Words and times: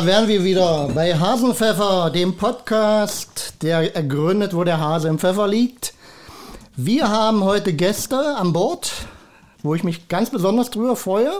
da 0.00 0.06
wären 0.06 0.28
wir 0.28 0.44
wieder 0.44 0.88
bei 0.94 1.14
Hasenpfeffer, 1.14 2.08
dem 2.08 2.34
Podcast, 2.34 3.52
der 3.60 3.94
ergründet, 3.94 4.54
wo 4.54 4.64
der 4.64 4.80
Hase 4.80 5.08
im 5.08 5.18
Pfeffer 5.18 5.46
liegt. 5.46 5.92
Wir 6.74 7.10
haben 7.10 7.44
heute 7.44 7.74
Gäste 7.74 8.16
an 8.16 8.54
Bord, 8.54 8.92
wo 9.62 9.74
ich 9.74 9.84
mich 9.84 10.08
ganz 10.08 10.30
besonders 10.30 10.70
drüber 10.70 10.96
freue. 10.96 11.30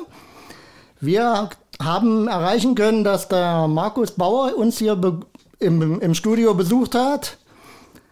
Wir 1.01 1.49
haben 1.83 2.29
erreichen 2.29 2.75
können, 2.75 3.03
dass 3.03 3.29
der 3.29 3.67
Markus 3.67 4.11
Bauer 4.11 4.55
uns 4.59 4.77
hier 4.77 5.01
im, 5.59 5.99
im 5.99 6.15
Studio 6.15 6.53
besucht 6.53 6.95
hat. 6.95 7.39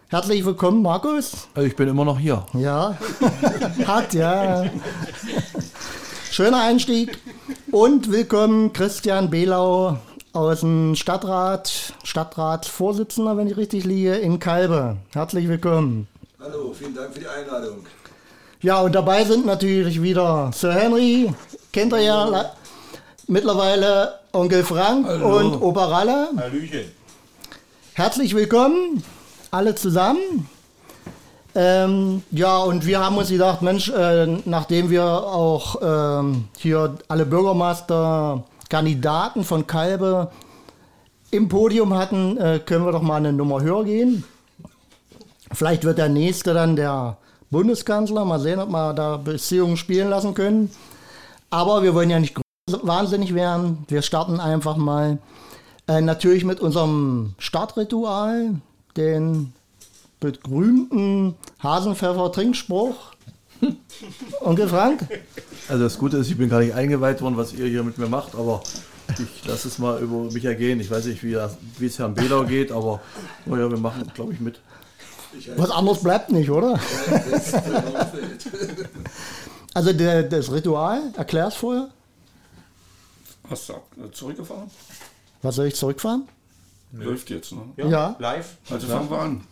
Herzlich 0.07 0.43
willkommen, 0.43 0.81
Markus. 0.81 1.47
Also 1.53 1.67
ich 1.67 1.75
bin 1.75 1.87
immer 1.87 2.05
noch 2.05 2.17
hier. 2.17 2.43
Ja, 2.53 2.97
hat, 3.85 4.15
ja. 4.15 4.65
Schöner 6.31 6.61
Einstieg. 6.63 7.19
Und 7.71 8.11
willkommen 8.11 8.73
Christian 8.73 9.29
Behlau 9.29 9.99
aus 10.33 10.59
dem 10.59 10.95
Stadtrat, 10.95 11.93
Stadtratsvorsitzender, 12.03 13.37
wenn 13.37 13.47
ich 13.47 13.57
richtig 13.57 13.85
liege, 13.85 14.15
in 14.15 14.39
Kalbe. 14.39 14.97
Herzlich 15.13 15.47
willkommen. 15.47 16.07
Hallo, 16.39 16.73
vielen 16.77 16.95
Dank 16.95 17.13
für 17.13 17.19
die 17.19 17.27
Einladung. 17.27 17.85
Ja, 18.61 18.81
und 18.81 18.93
dabei 18.93 19.23
sind 19.25 19.45
natürlich 19.45 20.01
wieder 20.01 20.51
Sir 20.53 20.73
Henry, 20.73 21.33
kennt 21.71 21.93
ihr 21.93 22.01
ja 22.01 22.51
mittlerweile 23.27 24.15
Onkel 24.33 24.63
Frank 24.63 25.07
Hallo. 25.07 25.37
und 25.37 25.61
Opa 25.61 25.85
Ralle. 25.85 26.29
Hallöchen. 26.37 26.91
Herzlich 27.93 28.35
willkommen, 28.35 29.03
alle 29.51 29.75
zusammen. 29.75 30.47
Ähm, 31.55 32.21
ja, 32.31 32.57
und 32.59 32.85
wir 32.85 33.03
haben 33.03 33.17
uns 33.17 33.29
gedacht, 33.29 33.61
Mensch, 33.61 33.89
äh, 33.89 34.27
nachdem 34.45 34.89
wir 34.89 35.03
auch 35.05 35.77
ähm, 35.81 36.47
hier 36.57 36.95
alle 37.07 37.25
Bürgermeisterkandidaten 38.69 39.43
von 39.43 39.67
Kalbe 39.67 40.31
im 41.31 41.49
Podium 41.49 41.95
hatten, 41.95 42.37
äh, 42.37 42.59
können 42.63 42.85
wir 42.85 42.91
doch 42.91 43.01
mal 43.01 43.17
eine 43.17 43.33
Nummer 43.33 43.61
höher 43.61 43.83
gehen. 43.83 44.23
Vielleicht 45.51 45.83
wird 45.83 45.97
der 45.97 46.09
nächste 46.09 46.53
dann 46.53 46.75
der 46.75 47.17
Bundeskanzler. 47.49 48.25
Mal 48.25 48.39
sehen, 48.39 48.59
ob 48.59 48.69
wir 48.69 48.93
da 48.93 49.17
Beziehungen 49.17 49.77
spielen 49.77 50.09
lassen 50.09 50.33
können. 50.33 50.71
Aber 51.49 51.81
wir 51.81 51.95
wollen 51.95 52.09
ja 52.11 52.19
nicht 52.19 52.39
wahnsinnig 52.67 53.33
werden. 53.33 53.85
Wir 53.87 54.03
starten 54.03 54.39
einfach 54.39 54.77
mal 54.77 55.17
äh, 55.87 56.01
natürlich 56.01 56.45
mit 56.45 56.59
unserem 56.59 57.33
Startritual, 57.39 58.55
den 58.95 59.53
berühmten 60.19 61.35
Hasenpfeffer-Trinkspruch. 61.63 62.95
Onkel 64.41 64.67
Frank? 64.67 65.07
Also 65.69 65.83
das 65.83 65.97
Gute 65.99 66.17
ist, 66.17 66.29
ich 66.29 66.37
bin 66.37 66.49
gar 66.49 66.59
nicht 66.61 66.73
eingeweiht 66.73 67.21
worden, 67.21 67.37
was 67.37 67.53
ihr 67.53 67.67
hier 67.67 67.83
mit 67.83 67.99
mir 67.99 68.09
macht, 68.09 68.33
aber 68.33 68.63
ich 69.17 69.45
lasse 69.45 69.67
es 69.67 69.77
mal 69.77 70.01
über 70.01 70.23
mich 70.31 70.43
ergehen. 70.43 70.79
Ich 70.79 70.89
weiß 70.89 71.05
nicht, 71.05 71.23
wie, 71.23 71.37
wie 71.77 71.85
es 71.85 71.99
Herrn 71.99 72.15
Bedau 72.15 72.43
geht, 72.43 72.71
aber 72.71 72.99
naja, 73.45 73.69
wir 73.69 73.77
machen, 73.77 74.11
glaube 74.15 74.33
ich, 74.33 74.39
mit. 74.39 74.59
Was 75.57 75.69
anderes 75.69 76.01
bleibt 76.01 76.31
nicht, 76.31 76.49
oder? 76.49 76.79
also 79.75 79.93
der, 79.93 80.23
das 80.23 80.51
Ritual, 80.51 81.13
erklär 81.15 81.47
es 81.47 81.53
vorher. 81.53 81.89
Hast 83.47 83.69
du 83.69 84.07
zurückgefahren? 84.11 84.71
Was 85.43 85.55
soll 85.55 85.67
ich 85.67 85.75
zurückfahren? 85.75 86.27
Läuft 86.93 87.29
jetzt, 87.29 87.51
ne? 87.51 87.61
Ja. 87.77 87.87
ja. 87.87 88.15
Live. 88.17 88.57
Also 88.71 88.87
fangen 88.87 89.09
wir 89.11 89.19
an. 89.19 89.43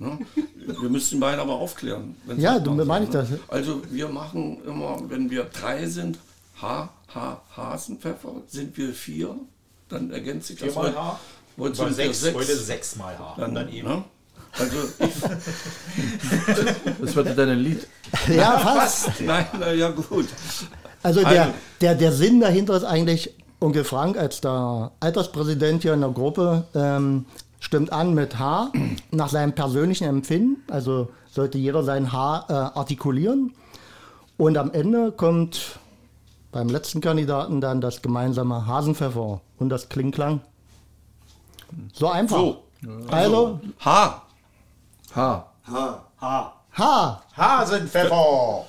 Ne? 0.00 0.18
Wir 0.64 0.88
müssen 0.88 1.20
beide 1.20 1.42
aber 1.42 1.54
aufklären. 1.54 2.16
Ja, 2.38 2.58
du 2.58 2.72
meine 2.72 3.04
ich 3.04 3.10
das. 3.10 3.28
Also 3.48 3.82
wir 3.90 4.08
machen 4.08 4.64
immer, 4.64 4.98
wenn 5.08 5.30
wir 5.30 5.44
drei 5.44 5.86
sind, 5.86 6.18
H, 6.60 6.88
H, 7.14 7.42
Hasenpfeffer, 7.54 8.32
sind 8.48 8.76
wir 8.78 8.94
vier, 8.94 9.36
dann 9.90 10.10
ergänzt 10.10 10.48
sich 10.48 10.58
das. 10.58 10.72
Viermal 10.72 10.94
H. 10.94 11.20
Heute 11.58 11.76
sind 11.76 11.94
sechs, 11.94 12.20
sechs. 12.22 12.34
Heute 12.34 12.56
sechsmal 12.56 13.18
H. 13.18 13.34
Dann, 13.36 13.54
dann 13.54 13.68
eben. 13.70 13.88
Ne? 13.88 14.04
Also 14.58 14.76
ich, 15.00 15.14
das 17.00 17.14
wird 17.14 17.38
dann 17.38 17.48
ein 17.50 17.58
Lied. 17.58 17.86
Ja, 18.28 18.58
fast. 18.58 19.20
Nein, 19.20 19.46
na 19.58 19.72
ja 19.72 19.90
gut. 19.90 20.26
Also 21.02 21.20
der, 21.20 21.42
also. 21.42 21.54
der, 21.82 21.94
der 21.94 22.12
Sinn 22.12 22.40
dahinter 22.40 22.76
ist 22.76 22.84
eigentlich, 22.84 23.34
Onkel 23.60 23.84
Frank 23.84 24.16
als 24.16 24.40
der 24.40 24.92
Alterspräsident 24.98 25.82
hier 25.82 25.92
in 25.92 26.00
der 26.00 26.10
Gruppe 26.10 26.64
ähm, 26.74 27.26
stimmt 27.60 27.92
an 27.92 28.14
mit 28.14 28.38
H 28.38 28.72
nach 29.12 29.28
seinem 29.28 29.54
persönlichen 29.54 30.04
Empfinden. 30.04 30.62
Also 30.70 31.10
sollte 31.30 31.58
jeder 31.58 31.84
sein 31.84 32.12
H 32.12 32.46
äh, 32.48 32.52
artikulieren. 32.52 33.54
Und 34.36 34.56
am 34.58 34.72
Ende 34.72 35.12
kommt 35.12 35.78
beim 36.50 36.68
letzten 36.68 37.00
Kandidaten 37.00 37.60
dann 37.60 37.80
das 37.80 38.02
gemeinsame 38.02 38.66
Hasenpfeffer 38.66 39.40
und 39.58 39.68
das 39.68 39.88
Klingklang. 39.88 40.40
So 41.92 42.08
einfach. 42.08 42.38
So. 42.38 42.64
Also, 43.10 43.60
H. 43.84 44.22
H. 45.14 45.46
H. 45.70 46.04
H. 46.20 46.52
H. 46.72 47.22
Hasenpfeffer. 47.36 48.64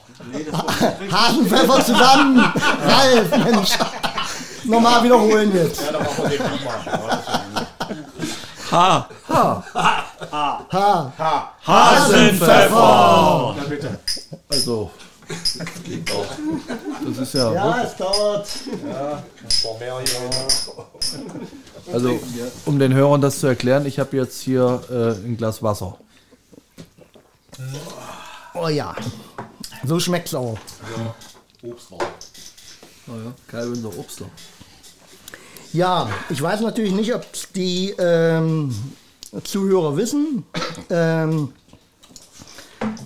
Hasenpfeffer 1.12 1.86
zusammen. 1.86 2.40
Ralf, 2.86 3.46
Mensch. 3.46 3.78
Nochmal 4.66 5.04
wiederholen 5.04 5.52
jetzt. 5.56 5.82
Ja, 5.82 6.00
dann 8.72 8.92
machen 8.94 9.26
wir 9.28 9.28
den 9.28 9.28
nochmal. 9.28 9.28
H. 9.28 9.28
H. 9.28 9.64
H. 10.32 10.66
H. 10.72 11.14
H. 11.18 11.54
Hasenpfeffer. 11.68 13.56
Na 13.58 13.64
bitte. 13.68 14.00
Also. 14.50 14.92
Das 17.06 17.18
ist 17.18 17.34
ja. 17.34 17.54
Ja, 17.54 17.84
es 17.84 17.96
dauert. 17.96 18.48
Ja, 18.90 19.24
vor 19.62 19.80
mehr 19.80 20.00
hier. 20.00 20.20
Also, 21.94 22.20
um 22.66 22.80
den 22.80 22.94
Hörern 22.94 23.22
das 23.22 23.40
zu 23.40 23.48
erklären, 23.48 23.86
ich 23.86 24.00
habe 24.00 24.18
jetzt 24.18 24.42
hier 24.42 24.82
äh, 24.90 25.26
ein 25.26 25.38
Glas 25.38 25.64
Wasser. 25.64 25.98
Oh 28.54 28.68
ja. 28.68 28.96
So 29.86 30.00
schmeckt 30.00 30.28
es 30.28 30.36
auch. 30.36 30.58
Ja. 30.98 31.70
Obstler. 31.70 31.98
Oh 33.08 33.12
ja, 33.12 33.34
Kai 33.48 33.66
unser 33.66 33.98
Obstler. 33.98 34.28
Ja, 35.74 36.10
ich 36.30 36.42
weiß 36.42 36.62
natürlich 36.62 36.92
nicht, 36.92 37.14
ob 37.16 37.26
die 37.56 37.96
ähm, 37.98 38.76
Zuhörer 39.44 39.96
wissen. 39.96 40.44
Ähm, 40.90 41.54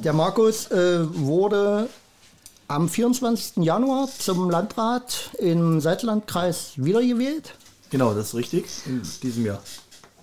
der 0.03 0.13
Markus 0.13 0.71
äh, 0.71 1.05
wurde 1.15 1.89
am 2.67 2.89
24. 2.89 3.63
Januar 3.63 4.09
zum 4.17 4.49
Landrat 4.49 5.29
im 5.37 5.79
Salzlandkreis 5.79 6.73
wiedergewählt. 6.77 7.53
Genau, 7.91 8.15
das 8.15 8.29
ist 8.29 8.35
richtig, 8.35 8.65
in 8.87 9.03
diesem 9.21 9.45
Jahr. 9.45 9.61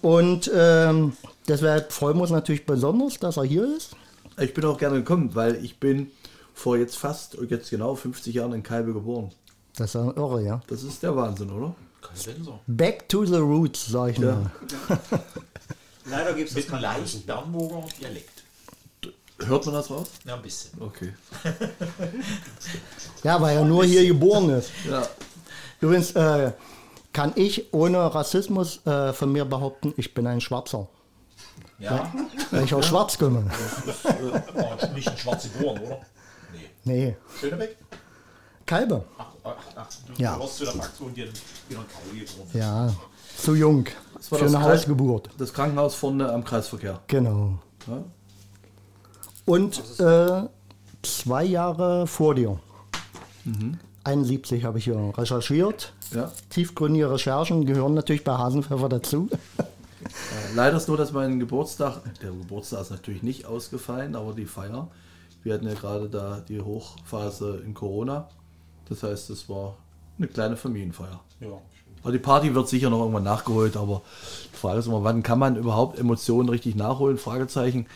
Und 0.01 0.51
ähm, 0.53 1.13
deshalb 1.47 1.93
freuen 1.93 2.17
wir 2.17 2.23
uns 2.23 2.33
natürlich 2.33 2.67
besonders, 2.67 3.21
dass 3.21 3.37
er 3.37 3.45
hier 3.45 3.77
ist. 3.77 3.95
Ich 4.41 4.53
bin 4.53 4.65
auch 4.65 4.79
gerne 4.79 4.97
gekommen, 4.97 5.31
weil 5.35 5.65
ich 5.65 5.79
bin 5.79 6.11
vor 6.55 6.77
jetzt 6.77 6.97
fast, 6.97 7.37
jetzt 7.49 7.71
genau 7.71 7.95
50 7.95 8.35
Jahren 8.35 8.53
in 8.53 8.65
Kalbe 8.65 8.93
geboren. 8.93 9.31
Das 9.77 9.91
ist 9.91 9.95
ja 9.95 10.11
irre, 10.17 10.43
ja. 10.43 10.61
Das 10.67 10.83
ist 10.83 11.05
der 11.05 11.15
Wahnsinn, 11.15 11.51
oder? 11.51 11.75
So. 12.15 12.61
Back 12.67 13.09
to 13.09 13.25
the 13.25 13.39
roots, 13.39 13.87
sag 13.87 14.11
ich 14.11 14.19
ja. 14.19 14.33
mal. 14.33 14.51
Leider 16.05 16.35
gibt 16.35 16.51
es 16.51 16.57
mit 16.57 16.73
einem 16.73 16.83
leichten 16.83 17.23
Bernburger 17.23 17.87
Dialekt. 18.01 18.43
Hört 19.39 19.67
man 19.67 19.75
das 19.75 19.91
raus? 19.91 20.09
Ja, 20.25 20.37
ein 20.37 20.43
bisschen. 20.43 20.81
Okay. 20.81 21.13
ja, 23.25 23.41
weil 23.41 23.57
er 23.57 23.65
nur 23.65 23.85
hier 23.85 24.07
geboren 24.07 24.51
ist. 24.51 24.71
Ja. 24.89 25.07
Übrigens 25.81 26.13
äh, 26.13 26.53
kann 27.13 27.33
ich 27.35 27.73
ohne 27.73 28.15
Rassismus 28.15 28.85
äh, 28.87 29.13
von 29.13 29.33
mir 29.33 29.45
behaupten, 29.45 29.95
ich 29.97 30.15
bin 30.15 30.27
ein 30.27 30.41
Schwarzer. 30.41 30.89
Ja. 31.79 32.13
Weil 32.51 32.65
ich 32.65 32.75
aus 32.75 32.87
Schwarz 32.87 33.19
komme. 33.19 33.51
Das 33.85 34.85
ist, 34.85 34.95
nicht 34.95 35.09
ein 35.09 35.19
Schwarz 35.19 35.49
geboren, 35.53 35.81
oder? 35.83 36.01
Nee. 36.85 37.07
Nee. 37.07 37.17
Schönebeck? 37.41 37.77
Kalbe. 38.73 39.05
Ach, 39.19 39.27
ach, 39.45 39.55
ach 39.77 39.89
du 40.07 40.23
ja. 40.23 40.41
zu 40.41 40.65
der 40.65 40.75
wieder 40.75 40.89
ein 41.21 41.29
Kalbe 41.69 42.19
geboren 42.19 42.49
Ja, 42.55 42.95
zu 43.37 43.55
jung. 43.55 43.85
für 44.19 44.39
eine 44.39 44.51
Kreis, 44.51 44.63
Hausgeburt. 44.63 45.29
Das 45.37 45.53
Krankenhaus 45.53 45.95
vorne 45.95 46.33
am 46.33 46.43
Kreisverkehr. 46.43 47.01
Genau. 47.07 47.59
Ja? 47.87 48.03
Und 49.45 50.01
äh, 50.01 50.49
zwei 51.03 51.45
Jahre 51.45 52.07
vor 52.07 52.35
dir. 52.35 52.59
Mhm. 53.45 53.79
71 54.05 54.65
habe 54.65 54.79
ich 54.79 54.85
hier 54.85 55.13
recherchiert. 55.19 55.93
Ja. 56.13 56.33
Tiefgründige 56.49 57.11
Recherchen 57.11 57.67
gehören 57.67 57.93
natürlich 57.93 58.25
bei 58.25 58.33
Hasenpfeffer 58.39 58.89
dazu. 58.89 59.29
Äh, 59.31 60.55
leider 60.55 60.79
ist 60.79 60.89
nur, 60.89 60.97
dass 60.97 61.13
mein 61.13 61.39
Geburtstag, 61.39 62.01
der 62.23 62.31
Geburtstag 62.31 62.81
ist 62.81 62.91
natürlich 62.91 63.23
nicht 63.23 63.45
ausgefallen, 63.45 64.17
aber 64.17 64.33
die 64.33 64.47
Feier. 64.47 64.89
Wir 65.43 65.55
hatten 65.55 65.67
ja 65.67 65.75
gerade 65.75 66.09
da 66.09 66.41
die 66.49 66.61
Hochphase 66.61 67.63
in 67.67 67.75
Corona. 67.75 68.29
Das 68.89 69.03
heißt, 69.03 69.31
es 69.31 69.49
war 69.49 69.77
eine 70.19 70.29
kleine 70.29 70.57
Familienfeier. 70.57 71.21
Ja. 71.41 71.59
Aber 72.03 72.13
die 72.13 72.19
Party 72.19 72.55
wird 72.55 72.69
sicher 72.69 72.91
noch 72.91 72.99
irgendwann 72.99 73.23
nachgeholt, 73.23 73.77
aber 73.77 74.03
die 74.53 74.57
Frage 74.57 74.81
ist 74.81 74.87
immer, 74.87 75.05
wann 75.05 75.23
kann 75.23 75.39
man 75.39 75.57
überhaupt 75.57 75.99
Emotionen 75.99 76.49
richtig 76.49 76.75
nachholen? 76.75 77.17
Fragezeichen. 77.17 77.87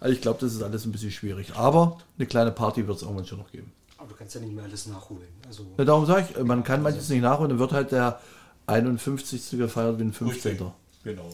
Also 0.00 0.14
ich 0.14 0.20
glaube, 0.20 0.38
das 0.40 0.52
ist 0.52 0.62
alles 0.62 0.84
ein 0.84 0.92
bisschen 0.92 1.10
schwierig. 1.10 1.54
Aber 1.56 1.98
eine 2.18 2.26
kleine 2.26 2.50
Party 2.50 2.86
wird 2.86 2.98
es 2.98 3.02
irgendwann 3.02 3.26
schon 3.26 3.38
noch 3.38 3.50
geben. 3.50 3.72
Aber 3.96 4.08
du 4.08 4.16
kannst 4.16 4.34
ja 4.34 4.40
nicht 4.42 4.54
mehr 4.54 4.64
alles 4.64 4.86
nachholen. 4.86 5.28
Also 5.46 5.64
ja, 5.78 5.84
darum 5.84 6.04
sage 6.04 6.28
ich, 6.30 6.44
man 6.44 6.62
kann 6.62 6.82
manches 6.82 7.08
nicht 7.08 7.22
nachholen, 7.22 7.50
dann 7.50 7.58
wird 7.58 7.72
halt 7.72 7.90
der 7.90 8.20
51. 8.66 9.58
gefeiert 9.58 9.98
wie 9.98 10.04
ein 10.04 10.12
15. 10.12 10.58
Genau. 11.04 11.30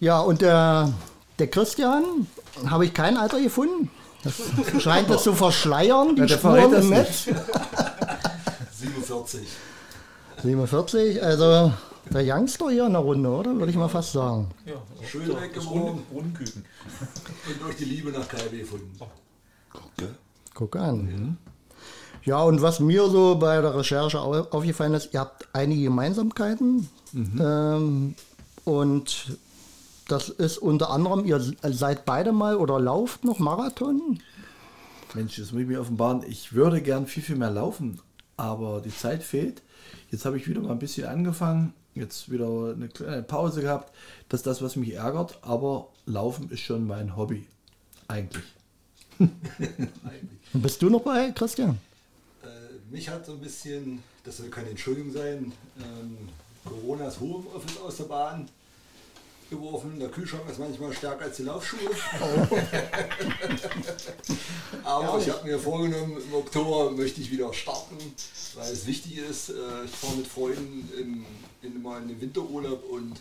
Ja, 0.00 0.20
und 0.20 0.40
der, 0.40 0.92
der 1.38 1.48
Christian, 1.48 2.26
habe 2.66 2.86
ich 2.86 2.94
kein 2.94 3.16
Alter 3.16 3.40
gefunden. 3.40 3.90
Das 4.24 4.82
scheint 4.82 5.08
das 5.10 5.22
zu 5.22 5.32
verschleiern, 5.32 6.16
die 6.16 6.22
Ja, 6.22 6.28
Spuren 6.28 6.72
im 6.72 6.88
nicht. 6.90 7.26
Netz. 7.26 7.28
47. 8.80 9.46
47, 10.42 11.22
also 11.22 11.72
der 12.10 12.22
Youngster 12.36 12.70
hier 12.70 12.86
in 12.86 12.92
der 12.92 13.00
Runde, 13.02 13.28
oder? 13.28 13.54
Würde 13.54 13.70
ich 13.70 13.76
mal 13.76 13.88
fast 13.88 14.12
sagen. 14.12 14.48
Ja, 14.66 14.74
Schön. 15.06 15.28
Brunnen- 15.28 16.02
Brunnenküken. 16.10 16.64
Und 17.48 17.62
durch 17.62 17.76
die 17.76 17.84
Liebe 17.84 18.10
nach 18.10 18.26
KW 18.28 18.58
gefunden. 18.58 18.92
Guck 20.54 20.76
an. 20.76 21.38
Ja, 22.24 22.42
und 22.42 22.60
was 22.62 22.80
mir 22.80 23.08
so 23.08 23.36
bei 23.36 23.60
der 23.60 23.74
Recherche 23.76 24.20
au- 24.20 24.46
aufgefallen 24.50 24.94
ist, 24.94 25.12
ihr 25.14 25.20
habt 25.20 25.46
einige 25.52 25.84
Gemeinsamkeiten. 25.84 26.88
Ähm, 27.14 28.14
und 28.64 29.38
das 30.08 30.30
ist 30.30 30.58
unter 30.58 30.90
anderem, 30.90 31.24
ihr 31.26 31.38
seid 31.62 32.04
beide 32.06 32.32
mal 32.32 32.56
oder 32.56 32.80
lauft 32.80 33.24
noch 33.24 33.38
Marathon. 33.38 34.18
Mensch, 35.14 35.36
das 35.36 35.52
muss 35.52 35.62
ich 35.62 35.68
mir 35.68 35.80
offenbaren. 35.80 36.24
Ich 36.26 36.54
würde 36.54 36.80
gern 36.80 37.06
viel, 37.06 37.22
viel 37.22 37.36
mehr 37.36 37.50
laufen, 37.50 38.00
aber 38.36 38.80
die 38.80 38.94
Zeit 38.94 39.22
fehlt. 39.22 39.62
Jetzt 40.10 40.24
habe 40.24 40.38
ich 40.38 40.48
wieder 40.48 40.62
mal 40.62 40.72
ein 40.72 40.78
bisschen 40.78 41.06
angefangen, 41.06 41.74
jetzt 41.94 42.30
wieder 42.30 42.72
eine 42.74 42.88
kleine 42.88 43.22
Pause 43.22 43.60
gehabt. 43.60 43.94
Das 44.30 44.40
ist 44.40 44.46
das, 44.46 44.62
was 44.62 44.76
mich 44.76 44.94
ärgert, 44.94 45.38
aber 45.42 45.88
Laufen 46.06 46.50
ist 46.50 46.60
schon 46.60 46.86
mein 46.86 47.14
Hobby. 47.14 47.46
Eigentlich. 48.08 48.44
Und 49.18 49.32
bist 50.54 50.80
du 50.80 50.88
noch 50.88 51.02
bei, 51.02 51.32
Christian? 51.32 51.78
Äh, 52.42 52.46
mich 52.90 53.10
hat 53.10 53.26
so 53.26 53.32
ein 53.32 53.40
bisschen, 53.40 54.02
das 54.24 54.38
soll 54.38 54.48
keine 54.48 54.70
Entschuldigung 54.70 55.12
sein, 55.12 55.52
ähm, 55.78 56.16
Coronas 56.64 57.20
Homeoffice 57.20 57.78
aus 57.78 57.96
der 57.98 58.04
Bahn 58.04 58.48
geworfen. 59.50 59.98
Der 59.98 60.08
Kühlschrank 60.08 60.42
ist 60.50 60.58
manchmal 60.58 60.92
stärker 60.92 61.24
als 61.24 61.36
die 61.36 61.44
Laufschuhe. 61.44 61.80
Aber 64.84 65.18
ich 65.18 65.30
habe 65.30 65.46
mir 65.46 65.58
vorgenommen, 65.58 66.16
im 66.16 66.34
Oktober 66.34 66.90
möchte 66.90 67.20
ich 67.20 67.30
wieder 67.30 67.52
starten, 67.52 67.96
weil 68.54 68.72
es 68.72 68.86
wichtig 68.86 69.18
ist. 69.18 69.50
Äh, 69.50 69.84
ich 69.84 69.90
fahre 69.90 70.16
mit 70.16 70.26
Freunden 70.26 70.90
in, 70.98 71.24
in 71.62 71.82
mal 71.82 72.02
in 72.02 72.08
den 72.08 72.20
Winterurlaub 72.20 72.84
und 72.90 73.20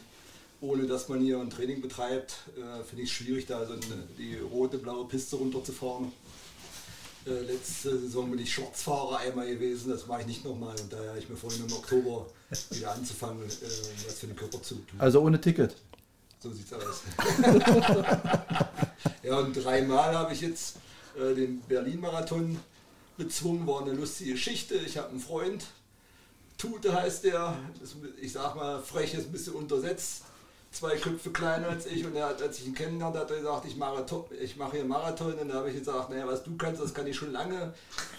ohne 0.62 0.88
dass 0.88 1.07
man 1.07 1.19
hier 1.19 1.39
ein 1.39 1.50
Training 1.50 1.81
betreibt, 1.81 2.35
äh, 2.57 2.83
finde 2.83 3.03
ich 3.03 3.12
es 3.12 3.15
schwierig, 3.15 3.45
da 3.45 3.65
so 3.65 3.73
eine, 3.73 3.81
die 4.18 4.38
rote, 4.38 4.77
blaue 4.77 5.07
Piste 5.07 5.35
runterzufahren. 5.35 6.12
Äh, 7.27 7.41
letzte 7.41 8.00
Saison 8.00 8.31
bin 8.31 8.39
ich 8.39 8.53
Schwarzfahrer 8.53 9.18
einmal 9.18 9.47
gewesen, 9.47 9.89
das 9.89 10.07
mache 10.07 10.21
ich 10.21 10.27
nicht 10.27 10.45
nochmal. 10.45 10.75
Und 10.80 10.91
daher 10.91 11.09
habe 11.09 11.19
ich 11.19 11.30
mir 11.30 11.35
vorhin 11.35 11.65
im 11.65 11.73
Oktober 11.73 12.25
wieder 12.71 12.91
anzufangen, 12.91 13.44
was 13.44 14.19
für 14.19 14.27
den 14.27 14.35
Körper 14.35 14.62
zu 14.62 14.75
tun. 14.75 15.00
Also 15.00 15.21
ohne 15.21 15.39
Ticket. 15.39 15.75
So 16.39 16.51
sieht's 16.51 16.72
aus. 16.74 17.01
ja, 19.24 19.38
und 19.39 19.54
dreimal 19.54 20.16
habe 20.16 20.34
ich 20.34 20.42
jetzt 20.42 20.75
äh, 21.19 21.34
den 21.34 21.62
Berlin-Marathon 21.62 22.60
bezwungen, 23.18 23.66
war 23.66 23.81
eine 23.81 23.94
lustige 23.94 24.34
Geschichte. 24.34 24.75
Ich 24.75 24.98
habe 24.98 25.10
einen 25.10 25.19
Freund, 25.19 25.66
Tute 26.57 26.94
heißt 26.94 27.24
der, 27.24 27.57
ist, 27.84 27.95
ich 28.22 28.31
sag 28.34 28.56
mal, 28.56 28.81
frech 28.81 29.13
ist 29.13 29.25
ein 29.28 29.31
bisschen 29.31 29.54
untersetzt, 29.54 30.24
zwei 30.72 30.95
Köpfe 30.98 31.31
kleiner 31.31 31.69
als 31.69 31.86
ich 31.88 32.06
und 32.06 32.16
er 32.16 32.28
hat, 32.30 32.42
als 32.42 32.60
ich 32.60 32.68
ihn 32.68 32.75
kennenlernte, 32.75 33.19
hat 33.19 33.31
er 33.31 33.38
gesagt, 33.38 33.66
ich 33.66 33.75
mache, 33.75 34.06
Top- 34.06 34.31
ich 34.40 34.57
mache 34.57 34.72
hier 34.74 34.80
einen 34.81 34.90
Marathon 34.90 35.33
und 35.33 35.48
da 35.50 35.56
habe 35.56 35.69
ich 35.72 35.78
gesagt, 35.80 36.10
naja, 36.12 36.28
was 36.28 36.44
du 36.44 36.56
kannst, 36.56 36.81
das 36.81 36.94
kann 36.94 37.07
ich 37.07 37.16
schon 37.16 37.31
lange, 37.31 37.74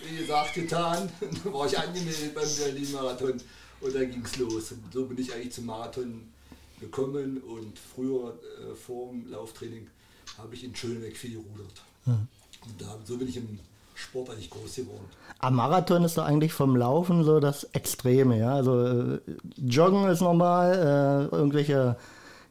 wie 0.09 0.17
gesagt, 0.17 0.55
getan. 0.55 1.09
Und 1.21 1.44
dann 1.44 1.53
war 1.53 1.67
ich 1.67 1.79
angemeldet 1.79 2.35
beim 2.35 2.49
Berlin-Marathon 2.56 3.41
und 3.81 3.94
dann 3.94 4.11
ging 4.11 4.25
es 4.25 4.37
los. 4.38 4.73
Und 4.73 4.93
so 4.93 5.05
bin 5.06 5.19
ich 5.19 5.32
eigentlich 5.32 5.53
zum 5.53 5.67
Marathon 5.67 6.32
gekommen 6.80 7.42
und 7.42 7.78
früher 7.78 8.34
äh, 8.60 8.75
vor 8.75 9.10
dem 9.10 9.30
Lauftraining 9.30 9.88
habe 10.36 10.54
ich 10.54 10.64
in 10.64 10.75
Schönebeck 10.75 11.16
viel 11.16 11.32
gerudert. 11.32 11.82
Und 12.06 12.80
da, 12.80 12.98
so 13.04 13.16
bin 13.16 13.28
ich 13.28 13.36
im 13.36 13.58
Sport 13.94 14.30
eigentlich 14.30 14.50
groß 14.50 14.76
geworden. 14.76 15.04
Am 15.40 15.56
Marathon 15.56 16.04
ist 16.04 16.16
da 16.16 16.25
eigentlich 16.25 16.52
vom 16.52 16.76
Laufen 16.76 17.25
so 17.25 17.40
das 17.40 17.64
Extreme, 17.72 18.38
ja. 18.38 18.54
Also 18.54 18.86
äh, 18.86 19.20
Joggen 19.56 20.08
ist 20.08 20.20
normal, 20.20 21.30
äh, 21.32 21.34
irgendwelche 21.34 21.96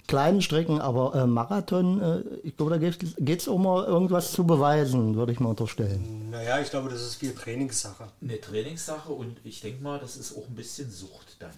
kleinen 0.07 0.41
Strecken, 0.41 0.79
aber 0.79 1.15
äh, 1.15 1.27
Marathon, 1.27 2.01
äh, 2.01 2.21
ich 2.43 2.55
glaube, 2.55 2.77
da 2.77 2.89
geht 2.89 3.41
es 3.41 3.47
um 3.47 3.63
mal 3.63 3.85
irgendwas 3.85 4.31
zu 4.31 4.45
beweisen, 4.45 5.15
würde 5.15 5.31
ich 5.31 5.39
mal 5.39 5.49
unterstellen. 5.49 6.29
Naja, 6.29 6.59
ich 6.59 6.69
glaube, 6.69 6.89
das 6.89 7.01
ist 7.01 7.15
viel 7.15 7.33
Trainingssache. 7.33 8.07
Eine 8.21 8.39
Trainingssache 8.39 9.11
und 9.11 9.37
ich 9.43 9.61
denke 9.61 9.83
mal, 9.83 9.99
das 9.99 10.17
ist 10.17 10.35
auch 10.37 10.47
ein 10.47 10.55
bisschen 10.55 10.89
Sucht 10.91 11.37
dann. 11.39 11.51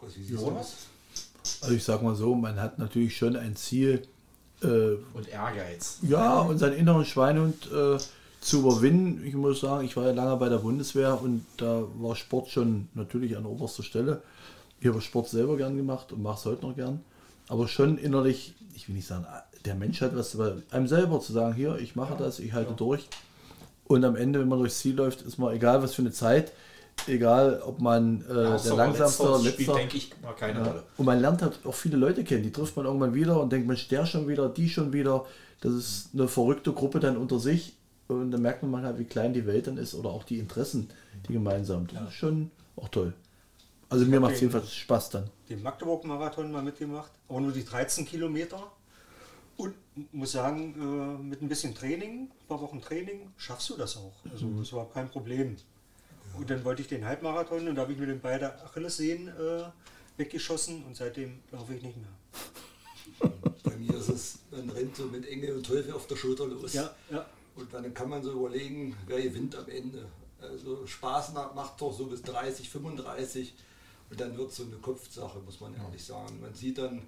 Markus, 0.00 0.16
wie 0.16 0.22
siehst 0.22 0.42
du 0.42 0.50
das? 0.50 0.74
Also 1.62 1.74
ich 1.74 1.84
sag 1.84 2.02
mal 2.02 2.14
so, 2.14 2.34
man 2.34 2.60
hat 2.60 2.78
natürlich 2.78 3.16
schon 3.16 3.36
ein 3.36 3.54
Ziel, 3.56 4.02
äh, 4.62 4.66
Und 5.14 5.28
Ehrgeiz. 5.30 5.98
ja, 6.02 6.40
und 6.40 6.58
seinen 6.58 6.74
inneren 6.74 7.04
Schweinehund 7.04 7.70
äh, 7.70 7.98
zu 8.40 8.60
überwinden. 8.60 9.26
Ich 9.26 9.34
muss 9.34 9.60
sagen, 9.60 9.84
ich 9.84 9.96
war 9.96 10.06
ja 10.06 10.12
lange 10.12 10.36
bei 10.36 10.48
der 10.48 10.58
Bundeswehr 10.58 11.20
und 11.20 11.44
da 11.58 11.84
war 11.98 12.16
Sport 12.16 12.48
schon 12.48 12.88
natürlich 12.94 13.36
an 13.36 13.44
oberster 13.44 13.82
Stelle. 13.82 14.22
Ich 14.80 14.86
habe 14.88 15.00
Sport 15.02 15.28
selber 15.28 15.56
gern 15.58 15.76
gemacht 15.76 16.12
und 16.12 16.22
mache 16.22 16.38
es 16.38 16.44
heute 16.46 16.66
noch 16.66 16.76
gern. 16.76 17.00
Aber 17.48 17.68
schon 17.68 17.98
innerlich, 17.98 18.54
ich 18.74 18.88
will 18.88 18.94
nicht 18.94 19.06
sagen, 19.06 19.26
der 19.66 19.74
Mensch 19.74 20.00
hat 20.00 20.16
was 20.16 20.36
bei 20.36 20.54
einem 20.70 20.88
selber 20.88 21.20
zu 21.20 21.34
sagen, 21.34 21.54
hier, 21.54 21.76
ich 21.76 21.94
mache 21.96 22.16
das, 22.16 22.38
ich 22.38 22.54
halte 22.54 22.72
durch. 22.72 23.06
Und 23.84 24.04
am 24.04 24.16
Ende, 24.16 24.40
wenn 24.40 24.48
man 24.48 24.60
durchs 24.60 24.78
Ziel 24.78 24.94
läuft, 24.94 25.22
ist 25.22 25.36
man 25.36 25.54
egal, 25.54 25.82
was 25.82 25.94
für 25.94 26.02
eine 26.02 26.12
Zeit, 26.12 26.52
egal, 27.08 27.62
ob 27.64 27.80
man 27.80 28.20
äh, 28.22 28.24
der 28.34 28.44
Erster 28.50 28.74
oder 28.74 28.84
langsamste, 28.84 29.22
letzter 29.24 29.50
spielt, 29.50 29.76
denke 29.76 29.96
ich, 29.96 30.12
mal 30.22 30.32
keine 30.34 30.58
ja. 30.60 30.64
Rolle. 30.66 30.82
Und 30.96 31.06
man 31.06 31.20
lernt 31.20 31.42
halt 31.42 31.58
auch 31.64 31.74
viele 31.74 31.96
Leute 31.96 32.24
kennen. 32.24 32.42
Die 32.42 32.52
trifft 32.52 32.76
man 32.76 32.86
irgendwann 32.86 33.14
wieder 33.14 33.40
und 33.40 33.50
denkt, 33.52 33.66
Mensch, 33.66 33.88
der 33.88 34.06
schon 34.06 34.28
wieder, 34.28 34.48
die 34.48 34.68
schon 34.68 34.92
wieder. 34.92 35.24
Das 35.60 35.72
ist 35.72 36.10
eine 36.14 36.26
verrückte 36.28 36.72
Gruppe 36.72 37.00
dann 37.00 37.16
unter 37.16 37.38
sich. 37.38 37.74
Und 38.08 38.30
dann 38.32 38.42
merkt 38.42 38.62
man 38.62 38.84
halt, 38.84 38.98
wie 38.98 39.04
klein 39.04 39.32
die 39.32 39.46
Welt 39.46 39.66
dann 39.66 39.76
ist 39.76 39.94
oder 39.94 40.10
auch 40.10 40.24
die 40.24 40.38
Interessen, 40.38 40.88
die 41.28 41.32
gemeinsam. 41.34 41.86
Das 41.86 42.08
ist 42.08 42.14
schon 42.14 42.50
auch 42.76 42.88
toll. 42.88 43.12
Also 43.88 44.04
mir 44.06 44.20
macht 44.20 44.32
es 44.34 44.38
den- 44.40 44.48
jedenfalls 44.48 44.74
Spaß 44.74 45.10
dann. 45.10 45.30
Den 45.48 45.62
Magdeburg-Marathon 45.62 46.50
mal 46.50 46.62
mitgemacht, 46.62 47.10
aber 47.28 47.40
nur 47.40 47.52
die 47.52 47.64
13 47.64 48.06
Kilometer. 48.06 48.62
Und 49.56 49.74
muss 50.12 50.32
sagen, 50.32 50.74
äh, 51.20 51.22
mit 51.22 51.42
ein 51.42 51.48
bisschen 51.48 51.74
Training, 51.74 52.22
ein 52.22 52.46
paar 52.48 52.60
Wochen 52.62 52.80
Training, 52.80 53.28
schaffst 53.36 53.68
du 53.70 53.76
das 53.76 53.96
auch. 53.98 54.14
Also 54.32 54.46
das 54.58 54.72
war 54.72 54.88
kein 54.88 55.10
Problem. 55.10 55.56
Und 56.36 56.50
dann 56.50 56.64
wollte 56.64 56.82
ich 56.82 56.88
den 56.88 57.04
Halbmarathon 57.04 57.68
und 57.68 57.74
da 57.74 57.82
habe 57.82 57.92
ich 57.92 57.98
mir 57.98 58.06
den 58.06 58.20
beide 58.20 58.62
Achillessehnen 58.64 59.28
äh, 59.28 59.64
weggeschossen 60.16 60.84
und 60.84 60.96
seitdem 60.96 61.40
laufe 61.50 61.74
ich 61.74 61.82
nicht 61.82 61.96
mehr. 61.96 63.30
Bei 63.62 63.76
mir 63.76 63.94
ist 63.94 64.08
es, 64.08 64.38
man 64.50 64.70
rennt 64.70 64.96
so 64.96 65.04
mit 65.06 65.26
Engel 65.26 65.56
und 65.56 65.66
Teufel 65.66 65.92
auf 65.92 66.06
der 66.06 66.16
Schulter 66.16 66.46
los. 66.46 66.72
Ja, 66.72 66.94
ja. 67.10 67.26
Und 67.56 67.72
dann 67.74 67.92
kann 67.92 68.08
man 68.08 68.22
so 68.22 68.32
überlegen, 68.32 68.96
wer 69.06 69.20
gewinnt 69.20 69.54
am 69.56 69.68
Ende. 69.68 70.06
Also 70.40 70.86
Spaß 70.86 71.34
macht 71.34 71.80
doch 71.80 71.92
so 71.92 72.06
bis 72.06 72.22
30, 72.22 72.70
35 72.70 73.54
und 74.08 74.20
dann 74.20 74.36
wird 74.36 74.50
es 74.50 74.56
so 74.56 74.64
eine 74.64 74.76
Kopfsache, 74.76 75.38
muss 75.40 75.60
man 75.60 75.74
ehrlich 75.74 76.02
sagen. 76.02 76.40
Man 76.40 76.54
sieht 76.54 76.78
dann 76.78 77.02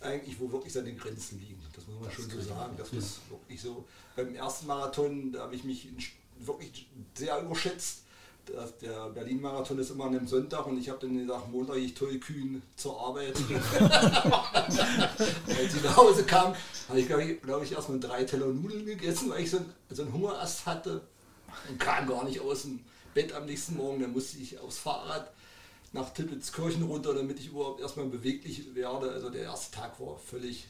eigentlich, 0.00 0.38
wo 0.38 0.50
wirklich 0.52 0.72
seine 0.72 0.94
Grenzen 0.94 1.40
liegen. 1.40 1.60
Das 1.74 1.86
muss 1.86 2.00
man 2.00 2.10
schon 2.10 2.30
so 2.30 2.40
sagen. 2.40 2.74
Das 2.76 2.92
ist 2.92 3.20
wirklich 3.30 3.60
so. 3.60 3.84
Beim 4.14 4.34
ersten 4.34 4.66
Marathon, 4.66 5.32
da 5.32 5.40
habe 5.40 5.54
ich 5.54 5.64
mich 5.64 5.88
wirklich 6.38 6.88
sehr 7.14 7.40
überschätzt. 7.40 8.03
Das, 8.46 8.76
der 8.78 9.08
Berlin-Marathon 9.10 9.78
ist 9.78 9.90
immer 9.90 10.04
an 10.04 10.16
einem 10.16 10.26
Sonntag 10.26 10.66
und 10.66 10.78
ich 10.78 10.88
habe 10.88 10.98
dann 11.00 11.16
gesagt, 11.16 11.50
Montag 11.50 11.76
ich 11.76 11.94
toll 11.94 12.18
kühn 12.18 12.62
zur 12.76 13.00
Arbeit. 13.00 13.34
Als 14.54 15.74
ich 15.74 15.82
nach 15.82 15.96
Hause 15.96 16.24
kam, 16.24 16.54
habe 16.88 17.00
ich, 17.00 17.06
glaube 17.06 17.24
ich, 17.24 17.40
glaub 17.40 17.62
ich, 17.62 17.72
erstmal 17.72 18.00
drei 18.00 18.24
Teller 18.24 18.48
Nudeln 18.48 18.84
gegessen, 18.84 19.30
weil 19.30 19.42
ich 19.42 19.50
so, 19.50 19.58
ein, 19.58 19.72
so 19.90 20.02
einen 20.02 20.12
Hungerast 20.12 20.66
hatte 20.66 21.00
und 21.68 21.80
kam 21.80 22.06
gar 22.06 22.24
nicht 22.24 22.40
aus 22.40 22.62
dem 22.62 22.80
Bett 23.14 23.32
am 23.32 23.46
nächsten 23.46 23.76
Morgen. 23.76 24.00
Dann 24.00 24.12
musste 24.12 24.38
ich 24.38 24.58
aufs 24.58 24.78
Fahrrad 24.78 25.32
nach 25.92 26.10
Tippitzkirchen 26.10 26.82
runter, 26.82 27.14
damit 27.14 27.38
ich 27.38 27.48
überhaupt 27.48 27.80
erstmal 27.80 28.06
beweglich 28.06 28.74
werde. 28.74 29.10
Also 29.10 29.30
der 29.30 29.42
erste 29.42 29.74
Tag 29.76 29.98
war 30.00 30.18
völlig. 30.18 30.68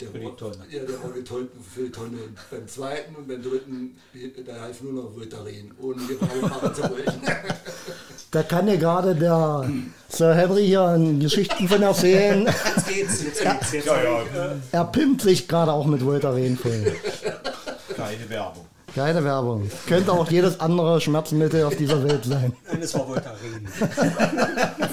Der 0.00 0.08
Für 0.08 0.18
die 0.18 0.24
war, 0.24 0.36
Tonne. 0.36 0.56
Ja, 0.70 0.80
der 0.80 1.02
war 1.02 1.10
getäubt 1.10 1.52
für 1.74 1.82
die 1.82 1.90
Tonne. 1.90 2.16
Und 2.26 2.38
beim 2.50 2.66
zweiten 2.68 3.14
und 3.16 3.28
beim 3.28 3.42
dritten, 3.42 3.96
da 4.46 4.60
half 4.60 4.80
nur 4.80 4.92
noch 4.92 5.14
Voltaren, 5.14 5.72
ohne 5.80 6.02
die 6.08 6.14
Fahrrad 6.14 6.76
zu 6.76 6.82
wollen. 6.82 7.04
Da 8.32 8.44
kann 8.44 8.68
ja 8.68 8.76
gerade 8.76 9.16
der 9.16 9.68
Sir 10.08 10.36
Henry 10.36 10.64
hier 10.64 10.84
ein 10.84 11.18
Geschichten 11.18 11.66
von 11.66 11.82
erzählen. 11.82 12.46
Jetzt 12.46 12.86
geht's, 12.86 13.22
jetzt 13.24 13.42
geht's. 13.42 13.72
Jetzt 13.72 13.86
Ja, 13.86 14.02
ja. 14.04 14.22
Er 14.70 14.84
pimpt 14.84 15.22
sich 15.22 15.48
gerade 15.48 15.72
auch 15.72 15.84
mit 15.84 16.04
Voltaren 16.04 16.56
voll. 16.56 16.94
Keine 17.96 18.30
Werbung. 18.30 18.66
Keine 18.94 19.24
Werbung. 19.24 19.68
Könnte 19.88 20.12
auch 20.12 20.30
jedes 20.30 20.60
andere 20.60 21.00
Schmerzmittel 21.00 21.64
auf 21.64 21.74
dieser 21.74 22.04
Welt 22.04 22.24
sein. 22.24 22.52
nein, 22.70 22.82
es 22.82 22.94
war 22.94 23.08
Voltaren. 23.08 23.66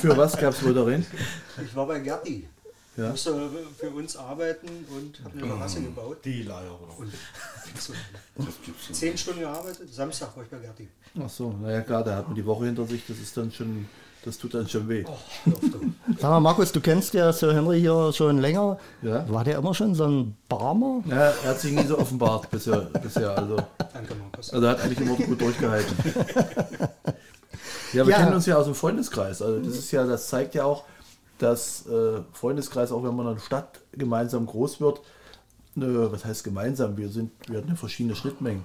Für 0.02 0.18
was 0.18 0.36
gab 0.36 0.54
es 0.54 0.64
wohl 0.64 0.74
darin? 0.74 1.06
Ich 1.64 1.76
war 1.76 1.86
bei 1.86 2.00
Gerti. 2.00 2.48
Ja. 2.98 3.10
musste 3.12 3.50
für 3.78 3.90
uns 3.92 4.18
arbeiten 4.18 4.68
und 4.90 5.24
habe 5.24 5.38
eine 5.38 5.48
Terrasse 5.56 5.82
gebaut. 5.82 6.18
Die. 6.26 6.48
Und 6.98 7.12
so, 7.80 7.94
zehn 8.94 9.18
Stunden 9.18 9.42
gearbeitet. 9.42 9.94
Samstag 9.94 10.36
war 10.36 10.44
ich 10.44 10.50
bei 10.50 10.58
Gerti. 10.58 10.88
Ach 11.24 11.30
so, 11.30 11.52
naja 11.62 11.82
klar, 11.82 12.04
da 12.04 12.16
hat 12.16 12.28
man 12.28 12.36
die 12.36 12.46
Woche 12.46 12.66
hinter 12.66 12.86
sich, 12.88 13.04
das 13.08 13.18
ist 13.20 13.38
dann 13.38 13.52
schon, 13.52 13.88
das 14.26 14.38
tut 14.40 14.54
dann 14.56 14.68
schon 14.68 14.90
weh. 14.90 15.04
Sag 16.20 16.30
mal, 16.32 16.40
Markus, 16.40 16.72
du 16.72 16.82
kennst 16.82 17.14
ja 17.14 17.32
Sir 17.32 17.54
Henry 17.54 17.80
hier 17.80 18.12
schon 18.14 18.40
länger. 18.40 18.80
Ja. 19.04 19.30
War 19.30 19.44
der 19.44 19.60
immer 19.60 19.74
schon 19.76 19.94
so 19.94 20.06
ein 20.06 20.36
Barmer? 20.50 21.04
Ja, 21.08 21.16
er 21.44 21.50
hat 21.50 21.60
sich 21.60 21.74
nie 21.74 21.86
so 21.86 22.00
offenbart 22.00 22.50
bisher, 22.52 22.82
bisher 23.02 23.38
also, 23.38 23.58
Danke, 23.94 24.16
Markus. 24.16 24.50
also 24.52 24.66
er 24.66 24.72
hat 24.72 24.82
eigentlich 24.82 25.00
immer 25.02 25.16
gut 25.16 25.40
durchgehalten. 25.40 25.96
Ja, 27.94 28.06
wir 28.06 28.12
Ja. 28.14 28.20
kennen 28.20 28.34
uns 28.34 28.46
ja 28.46 28.58
aus 28.58 28.66
dem 28.66 28.76
Freundeskreis, 28.76 29.42
also 29.42 29.60
das 29.60 29.78
ist 29.78 29.92
ja, 29.92 30.06
das 30.06 30.28
zeigt 30.28 30.56
ja 30.56 30.66
auch, 30.66 30.84
dass 31.38 31.88
äh, 31.88 32.22
Freundeskreis, 32.34 32.92
auch 32.92 33.04
wenn 33.04 33.16
man 33.16 33.34
in 33.34 33.40
Stadt 33.40 33.82
gemeinsam 33.92 34.46
groß 34.46 34.82
wird, 34.82 35.00
äh, 35.76 35.82
was 36.12 36.26
heißt 36.26 36.44
gemeinsam, 36.44 36.98
wir 36.98 37.10
sind, 37.10 37.32
wir 37.48 37.60
hatten 37.60 37.76
verschiedene 37.76 38.16
Schnittmengen. 38.16 38.64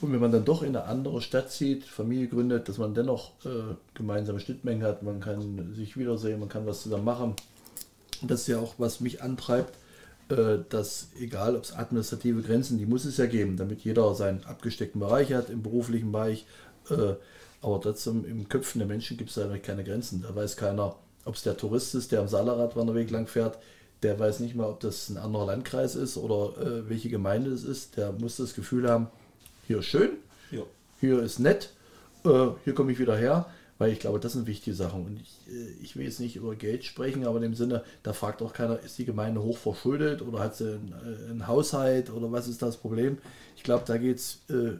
Und 0.00 0.12
wenn 0.12 0.20
man 0.20 0.32
dann 0.32 0.44
doch 0.44 0.62
in 0.62 0.76
eine 0.76 0.84
andere 0.86 1.22
Stadt 1.22 1.52
zieht, 1.52 1.84
Familie 1.84 2.26
gründet, 2.26 2.68
dass 2.68 2.78
man 2.78 2.92
dennoch 2.92 3.30
äh, 3.44 3.74
gemeinsame 3.94 4.40
Schnittmengen 4.40 4.82
hat, 4.82 5.04
man 5.04 5.20
kann 5.20 5.74
sich 5.74 5.96
wiedersehen, 5.96 6.40
man 6.40 6.48
kann 6.48 6.66
was 6.66 6.82
zusammen 6.82 7.04
machen. 7.04 7.36
Und 8.20 8.30
das 8.30 8.42
ist 8.42 8.48
ja 8.48 8.58
auch, 8.58 8.74
was 8.78 9.00
mich 9.00 9.22
antreibt, 9.22 9.76
äh, 10.28 10.58
dass 10.68 11.10
egal 11.20 11.54
ob 11.54 11.62
es 11.62 11.72
administrative 11.72 12.42
Grenzen, 12.42 12.78
die 12.78 12.86
muss 12.86 13.04
es 13.04 13.16
ja 13.16 13.26
geben, 13.26 13.56
damit 13.56 13.82
jeder 13.82 14.14
seinen 14.14 14.44
abgesteckten 14.44 15.00
Bereich 15.00 15.32
hat, 15.32 15.50
im 15.50 15.62
beruflichen 15.62 16.10
Bereich. 16.10 16.46
Äh, 16.90 17.14
aber 17.60 17.80
trotzdem 17.80 18.24
im 18.24 18.48
Köpfen 18.48 18.80
der 18.80 18.88
Menschen 18.88 19.16
gibt 19.16 19.30
es 19.30 19.36
da 19.36 19.56
keine 19.58 19.84
Grenzen. 19.84 20.22
Da 20.22 20.34
weiß 20.34 20.56
keiner, 20.56 20.96
ob 21.24 21.34
es 21.34 21.42
der 21.42 21.56
Tourist 21.56 21.94
ist, 21.94 22.12
der 22.12 22.20
am 22.20 22.28
Saarradwanderweg 22.28 23.10
lang 23.10 23.26
fährt, 23.26 23.58
der 24.02 24.18
weiß 24.18 24.40
nicht 24.40 24.54
mal, 24.54 24.66
ob 24.68 24.80
das 24.80 25.08
ein 25.08 25.16
anderer 25.16 25.46
Landkreis 25.46 25.94
ist 25.94 26.16
oder 26.16 26.60
äh, 26.60 26.88
welche 26.88 27.08
Gemeinde 27.08 27.50
es 27.50 27.62
ist. 27.64 27.96
Der 27.96 28.12
muss 28.12 28.36
das 28.36 28.54
Gefühl 28.54 28.88
haben, 28.90 29.06
hier 29.66 29.78
ist 29.78 29.86
schön, 29.86 30.10
Ja. 30.50 30.62
hier 31.00 31.22
ist 31.22 31.38
nett, 31.38 31.70
äh, 32.24 32.48
hier 32.64 32.74
komme 32.74 32.90
ich 32.92 32.98
wieder 32.98 33.16
her, 33.16 33.46
weil 33.78 33.92
ich 33.92 34.00
glaube, 34.00 34.18
das 34.18 34.32
sind 34.32 34.46
wichtige 34.46 34.74
Sachen. 34.74 35.06
Und 35.06 35.20
ich, 35.20 35.38
äh, 35.54 35.82
ich 35.82 35.94
will 35.96 36.04
jetzt 36.04 36.18
nicht 36.18 36.34
über 36.34 36.56
Geld 36.56 36.84
sprechen, 36.84 37.24
aber 37.24 37.36
in 37.36 37.42
dem 37.42 37.54
Sinne, 37.54 37.84
da 38.02 38.12
fragt 38.12 38.42
auch 38.42 38.52
keiner, 38.52 38.80
ist 38.80 38.98
die 38.98 39.04
Gemeinde 39.04 39.40
hoch 39.42 39.56
verschuldet 39.58 40.20
oder 40.22 40.40
hat 40.40 40.56
sie 40.56 40.64
einen, 40.74 40.92
äh, 41.04 41.30
einen 41.30 41.46
Haushalt 41.46 42.10
oder 42.10 42.32
was 42.32 42.48
ist 42.48 42.60
das 42.62 42.76
Problem? 42.76 43.18
Ich 43.56 43.62
glaube, 43.62 43.84
da 43.86 43.98
geht 43.98 44.16
es, 44.16 44.40
äh, 44.50 44.72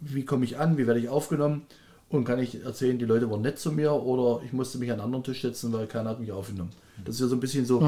wie 0.00 0.24
komme 0.24 0.44
ich 0.44 0.58
an, 0.58 0.76
wie 0.76 0.88
werde 0.88 0.98
ich 1.00 1.08
aufgenommen 1.08 1.66
und 2.14 2.24
kann 2.24 2.38
ich 2.38 2.62
erzählen, 2.64 2.98
die 2.98 3.04
Leute 3.04 3.30
waren 3.30 3.42
nett 3.42 3.58
zu 3.58 3.72
mir 3.72 3.92
oder 3.92 4.42
ich 4.44 4.52
musste 4.52 4.78
mich 4.78 4.90
an 4.90 4.94
einen 5.00 5.06
anderen 5.06 5.24
Tisch 5.24 5.42
setzen, 5.42 5.72
weil 5.72 5.86
keiner 5.86 6.10
hat 6.10 6.20
mich 6.20 6.32
aufgenommen. 6.32 6.70
Das 7.04 7.16
ist 7.16 7.20
ja 7.20 7.26
so 7.26 7.36
ein 7.36 7.40
bisschen 7.40 7.66
so, 7.66 7.80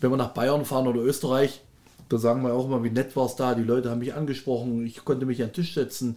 wenn 0.00 0.10
wir 0.10 0.16
nach 0.16 0.32
Bayern 0.32 0.64
fahren 0.64 0.86
oder 0.88 1.00
Österreich, 1.02 1.60
da 2.08 2.18
sagen 2.18 2.42
wir 2.42 2.52
auch 2.54 2.66
immer, 2.66 2.82
wie 2.84 2.90
nett 2.90 3.14
war 3.16 3.26
es 3.26 3.36
da, 3.36 3.54
die 3.54 3.62
Leute 3.62 3.90
haben 3.90 3.98
mich 4.00 4.14
angesprochen, 4.14 4.84
ich 4.86 5.04
konnte 5.04 5.26
mich 5.26 5.42
an 5.42 5.48
den 5.48 5.54
Tisch 5.54 5.74
setzen. 5.74 6.16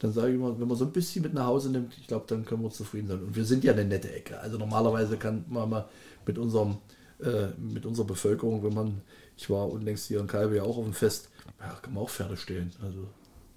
Dann 0.00 0.12
sage 0.12 0.30
ich 0.30 0.34
immer, 0.34 0.58
wenn 0.58 0.66
man 0.66 0.76
so 0.76 0.84
ein 0.84 0.90
bisschen 0.92 1.22
mit 1.22 1.32
nach 1.32 1.46
Hause 1.46 1.70
nimmt, 1.70 1.92
ich 1.96 2.08
glaube, 2.08 2.24
dann 2.26 2.44
können 2.44 2.62
wir 2.62 2.70
zufrieden 2.70 3.06
sein. 3.08 3.20
Und 3.20 3.36
wir 3.36 3.44
sind 3.44 3.62
ja 3.62 3.72
eine 3.72 3.84
nette 3.84 4.12
Ecke. 4.12 4.40
Also 4.40 4.58
normalerweise 4.58 5.16
kann 5.16 5.44
man 5.48 5.70
mal 5.70 5.84
mit 6.26 6.38
unserem, 6.38 6.78
äh, 7.22 7.46
mit 7.58 7.86
unserer 7.86 8.06
Bevölkerung, 8.06 8.64
wenn 8.64 8.74
man, 8.74 9.00
ich 9.36 9.48
war 9.48 9.70
unlängst 9.70 10.06
hier 10.08 10.18
in 10.18 10.26
Kalbe 10.26 10.56
ja 10.56 10.64
auch 10.64 10.76
auf 10.76 10.84
dem 10.84 10.92
Fest, 10.92 11.28
ja, 11.60 11.78
kann 11.80 11.94
man 11.94 12.02
auch 12.02 12.10
Pferde 12.10 12.36
stehlen. 12.36 12.72
Also 12.82 13.06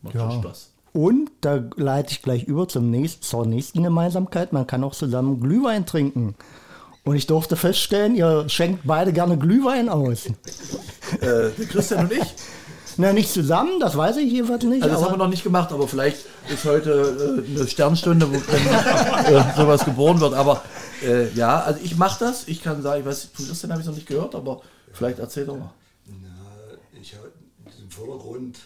macht 0.04 0.16
Ja. 0.16 0.30
schon 0.30 0.42
Spaß. 0.44 0.72
Und 0.96 1.30
da 1.42 1.62
leite 1.76 2.14
ich 2.14 2.22
gleich 2.22 2.46
über 2.46 2.70
zum 2.70 2.90
nächsten, 2.90 3.22
zur 3.22 3.46
nächsten 3.46 3.84
Gemeinsamkeit. 3.84 4.54
Man 4.54 4.66
kann 4.66 4.82
auch 4.82 4.96
zusammen 4.96 5.42
Glühwein 5.42 5.86
trinken. 5.86 6.36
Und 7.04 7.18
ich 7.18 7.28
durfte 7.28 7.58
feststellen, 7.58 8.16
ihr 8.16 8.48
schenkt 8.48 8.84
beide 8.86 9.12
gerne 9.12 9.38
Glühwein 9.38 9.90
aus. 9.90 10.28
Äh, 11.20 11.50
Christian 11.70 12.06
und 12.06 12.14
ich, 12.14 12.24
Na, 12.98 13.12
nicht 13.12 13.30
zusammen, 13.30 13.82
das 13.82 13.98
weiß 13.98 14.16
ich 14.18 14.32
jedenfalls 14.32 14.64
nicht. 14.64 14.84
Also 14.84 14.96
das 14.96 15.04
haben 15.04 15.16
wir 15.16 15.18
noch 15.18 15.28
nicht 15.28 15.44
gemacht, 15.44 15.74
aber 15.74 15.86
vielleicht 15.86 16.20
ist 16.48 16.64
heute 16.64 17.44
äh, 17.46 17.58
eine 17.60 17.68
Sternstunde, 17.68 18.30
wo 18.32 18.38
dann, 18.38 19.26
äh, 19.36 19.56
sowas 19.58 19.84
geboren 19.84 20.22
wird. 20.22 20.34
Aber 20.34 20.64
äh, 21.04 21.30
ja, 21.34 21.60
also 21.60 21.82
ich 21.84 21.98
mache 21.98 22.24
das. 22.24 22.48
Ich 22.48 22.64
kann 22.64 22.82
sagen, 22.82 23.02
ich 23.02 23.06
weiß, 23.06 23.32
von 23.34 23.46
Christian 23.46 23.74
habe 23.74 23.82
ich 23.82 23.88
noch 23.88 23.96
nicht 23.96 24.08
gehört, 24.08 24.34
aber 24.34 24.62
vielleicht 24.94 25.20
erzähl 25.20 25.46
doch 25.46 25.58
mal. 25.58 25.74
Na, 26.08 26.30
ich 27.02 27.14
habe 27.16 27.34
im 27.84 27.92
Vordergrund, 27.92 28.60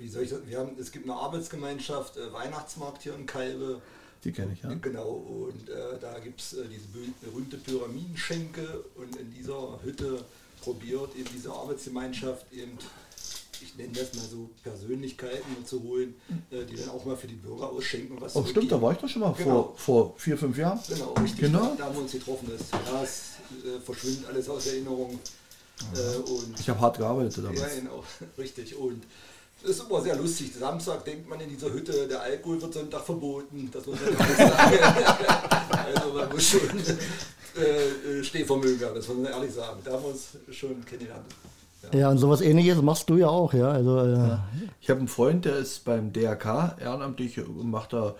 wie 0.00 0.08
soll 0.08 0.24
ich 0.24 0.30
das, 0.30 0.40
wir 0.46 0.58
haben, 0.58 0.72
es 0.80 0.90
gibt 0.90 1.04
eine 1.04 1.14
Arbeitsgemeinschaft, 1.14 2.16
äh, 2.16 2.32
Weihnachtsmarkt 2.32 3.02
hier 3.02 3.14
in 3.14 3.26
Kalbe. 3.26 3.80
Die 4.24 4.32
kenne 4.32 4.52
ich, 4.52 4.62
ja. 4.62 4.74
Genau, 4.74 5.08
und 5.10 5.68
äh, 5.68 5.98
da 6.00 6.18
gibt 6.18 6.40
es 6.40 6.52
äh, 6.54 6.64
diese 6.68 6.86
berühmte 7.22 7.56
Pyramidenschenke 7.56 8.84
und 8.96 9.16
in 9.16 9.32
dieser 9.32 9.78
Hütte 9.82 10.24
probiert 10.62 11.14
eben 11.16 11.28
diese 11.34 11.50
Arbeitsgemeinschaft 11.52 12.52
eben, 12.52 12.76
ich 13.62 13.76
nenne 13.76 13.92
das 13.94 14.12
mal 14.14 14.24
so 14.30 14.50
Persönlichkeiten 14.62 15.64
zu 15.64 15.82
holen, 15.82 16.14
äh, 16.50 16.64
die 16.64 16.76
dann 16.76 16.90
auch 16.90 17.04
mal 17.04 17.16
für 17.16 17.26
die 17.28 17.34
Bürger 17.34 17.70
ausschenken 17.70 18.16
und 18.16 18.20
was 18.22 18.36
Oh, 18.36 18.44
stimmt, 18.44 18.70
da 18.72 18.80
war 18.80 18.92
ich 18.92 18.98
doch 18.98 19.08
schon 19.08 19.22
mal 19.22 19.32
Genau. 19.32 19.74
vor, 19.76 19.76
vor 19.76 20.14
vier, 20.18 20.36
fünf 20.36 20.56
Jahren. 20.58 20.80
Genau, 20.88 21.12
richtig. 21.14 21.40
Genau. 21.40 21.74
Da 21.78 21.84
haben 21.86 21.94
wir 21.94 22.02
uns 22.02 22.12
getroffen. 22.12 22.50
Das, 22.50 22.68
das 22.90 23.30
äh, 23.64 23.80
verschwindet 23.80 24.26
alles 24.28 24.48
aus 24.50 24.66
Erinnerung. 24.66 25.18
Äh, 25.94 26.16
und 26.30 26.60
Ich 26.60 26.68
habe 26.68 26.78
hart 26.80 26.98
gearbeitet 26.98 27.36
ja, 27.38 27.42
damals. 27.42 27.74
genau, 27.76 28.04
richtig. 28.38 28.76
Und 28.76 29.02
das 29.62 29.70
ist 29.72 29.88
immer 29.88 30.00
sehr 30.00 30.16
lustig. 30.16 30.52
Samstag 30.58 31.04
denkt 31.04 31.28
man 31.28 31.40
in 31.40 31.48
dieser 31.48 31.72
Hütte, 31.72 32.06
der 32.08 32.22
Alkohol 32.22 32.60
wird 32.62 32.74
Sonntag 32.74 33.02
verboten. 33.02 33.70
Das 33.72 33.86
muss 33.86 33.98
man 34.00 34.12
ehrlich 34.18 34.36
sagen. 34.36 34.78
also 35.94 36.12
man 36.14 36.28
muss 36.30 36.44
schon 36.44 36.60
äh, 37.58 38.18
äh, 38.20 38.24
Stehvermögen 38.24 38.86
haben, 38.86 38.94
das 38.94 39.08
muss 39.08 39.16
man 39.18 39.32
ehrlich 39.32 39.52
sagen. 39.52 39.80
Da 39.84 39.92
haben 39.92 40.02
wir 40.02 40.10
uns 40.10 40.28
schon 40.50 40.84
kennengelernt. 40.84 41.26
Ja, 41.92 42.10
und 42.10 42.18
sowas 42.18 42.40
ähnliches 42.42 42.80
machst 42.82 43.08
du 43.08 43.16
ja 43.16 43.28
auch, 43.28 43.54
ja. 43.54 43.70
Also, 43.70 43.98
äh, 44.00 44.36
Ich 44.80 44.90
habe 44.90 45.00
einen 45.00 45.08
Freund, 45.08 45.44
der 45.44 45.56
ist 45.56 45.84
beim 45.84 46.12
DRK 46.12 46.76
ehrenamtlich 46.78 47.38
und 47.38 47.70
macht 47.70 47.94
da 47.94 48.14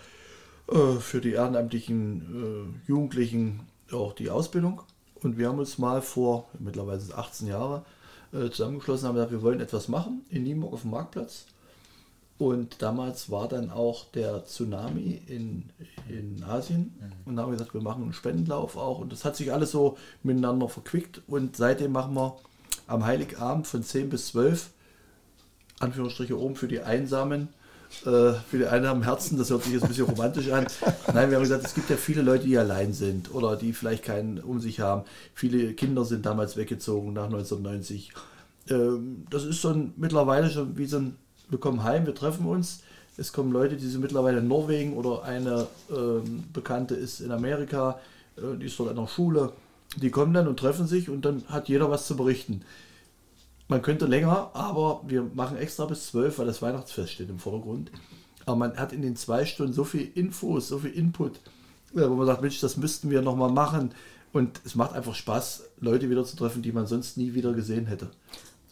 äh, 0.71 0.99
für 0.99 1.21
die 1.21 1.33
ehrenamtlichen 1.33 2.81
äh, 2.87 2.89
Jugendlichen 2.89 3.67
auch 3.93 4.15
die 4.15 4.31
Ausbildung. 4.31 4.83
Und 5.23 5.37
wir 5.37 5.49
haben 5.49 5.59
uns 5.59 5.79
mal 5.79 6.01
vor, 6.01 6.49
mittlerweile 6.59 7.01
sind 7.01 7.11
es 7.11 7.17
18 7.17 7.49
Jahre, 7.49 7.85
äh, 8.33 8.51
zusammengeschlossen, 8.51 9.09
haben 9.09 9.15
gesagt, 9.15 9.33
wir 9.33 9.43
wollen 9.43 9.61
etwas 9.61 9.89
machen 9.89 10.25
in 10.31 10.45
Nienburg 10.45 10.73
auf 10.73 10.83
dem 10.83 10.91
Marktplatz. 10.91 11.47
Und 12.39 12.81
damals 12.81 13.31
war 13.31 13.49
dann 13.49 13.71
auch 13.71 14.07
der 14.13 14.47
Tsunami 14.47 15.21
in, 15.27 15.71
in 16.09 16.43
Asien. 16.43 16.95
Und 17.27 17.37
da 17.37 17.43
haben 17.43 17.51
wir 17.51 17.59
gesagt, 17.59 17.75
wir 17.75 17.83
machen 17.83 18.03
einen 18.03 18.15
Spendenlauf 18.15 18.79
auch. 18.79 18.99
Und 18.99 19.13
das 19.13 19.27
hat 19.27 19.37
sich 19.37 19.53
alles 19.53 19.73
so 19.73 19.99
miteinander 20.23 20.69
verquickt. 20.71 21.21
Und 21.27 21.57
seitdem 21.57 21.93
machen 21.93 22.15
wir 22.15 22.39
am 22.87 23.05
Heiligabend 23.05 23.67
von 23.67 23.83
10 23.83 24.09
bis 24.09 24.29
12 24.29 24.71
Anführungsstriche 25.81 26.39
oben 26.39 26.57
für 26.57 26.69
die 26.69 26.81
Einsamen, 26.81 27.49
äh, 28.07 28.33
für 28.49 28.59
die 28.59 28.67
einsamen 28.67 29.03
Herzen, 29.03 29.37
das 29.37 29.51
hört 29.51 29.65
sich 29.65 29.73
jetzt 29.73 29.83
ein 29.83 29.89
bisschen 29.89 30.07
romantisch 30.07 30.51
an. 30.51 30.67
Nein, 31.13 31.31
wir 31.31 31.37
haben 31.37 31.43
gesagt, 31.43 31.65
es 31.65 31.75
gibt 31.75 31.91
ja 31.91 31.97
viele 31.97 32.23
Leute, 32.23 32.47
die 32.47 32.57
allein 32.57 32.93
sind 32.93 33.35
oder 33.35 33.57
die 33.57 33.73
vielleicht 33.73 34.05
keinen 34.05 34.39
um 34.39 34.61
sich 34.61 34.81
haben. 34.81 35.03
Viele 35.35 35.75
Kinder 35.75 36.05
sind 36.05 36.25
damals 36.25 36.57
weggezogen 36.57 37.13
nach 37.13 37.27
1990. 37.27 38.13
Ähm, 38.69 39.27
das 39.31 39.45
ist 39.45 39.65
ein, 39.67 39.93
mittlerweile 39.97 40.51
schon 40.51 40.79
wie 40.79 40.87
so 40.87 40.99
ein, 40.99 41.17
wir 41.49 41.59
kommen 41.59 41.83
heim, 41.83 42.07
wir 42.07 42.15
treffen 42.15 42.47
uns. 42.47 42.83
Es 43.17 43.33
kommen 43.33 43.53
Leute, 43.53 43.77
die 43.77 43.87
sind 43.87 44.01
mittlerweile 44.01 44.39
in 44.39 44.49
Norwegen 44.49 44.95
oder 44.95 45.25
eine 45.25 45.67
ähm, 45.91 46.45
Bekannte 46.53 46.95
ist 46.95 47.21
in 47.21 47.33
Amerika, 47.33 47.99
äh, 48.37 48.57
die 48.59 48.67
ist 48.67 48.79
dort 48.79 48.91
an 48.91 48.97
der 48.97 49.09
Schule. 49.09 49.53
Die 49.97 50.11
kommen 50.11 50.33
dann 50.33 50.47
und 50.47 50.59
treffen 50.59 50.87
sich 50.87 51.11
und 51.11 51.25
dann 51.25 51.43
hat 51.49 51.69
jeder 51.69 51.91
was 51.91 52.07
zu 52.07 52.17
berichten. 52.17 52.63
Man 53.71 53.83
könnte 53.83 54.07
länger, 54.07 54.51
aber 54.53 55.01
wir 55.07 55.23
machen 55.33 55.57
extra 55.57 55.87
bis 55.87 56.09
12, 56.09 56.41
weil 56.41 56.47
das 56.47 56.61
Weihnachtsfest 56.61 57.13
steht 57.13 57.31
im 57.31 57.39
Vordergrund. 57.39 57.93
Aber 58.45 58.57
man 58.57 58.77
hat 58.77 58.93
in 58.93 59.01
den 59.01 59.15
zwei 59.15 59.45
Stunden 59.45 59.73
so 59.73 59.85
viel 59.85 60.11
Infos, 60.17 60.67
so 60.67 60.81
viel 60.81 60.91
Input, 60.91 61.37
äh, 61.95 62.01
wo 62.01 62.17
man 62.17 62.27
sagt, 62.27 62.43
Mensch, 62.43 62.59
das 62.59 62.77
müssten 62.77 63.11
wir 63.11 63.23
nochmal 63.23 63.53
machen. 63.53 63.93
Und 64.33 64.61
es 64.65 64.75
macht 64.75 64.93
einfach 64.95 65.15
Spaß, 65.15 65.63
Leute 65.79 66.11
wieder 66.11 66.25
zu 66.25 66.37
treffen, 66.37 66.63
die 66.63 66.73
man 66.73 66.89
sonst 66.89 67.17
nie 67.17 67.33
wieder 67.35 67.53
gesehen 67.53 67.87
hätte. 67.87 68.11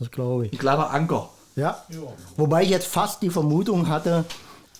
das 0.00 0.10
glaube 0.10 0.46
ich. 0.46 0.52
Ein 0.52 0.58
kleiner 0.58 0.90
Anker. 0.90 1.30
Ja. 1.54 1.80
Wobei 2.36 2.64
ich 2.64 2.70
jetzt 2.70 2.88
fast 2.88 3.22
die 3.22 3.30
Vermutung 3.30 3.86
hatte, 3.86 4.24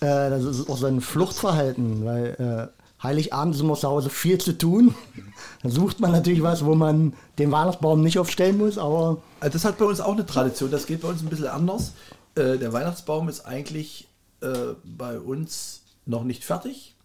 äh, 0.01 0.29
das 0.29 0.43
ist 0.43 0.69
auch 0.69 0.77
so 0.77 0.87
ein 0.87 0.99
Fluchtverhalten, 0.99 2.03
weil 2.03 2.69
äh, 2.75 2.78
Heiligabend 3.01 3.55
ist 3.55 3.61
immer 3.61 3.75
zu 3.75 3.87
Hause 3.87 4.09
viel 4.09 4.37
zu 4.39 4.57
tun. 4.57 4.93
Dann 5.63 5.71
sucht 5.71 5.99
man 5.99 6.11
natürlich 6.11 6.43
was, 6.43 6.65
wo 6.65 6.75
man 6.75 7.13
den 7.37 7.51
Weihnachtsbaum 7.51 8.01
nicht 8.01 8.19
aufstellen 8.19 8.57
muss, 8.57 8.77
aber 8.77 9.21
Also 9.39 9.53
das 9.53 9.65
hat 9.65 9.77
bei 9.77 9.85
uns 9.85 10.01
auch 10.01 10.13
eine 10.13 10.25
Tradition, 10.25 10.71
das 10.71 10.85
geht 10.85 11.01
bei 11.01 11.07
uns 11.09 11.21
ein 11.21 11.29
bisschen 11.29 11.47
anders. 11.47 11.93
Äh, 12.35 12.57
der 12.57 12.73
Weihnachtsbaum 12.73 13.29
ist 13.29 13.41
eigentlich 13.45 14.07
äh, 14.41 14.47
bei 14.83 15.19
uns 15.19 15.81
noch 16.05 16.23
nicht 16.23 16.43
fertig. 16.43 16.95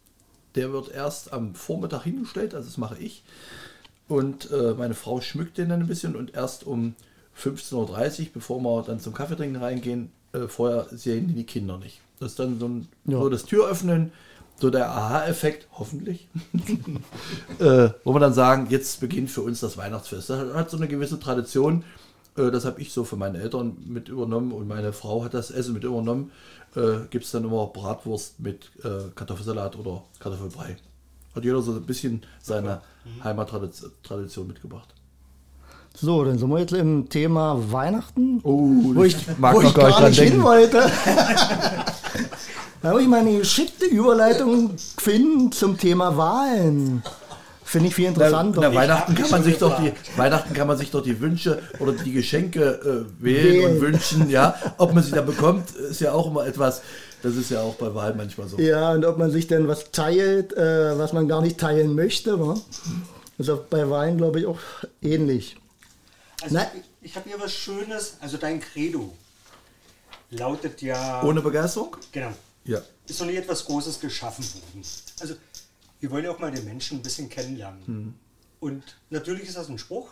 Der 0.54 0.72
wird 0.72 0.90
erst 0.92 1.32
am 1.32 1.54
Vormittag 1.54 2.04
hingestellt, 2.04 2.54
also 2.54 2.68
das 2.68 2.78
mache 2.78 2.98
ich. 2.98 3.22
Und 4.08 4.50
äh, 4.50 4.74
meine 4.76 4.94
Frau 4.94 5.20
schmückt 5.20 5.58
den 5.58 5.68
dann 5.70 5.80
ein 5.80 5.86
bisschen 5.88 6.14
und 6.14 6.34
erst 6.34 6.64
um 6.64 6.94
15.30 7.40 7.74
Uhr, 8.20 8.26
bevor 8.34 8.60
wir 8.60 8.82
dann 8.82 9.00
zum 9.00 9.14
Kaffeetrinken 9.14 9.60
reingehen, 9.60 10.12
äh, 10.32 10.46
vorher 10.46 10.86
sehen 10.90 11.34
die 11.34 11.44
Kinder 11.44 11.78
nicht. 11.78 12.00
Das 12.20 12.32
ist 12.32 12.38
dann 12.38 12.58
so, 12.60 12.66
ein, 12.68 12.88
Ja. 13.06 13.18
so 13.18 13.28
das 13.28 13.44
Tür 13.44 13.68
öffnen, 13.68 14.12
so 14.56 14.70
der 14.70 14.90
Aha-Effekt, 14.90 15.68
hoffentlich, 15.72 16.28
äh, 17.58 17.90
wo 18.04 18.14
wir 18.14 18.20
dann 18.20 18.34
sagen, 18.34 18.68
jetzt 18.70 19.00
beginnt 19.00 19.30
für 19.30 19.42
uns 19.42 19.60
das 19.60 19.76
Weihnachtsfest. 19.76 20.30
Das 20.30 20.54
hat 20.54 20.70
so 20.70 20.76
eine 20.76 20.88
gewisse 20.88 21.18
Tradition. 21.18 21.84
Äh, 22.36 22.50
das 22.50 22.64
habe 22.64 22.80
ich 22.80 22.92
so 22.92 23.04
für 23.04 23.16
meine 23.16 23.38
Eltern 23.38 23.76
mit 23.86 24.08
übernommen 24.08 24.52
und 24.52 24.68
meine 24.68 24.92
Frau 24.92 25.24
hat 25.24 25.34
das 25.34 25.50
Essen 25.50 25.74
mit 25.74 25.84
übernommen. 25.84 26.30
Äh, 26.76 27.06
Gibt 27.10 27.24
es 27.24 27.30
dann 27.32 27.44
immer 27.44 27.66
Bratwurst 27.66 28.40
mit 28.40 28.70
äh, 28.84 29.10
Kartoffelsalat 29.14 29.76
oder 29.76 30.04
Kartoffelbrei. 30.20 30.76
Hat 31.34 31.44
jeder 31.44 31.60
so 31.62 31.72
ein 31.72 31.82
bisschen 31.82 32.22
seine 32.40 32.80
Heimattradition 33.24 34.46
mitgebracht. 34.46 34.94
So, 35.96 36.24
dann 36.24 36.38
sind 36.38 36.48
wir 36.48 36.58
jetzt 36.58 36.72
im 36.72 37.08
Thema 37.08 37.72
Weihnachten. 37.72 38.40
Oh, 38.42 38.68
wo 38.94 39.04
ich, 39.04 39.16
mag 39.38 39.54
wo 39.54 39.60
ich 39.62 39.74
gar 39.74 39.86
nicht 39.86 39.96
gar 39.96 40.00
dran 40.00 40.10
nicht 40.10 40.20
hin 40.20 40.42
wollte. 40.42 40.82
da 42.84 42.90
habe 42.90 43.00
ich 43.00 43.08
mal 43.08 43.20
eine 43.20 43.38
geschickte 43.38 43.86
Überleitung 43.86 44.76
gefunden 44.76 45.50
zum 45.52 45.78
Thema 45.78 46.18
Wahlen. 46.18 47.02
Finde 47.64 47.88
ich 47.88 47.94
viel 47.94 48.04
Na, 48.04 48.10
interessanter. 48.10 48.60
na, 48.60 48.74
Weihnachten 48.74 49.12
hab 49.12 49.22
kann 49.22 49.30
man 49.30 49.42
sich 49.42 49.56
doch 49.56 49.80
die. 49.80 49.90
Weihnachten 50.18 50.52
kann 50.52 50.66
man 50.66 50.76
sich 50.76 50.90
doch 50.90 51.02
die 51.02 51.18
Wünsche 51.18 51.62
oder 51.78 51.92
die 51.92 52.12
Geschenke 52.12 53.06
äh, 53.18 53.24
wählen, 53.24 53.54
Wählen. 53.54 53.72
und 53.76 53.80
wünschen, 53.80 54.28
ja. 54.28 54.54
Ob 54.76 54.92
man 54.92 55.02
sie 55.02 55.12
dann 55.12 55.24
bekommt, 55.24 55.70
ist 55.70 56.02
ja 56.02 56.12
auch 56.12 56.26
immer 56.26 56.46
etwas. 56.46 56.82
Das 57.22 57.36
ist 57.36 57.50
ja 57.50 57.62
auch 57.62 57.74
bei 57.76 57.94
Wahlen 57.94 58.18
manchmal 58.18 58.48
so. 58.48 58.58
Ja, 58.58 58.92
und 58.92 59.06
ob 59.06 59.16
man 59.16 59.30
sich 59.30 59.46
denn 59.46 59.66
was 59.66 59.90
teilt, 59.90 60.54
äh, 60.54 60.98
was 60.98 61.14
man 61.14 61.26
gar 61.26 61.40
nicht 61.40 61.56
teilen 61.56 61.94
möchte. 61.94 62.38
Wa? 62.38 62.60
Ist 63.38 63.48
auch 63.48 63.60
bei 63.60 63.88
Wahlen, 63.88 64.18
glaube 64.18 64.40
ich, 64.40 64.46
auch 64.46 64.58
ähnlich. 65.00 65.56
Also 66.42 66.56
Nein. 66.56 66.66
ich, 67.00 67.12
ich 67.12 67.16
habe 67.16 67.30
hier 67.30 67.40
was 67.40 67.54
Schönes, 67.54 68.18
also 68.20 68.36
dein 68.36 68.60
Credo 68.60 69.10
lautet 70.28 70.82
ja... 70.82 71.22
Ohne 71.22 71.40
Begeisterung? 71.40 71.96
Genau. 72.12 72.32
Ja. 72.64 72.82
Ist 73.06 73.20
noch 73.20 73.26
nie 73.26 73.36
etwas 73.36 73.64
Großes 73.64 74.00
geschaffen 74.00 74.44
worden. 74.54 74.84
Also 75.20 75.36
wir 76.00 76.10
wollen 76.10 76.24
ja 76.24 76.30
auch 76.30 76.38
mal 76.38 76.50
den 76.50 76.64
Menschen 76.64 76.98
ein 76.98 77.02
bisschen 77.02 77.28
kennenlernen. 77.28 77.86
Hm. 77.86 78.14
Und 78.60 78.82
natürlich 79.10 79.48
ist 79.48 79.56
das 79.56 79.68
ein 79.68 79.78
Spruch, 79.78 80.10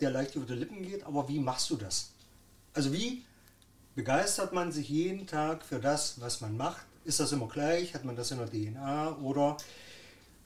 der 0.00 0.10
leicht 0.10 0.34
über 0.34 0.46
die 0.46 0.54
Lippen 0.54 0.82
geht, 0.82 1.04
aber 1.04 1.28
wie 1.28 1.38
machst 1.38 1.70
du 1.70 1.76
das? 1.76 2.10
Also 2.74 2.92
wie 2.92 3.24
begeistert 3.94 4.52
man 4.52 4.72
sich 4.72 4.88
jeden 4.88 5.26
Tag 5.26 5.64
für 5.64 5.78
das, 5.78 6.20
was 6.20 6.40
man 6.40 6.56
macht? 6.56 6.86
Ist 7.04 7.20
das 7.20 7.32
immer 7.32 7.48
gleich? 7.48 7.94
Hat 7.94 8.04
man 8.04 8.16
das 8.16 8.30
in 8.30 8.38
der 8.38 8.50
DNA? 8.50 9.18
Oder 9.18 9.56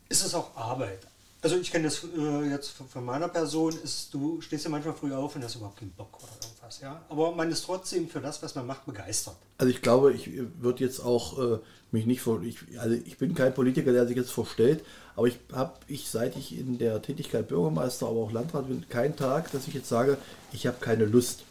ist 0.08 0.25
es 0.25 0.34
auch 0.34 0.56
Arbeit? 0.56 1.06
Also 1.46 1.58
ich 1.58 1.70
kenne 1.70 1.84
das 1.84 2.02
äh, 2.02 2.50
jetzt 2.50 2.70
von- 2.70 2.88
von 2.88 3.04
meiner 3.04 3.28
Person, 3.28 3.72
ist, 3.84 4.12
du 4.12 4.40
stehst 4.40 4.64
ja 4.64 4.70
manchmal 4.70 4.94
früh 4.94 5.14
auf 5.14 5.36
und 5.36 5.44
hast 5.44 5.54
überhaupt 5.54 5.78
keinen 5.78 5.92
Bock 5.92 6.08
oder 6.20 6.32
irgendwas. 6.42 6.80
Ja? 6.80 7.00
Aber 7.08 7.30
man 7.36 7.48
ist 7.52 7.64
trotzdem 7.64 8.08
für 8.08 8.20
das, 8.20 8.42
was 8.42 8.56
man 8.56 8.66
macht, 8.66 8.84
begeistert. 8.84 9.36
Also 9.58 9.70
ich 9.70 9.80
glaube, 9.80 10.12
ich 10.12 10.28
würde 10.60 10.82
jetzt 10.82 10.98
auch 10.98 11.38
äh, 11.38 11.58
mich 11.92 12.04
nicht 12.04 12.20
vor, 12.20 12.42
ich, 12.42 12.58
also 12.80 12.96
ich 12.96 13.16
bin 13.18 13.36
kein 13.36 13.54
Politiker, 13.54 13.92
der 13.92 14.08
sich 14.08 14.16
jetzt 14.16 14.32
verstellt, 14.32 14.84
aber 15.14 15.28
ich 15.28 15.38
habe, 15.52 15.74
ich 15.86 16.10
seit 16.10 16.36
ich 16.36 16.58
in 16.58 16.78
der 16.78 17.00
Tätigkeit 17.00 17.46
Bürgermeister, 17.46 18.08
aber 18.08 18.18
auch 18.22 18.32
Landrat 18.32 18.66
bin, 18.66 18.84
keinen 18.88 19.14
Tag, 19.14 19.52
dass 19.52 19.68
ich 19.68 19.74
jetzt 19.74 19.88
sage, 19.88 20.18
ich 20.52 20.66
habe 20.66 20.78
keine 20.80 21.04
Lust. 21.04 21.44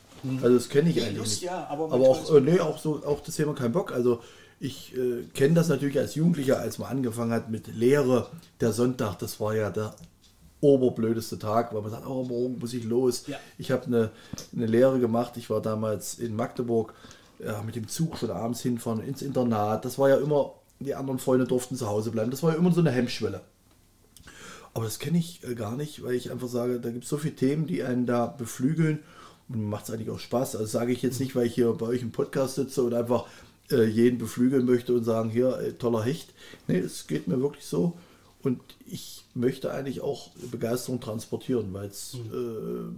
Also 0.44 0.56
das 0.58 0.68
kenne 0.68 0.90
ich 0.90 1.02
eigentlich 1.02 1.20
Lust 1.20 1.42
ja, 1.42 1.68
aber 1.70 1.86
aber 1.86 2.10
auch, 2.10 2.26
so- 2.26 2.36
äh, 2.36 2.42
nee, 2.42 2.60
auch 2.60 2.80
so, 2.80 3.02
auch 3.06 3.22
das 3.22 3.38
Thema 3.38 3.54
kein 3.56 3.72
Bock. 3.72 3.94
Also 3.94 4.22
ich 4.60 4.96
äh, 4.96 5.24
kenne 5.34 5.54
das 5.54 5.68
natürlich 5.68 6.00
als 6.00 6.16
Jugendlicher, 6.16 6.60
als 6.60 6.78
man 6.78 6.90
angefangen 6.90 7.32
hat 7.32 7.50
mit 7.50 7.68
Lehre, 7.68 8.28
der 8.62 8.72
Sonntag, 8.72 9.20
das 9.20 9.40
war 9.40 9.56
ja 9.56 9.70
der 9.70 9.96
oberblödeste 10.62 11.38
Tag, 11.38 11.74
weil 11.74 11.82
man 11.82 11.92
sagt, 11.92 12.08
oh, 12.08 12.24
morgen 12.24 12.58
muss 12.60 12.74
ich 12.74 12.84
los. 12.86 13.28
Ja. 13.28 13.38
Ich 13.58 13.72
habe 13.72 13.86
eine, 13.86 14.12
eine 14.56 14.66
Lehre 14.66 15.00
gemacht, 15.00 15.38
ich 15.38 15.50
war 15.50 15.62
damals 15.62 16.16
in 16.16 16.36
Magdeburg, 16.36 16.94
ja, 17.40 17.62
mit 17.64 17.76
dem 17.76 17.88
Zug 17.88 18.18
schon 18.18 18.32
abends 18.32 18.62
hinfahren 18.62 19.04
ins 19.04 19.22
Internat. 19.22 19.86
Das 19.86 20.00
war 20.00 20.10
ja 20.10 20.18
immer, 20.18 20.54
die 20.80 20.96
anderen 20.96 21.20
Freunde 21.20 21.46
durften 21.46 21.76
zu 21.76 21.88
Hause 21.88 22.12
bleiben. 22.12 22.32
Das 22.32 22.42
war 22.42 22.54
ja 22.54 22.58
immer 22.58 22.72
so 22.72 22.80
eine 22.80 22.92
Hemmschwelle. 22.92 23.42
Aber 24.74 24.86
das 24.86 25.00
kenne 25.00 25.18
ich 25.18 25.44
äh, 25.44 25.56
gar 25.56 25.76
nicht, 25.76 26.04
weil 26.04 26.16
ich 26.16 26.32
einfach 26.32 26.48
sage, 26.48 26.80
da 26.80 26.90
gibt 26.90 27.04
es 27.04 27.10
so 27.10 27.18
viele 27.18 27.36
Themen, 27.36 27.68
die 27.68 27.84
einen 27.84 28.06
da 28.06 28.26
beflügeln 28.26 29.00
und 29.50 29.70
macht 29.70 29.86
es 29.86 29.92
eigentlich 29.92 30.10
auch 30.10 30.20
Spaß. 30.20 30.56
Also 30.56 30.66
sage 30.66 30.94
ich 30.94 31.02
jetzt 31.02 31.20
nicht, 31.20 31.36
weil 31.36 31.46
ich 31.46 31.56
hier 31.56 31.72
bei 31.74 31.86
euch 31.86 32.02
im 32.02 32.12
Podcast 32.12 32.56
sitze 32.56 32.84
und 32.84 32.94
einfach 32.94 33.26
äh, 33.72 33.86
jeden 33.86 34.18
beflügeln 34.18 34.66
möchte 34.66 34.94
und 34.94 35.04
sagen, 35.04 35.30
hier, 35.30 35.58
äh, 35.60 35.74
toller 35.74 36.04
Hecht. 36.04 36.34
Nee, 36.68 36.78
es 36.78 37.08
geht 37.08 37.28
mir 37.28 37.42
wirklich 37.42 37.66
so. 37.66 37.98
Und 38.44 38.62
ich 38.86 39.24
möchte 39.34 39.72
eigentlich 39.72 40.02
auch 40.02 40.30
Begeisterung 40.52 41.00
transportieren, 41.02 41.74
weil 41.74 41.88
es 41.88 42.14
äh, 42.14 42.38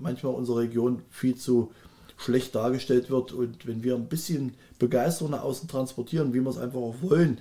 manchmal 0.02 0.34
unsere 0.34 0.60
Region 0.60 1.02
viel 1.10 1.36
zu 1.36 1.72
schlecht 2.18 2.54
dargestellt 2.54 3.10
wird. 3.10 3.32
Und 3.32 3.66
wenn 3.66 3.82
wir 3.84 3.96
ein 3.96 4.10
bisschen 4.10 4.56
Begeisterung 4.78 5.32
nach 5.32 5.44
außen 5.44 5.70
transportieren, 5.70 6.34
wie 6.34 6.42
wir 6.42 6.50
es 6.50 6.58
einfach 6.58 6.80
auch 6.80 6.96
wollen, 7.02 7.40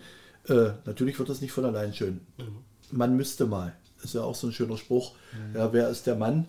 natürlich 0.85 1.19
wird 1.19 1.29
das 1.29 1.41
nicht 1.41 1.51
von 1.51 1.65
allein 1.65 1.93
schön. 1.93 2.21
Man 2.93 3.17
müsste 3.17 3.47
mal. 3.47 3.75
Ist 4.05 4.15
ja 4.15 4.23
auch 4.23 4.37
so 4.37 4.47
ein 4.47 4.53
schöner 4.53 4.77
Spruch. 4.77 5.15
Ja, 5.55 5.73
wer 5.73 5.89
ist 5.89 6.07
der 6.07 6.15
Mann? 6.15 6.47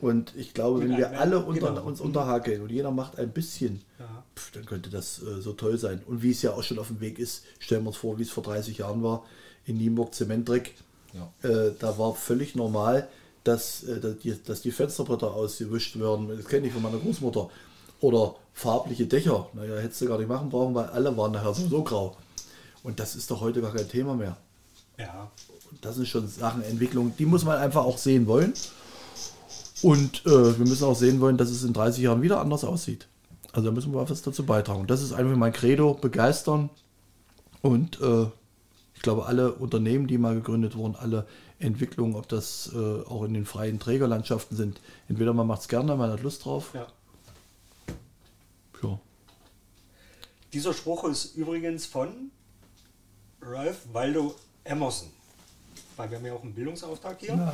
Und 0.00 0.32
ich 0.36 0.54
glaube, 0.54 0.80
wenn 0.80 0.96
wir 0.96 1.18
alle 1.20 1.44
unter, 1.44 1.70
genau. 1.70 1.82
uns 1.84 2.00
unterhakeln 2.00 2.62
und 2.62 2.70
jeder 2.70 2.90
macht 2.90 3.18
ein 3.18 3.32
bisschen, 3.32 3.82
Ja. 3.98 4.22
pf, 4.36 4.52
dann 4.52 4.64
könnte 4.64 4.90
das 4.90 5.20
äh, 5.22 5.40
so 5.40 5.52
toll 5.52 5.76
sein. 5.78 6.00
Und 6.06 6.22
wie 6.22 6.30
es 6.30 6.42
ja 6.42 6.52
auch 6.52 6.62
schon 6.62 6.78
auf 6.78 6.88
dem 6.88 7.00
Weg 7.00 7.18
ist, 7.18 7.44
stellen 7.58 7.82
wir 7.82 7.88
uns 7.88 7.96
vor, 7.96 8.18
wie 8.18 8.22
es 8.22 8.30
vor 8.30 8.44
30 8.44 8.78
Jahren 8.78 9.02
war 9.02 9.24
in 9.64 9.76
Nienburg 9.76 10.14
Zementdreck. 10.14 10.74
Äh, 11.42 11.72
da 11.78 11.98
war 11.98 12.14
völlig 12.14 12.54
normal, 12.54 13.08
dass, 13.44 13.82
äh, 13.84 13.98
dass, 14.00 14.18
die, 14.18 14.34
dass 14.44 14.62
die 14.62 14.70
Fensterbretter 14.70 15.32
ausgewischt 15.34 15.98
werden. 15.98 16.28
Das 16.28 16.46
kenne 16.46 16.66
ich 16.68 16.72
von 16.72 16.82
meiner 16.82 16.98
Großmutter. 16.98 17.50
Oder 18.00 18.36
farbliche 18.52 19.06
Dächer. 19.06 19.48
Naja, 19.54 19.76
hättest 19.78 20.00
du 20.02 20.06
gar 20.06 20.18
nicht 20.18 20.28
machen 20.28 20.50
brauchen, 20.50 20.74
weil 20.74 20.86
alle 20.86 21.16
waren 21.16 21.32
nachher 21.32 21.54
so 21.54 21.82
grau. 21.82 22.16
Und 22.82 23.00
das 23.00 23.16
ist 23.16 23.30
doch 23.30 23.40
heute 23.40 23.60
gar 23.60 23.74
kein 23.74 23.88
Thema 23.88 24.14
mehr. 24.14 24.36
Ja. 24.98 25.30
Und 25.70 25.84
das 25.84 25.96
sind 25.96 26.06
schon 26.06 26.28
Sachen, 26.28 26.62
Entwicklungen, 26.62 27.14
die 27.18 27.26
muss 27.26 27.44
man 27.44 27.58
einfach 27.58 27.84
auch 27.84 27.98
sehen 27.98 28.26
wollen. 28.26 28.52
Und 29.82 30.26
äh, 30.26 30.58
wir 30.58 30.66
müssen 30.66 30.84
auch 30.84 30.96
sehen 30.96 31.20
wollen, 31.20 31.36
dass 31.36 31.50
es 31.50 31.64
in 31.64 31.72
30 31.72 32.02
Jahren 32.02 32.22
wieder 32.22 32.40
anders 32.40 32.64
aussieht. 32.64 33.08
Also 33.52 33.68
da 33.68 33.74
müssen 33.74 33.92
wir 33.92 34.08
was 34.08 34.22
dazu 34.22 34.44
beitragen. 34.44 34.80
Und 34.80 34.90
das 34.90 35.02
ist 35.02 35.12
einfach 35.12 35.36
mein 35.36 35.52
Credo, 35.52 35.94
begeistern. 35.94 36.70
Und 37.62 38.00
äh, 38.00 38.26
ich 38.94 39.02
glaube, 39.02 39.26
alle 39.26 39.52
Unternehmen, 39.52 40.06
die 40.06 40.18
mal 40.18 40.34
gegründet 40.34 40.76
wurden, 40.76 40.96
alle 40.96 41.26
Entwicklungen, 41.58 42.14
ob 42.14 42.28
das 42.28 42.70
äh, 42.74 43.02
auch 43.04 43.24
in 43.24 43.34
den 43.34 43.46
freien 43.46 43.78
Trägerlandschaften 43.78 44.56
sind, 44.56 44.80
entweder 45.08 45.32
man 45.32 45.46
macht 45.46 45.62
es 45.62 45.68
gerne, 45.68 45.96
man 45.96 46.10
hat 46.10 46.22
Lust 46.22 46.44
drauf. 46.44 46.70
ja. 46.74 46.86
Ja. 48.82 49.00
Dieser 50.52 50.72
Spruch 50.72 51.04
ist 51.04 51.36
übrigens 51.36 51.84
von 51.84 52.30
Ralph 53.42 53.80
Waldo 53.92 54.34
Emerson. 54.64 55.10
Weil 55.98 56.10
wir 56.10 56.18
haben 56.18 56.26
ja 56.26 56.32
auch 56.32 56.42
einen 56.44 56.54
Bildungsauftrag 56.54 57.18
hier. 57.18 57.52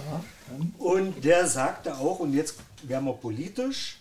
Und 0.78 1.24
der 1.24 1.46
sagte 1.48 1.96
auch, 1.96 2.18
und 2.18 2.34
jetzt 2.34 2.56
werden 2.82 3.06
wir 3.06 3.14
politisch, 3.14 3.98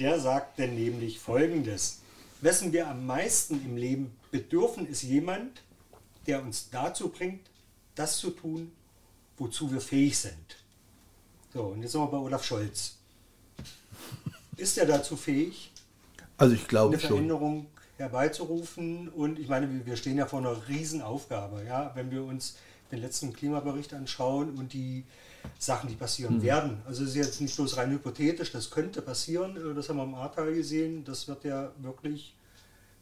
der 0.00 0.18
sagte 0.18 0.66
nämlich 0.66 1.20
folgendes. 1.20 2.00
Wessen 2.40 2.72
wir 2.72 2.88
am 2.88 3.06
meisten 3.06 3.64
im 3.64 3.76
Leben 3.76 4.12
bedürfen, 4.32 4.86
ist 4.88 5.02
jemand, 5.02 5.62
der 6.26 6.42
uns 6.42 6.68
dazu 6.70 7.08
bringt, 7.08 7.40
das 7.94 8.18
zu 8.18 8.30
tun, 8.30 8.72
wozu 9.38 9.70
wir 9.72 9.80
fähig 9.80 10.18
sind. 10.18 10.56
So, 11.54 11.62
und 11.62 11.80
jetzt 11.82 11.92
sind 11.92 12.00
wir 12.00 12.08
bei 12.08 12.18
Olaf 12.18 12.44
Scholz. 12.44 12.96
Ist 14.56 14.76
er 14.76 14.86
dazu 14.86 15.16
fähig, 15.16 15.72
Also 16.36 16.54
ich 16.54 16.66
glaube 16.66 16.94
eine 16.94 17.00
schon. 17.00 17.10
Veränderung 17.10 17.66
herbeizurufen. 17.96 19.08
Und 19.08 19.38
ich 19.38 19.48
meine, 19.48 19.72
wir- 19.72 19.86
wir 19.86 19.96
stehen 19.96 20.18
ja 20.18 20.26
vor 20.26 20.40
einer 20.40 20.66
Riesenaufgabe. 20.68 21.64
Ja? 21.64 21.92
Wenn 21.94 22.10
wir 22.10 22.24
uns 22.24 22.56
den 22.90 23.00
letzten 23.00 23.32
Klimabericht 23.32 23.92
anschauen 23.94 24.56
und 24.58 24.72
die 24.72 25.04
Sachen, 25.58 25.88
die 25.88 25.94
passieren 25.96 26.36
Mhm. 26.38 26.42
werden. 26.42 26.82
Also 26.86 27.02
es 27.04 27.10
ist 27.10 27.16
jetzt 27.16 27.40
nicht 27.40 27.54
bloß 27.56 27.76
rein 27.76 27.90
hypothetisch, 27.90 28.50
das 28.52 28.70
könnte 28.70 29.02
passieren. 29.02 29.56
Äh, 29.56 29.74
Das 29.74 29.88
haben 29.88 29.96
wir 29.98 30.04
im 30.04 30.14
Ahrtal 30.14 30.54
gesehen. 30.54 31.04
Das 31.04 31.28
wird 31.28 31.44
ja 31.44 31.70
wirklich 31.78 32.34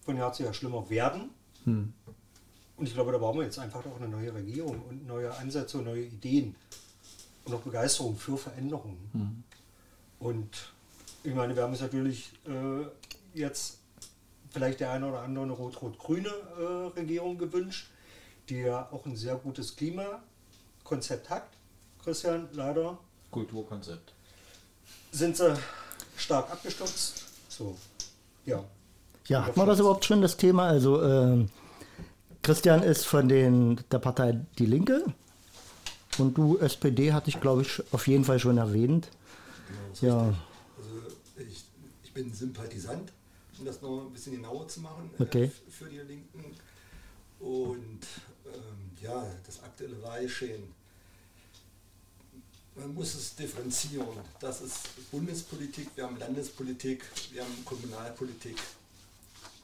von 0.05 0.17
Jahr 0.17 0.33
zu 0.33 0.43
Jahr 0.45 0.55
schlimmer 0.55 0.89
werden. 0.91 1.31
Hm. 1.65 1.93
Und 2.77 2.87
ich 2.87 2.95
glaube, 2.95 3.11
da 3.13 3.19
brauchen 3.19 3.39
wir 3.39 3.45
jetzt 3.45 3.59
einfach 3.59 3.85
auch 3.87 3.97
eine 3.97 4.09
neue 4.09 4.35
Regierung 4.35 4.83
und 4.83 5.07
neue 5.07 5.35
Ansätze 5.37 5.79
und 5.79 5.85
neue 5.85 6.03
Ideen 6.05 6.55
und 7.45 7.55
auch 7.55 7.61
Begeisterung 7.61 8.17
für 8.17 8.37
Veränderungen. 8.37 9.09
Hm. 9.13 9.43
Und 10.19 10.73
ich 11.25 11.35
meine, 11.35 11.57
wir 11.57 11.63
haben 11.63 11.73
uns 11.73 11.81
natürlich 11.81 12.33
äh, 12.47 12.87
jetzt 13.39 13.79
vielleicht 14.51 14.81
der 14.81 14.91
eine 14.93 15.09
oder 15.09 15.21
andere 15.23 15.45
eine 15.45 15.53
rot-rot-grüne 15.53 16.29
äh, 16.29 16.99
Regierung 16.99 17.37
gewünscht, 17.39 17.89
die 18.49 18.61
ja 18.61 18.89
auch 18.93 19.05
ein 19.07 19.17
sehr 19.17 19.37
gutes 19.37 19.75
Klimakonzept 19.77 21.31
hat. 21.31 21.49
Christian, 22.03 22.49
leider 22.53 22.99
Kulturkonzept. 23.31 24.13
Sind 25.13 25.37
sie 25.37 25.57
stark 26.17 26.51
abgestürzt. 26.51 27.25
So, 27.49 27.77
ja. 28.45 28.65
Ja, 29.29 29.45
hat 29.47 29.57
man 29.57 29.67
das 29.67 29.81
überhaupt 29.81 30.05
schon, 30.05 30.23
das 30.23 30.37
Thema? 30.37 30.69
Also, 30.69 31.03
ähm, 31.03 31.49
Christian 32.43 32.83
ist 32.85 33.05
von 33.07 33.29
den, 33.29 33.81
der 33.91 33.99
Partei 33.99 34.39
Die 34.59 34.67
Linke 34.67 35.05
und 36.19 36.39
du, 36.39 36.59
SPD, 36.59 37.13
hatte 37.13 37.29
ich, 37.31 37.41
glaube 37.41 37.63
ich, 37.63 37.83
auf 37.93 38.07
jeden 38.07 38.25
Fall 38.25 38.39
schon 38.39 38.57
erwähnt. 38.59 39.09
Ja, 40.01 40.33
Also 40.79 41.03
ich, 41.49 41.65
ich 42.05 42.13
bin 42.13 42.33
Sympathisant, 42.33 43.11
um 43.59 43.65
das 43.65 43.83
noch 43.83 44.03
ein 44.07 44.13
bisschen 44.13 44.35
genauer 44.37 44.69
zu 44.69 44.81
machen 44.81 45.11
äh, 45.19 45.23
Okay. 45.23 45.45
f- 45.45 45.63
für 45.71 45.87
die 45.87 45.99
Linken. 45.99 46.55
Und 47.41 48.01
ja, 49.03 49.27
das 49.47 49.63
aktuelle 49.63 50.01
Wahlgeschehen. 50.03 50.63
Man 52.75 52.93
muss 52.95 53.15
es 53.15 53.35
differenzieren. 53.35 54.07
Das 54.41 54.61
ist 54.61 55.11
Bundespolitik, 55.11 55.89
wir 55.95 56.05
haben 56.05 56.19
Landespolitik, 56.19 57.05
wir 57.33 57.43
haben 57.43 57.65
Kommunalpolitik. 57.65 58.57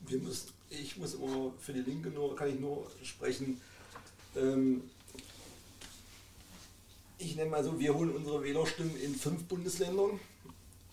Wir 0.07 0.19
müssen, 0.19 0.49
ich 0.71 0.97
muss 0.97 1.15
immer 1.15 1.53
für 1.61 1.73
die 1.75 1.81
Linke 1.81 2.09
nur, 2.11 2.35
kann 2.35 2.49
ich 2.49 2.59
nur 2.59 2.91
sprechen. 3.03 3.61
Ähm, 4.35 4.83
ich 7.19 7.37
nenne 7.37 7.51
mal 7.51 7.63
so, 7.63 7.79
wir 7.79 7.95
holen 7.95 8.17
unsere 8.17 8.43
Wählerstimmen 8.43 8.97
in 8.97 9.15
fünf 9.15 9.45
Bundesländern 9.45 10.19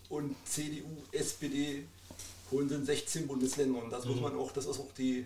und 0.09 0.35
CDU, 0.45 0.89
SPD 1.11 1.85
holen 2.51 2.67
sie 2.67 2.75
in 2.75 2.85
16 2.85 3.27
Bundesländern. 3.27 3.89
Das 3.89 4.05
muss 4.05 4.17
Mhm. 4.17 4.21
man 4.23 4.35
auch, 4.37 4.51
das 4.51 4.65
ist 4.65 4.79
auch 4.79 4.91
die, 4.97 5.25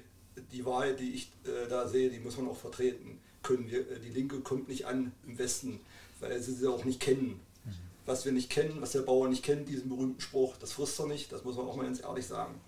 die 0.51 0.65
Wahl, 0.65 0.95
die 0.95 1.13
ich 1.13 1.31
äh, 1.45 1.67
da 1.69 1.87
sehe, 1.87 2.09
die 2.09 2.19
muss 2.19 2.37
man 2.37 2.47
auch 2.47 2.57
vertreten 2.57 3.19
können. 3.41 3.69
Wir, 3.69 3.79
äh, 3.79 3.99
die 3.99 4.09
Linke 4.09 4.39
kommt 4.39 4.67
nicht 4.67 4.85
an 4.85 5.11
im 5.27 5.37
Westen, 5.37 5.79
weil 6.19 6.41
sie 6.41 6.53
sie 6.53 6.67
auch 6.67 6.85
nicht 6.85 6.99
kennen. 6.99 7.39
Mhm. 7.65 7.71
Was 8.05 8.25
wir 8.25 8.31
nicht 8.31 8.49
kennen, 8.49 8.77
was 8.79 8.91
der 8.91 9.01
Bauer 9.01 9.27
nicht 9.27 9.43
kennt, 9.43 9.69
diesen 9.69 9.89
berühmten 9.89 10.21
Spruch, 10.21 10.55
das 10.57 10.73
frisst 10.73 10.99
er 10.99 11.07
nicht, 11.07 11.31
das 11.31 11.43
muss 11.43 11.55
man 11.55 11.67
auch 11.67 11.75
mal 11.75 11.85
ganz 11.85 12.01
ehrlich 12.01 12.25
sagen. 12.25 12.59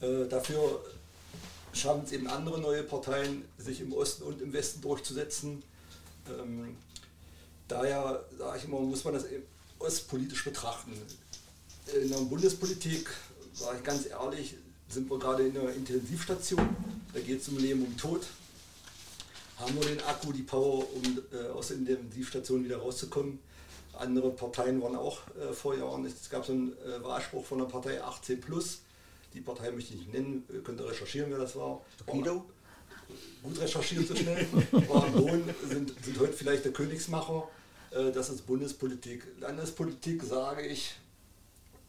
Äh, 0.00 0.26
dafür 0.28 0.82
schaffen 1.72 2.02
es 2.04 2.12
eben 2.12 2.26
andere 2.26 2.60
neue 2.60 2.82
Parteien, 2.82 3.44
sich 3.56 3.80
im 3.80 3.92
Osten 3.92 4.24
und 4.24 4.42
im 4.42 4.52
Westen 4.52 4.82
durchzusetzen. 4.82 5.62
Ähm, 6.28 6.76
daher 7.68 8.24
sage 8.36 8.58
ich 8.58 8.64
immer, 8.64 8.80
muss 8.80 9.04
man 9.04 9.14
das 9.14 9.24
eben 9.24 9.44
ostpolitisch 9.78 10.44
betrachten. 10.44 10.92
In 12.00 12.10
der 12.10 12.18
Bundespolitik, 12.18 13.10
sage 13.54 13.78
ich 13.78 13.84
ganz 13.84 14.06
ehrlich, 14.06 14.54
sind 14.92 15.10
wir 15.10 15.18
gerade 15.18 15.46
in 15.46 15.56
einer 15.56 15.72
Intensivstation. 15.72 16.68
Da 17.12 17.20
geht 17.20 17.40
es 17.40 17.48
um 17.48 17.58
Leben, 17.58 17.82
um 17.84 17.96
Tod. 17.96 18.26
Haben 19.58 19.74
wir 19.76 19.88
den 19.88 20.00
Akku, 20.04 20.32
die 20.32 20.42
Power, 20.42 20.84
um 20.94 21.22
äh, 21.32 21.48
aus 21.50 21.68
der 21.68 21.78
Intensivstation 21.78 22.64
wieder 22.64 22.78
rauszukommen. 22.78 23.38
Andere 23.98 24.30
Parteien 24.30 24.82
waren 24.82 24.96
auch 24.96 25.20
äh, 25.36 25.52
vor 25.52 25.76
Jahren. 25.76 26.04
Es 26.04 26.28
gab 26.28 26.44
so 26.44 26.52
einen 26.52 26.72
äh, 26.72 27.02
Wahlspruch 27.02 27.44
von 27.44 27.58
der 27.58 27.66
Partei 27.66 28.02
18 28.02 28.40
Plus. 28.40 28.80
Die 29.34 29.40
Partei 29.40 29.70
möchte 29.70 29.94
ich 29.94 30.00
nicht 30.00 30.12
nennen, 30.12 30.44
ihr 30.52 30.62
könnt 30.62 30.80
ihr 30.80 30.88
recherchieren, 30.88 31.30
wer 31.30 31.38
das 31.38 31.56
war. 31.56 31.80
Guido? 32.06 32.44
Gut 33.42 33.60
recherchiert 33.60 34.06
so 34.06 34.14
schnell. 34.14 34.46
War 34.88 35.04
am 35.04 35.12
Boden, 35.12 35.54
sind, 35.68 35.92
sind 36.04 36.18
heute 36.18 36.32
vielleicht 36.32 36.64
der 36.64 36.72
Königsmacher. 36.72 37.48
Äh, 37.90 38.10
Das 38.12 38.28
ist 38.30 38.46
Bundespolitik. 38.46 39.26
Landespolitik, 39.40 40.22
sage 40.22 40.66
ich, 40.66 40.94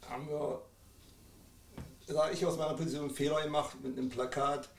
haben 0.08 0.28
wir, 0.30 0.62
sage 2.08 2.34
ich 2.34 2.46
aus 2.46 2.58
meiner 2.58 2.74
Position, 2.74 3.06
einen 3.06 3.16
Fehler 3.16 3.42
gemacht 3.44 3.76
mit 3.84 3.98
einem 3.98 4.10
Plakat. 4.10 4.70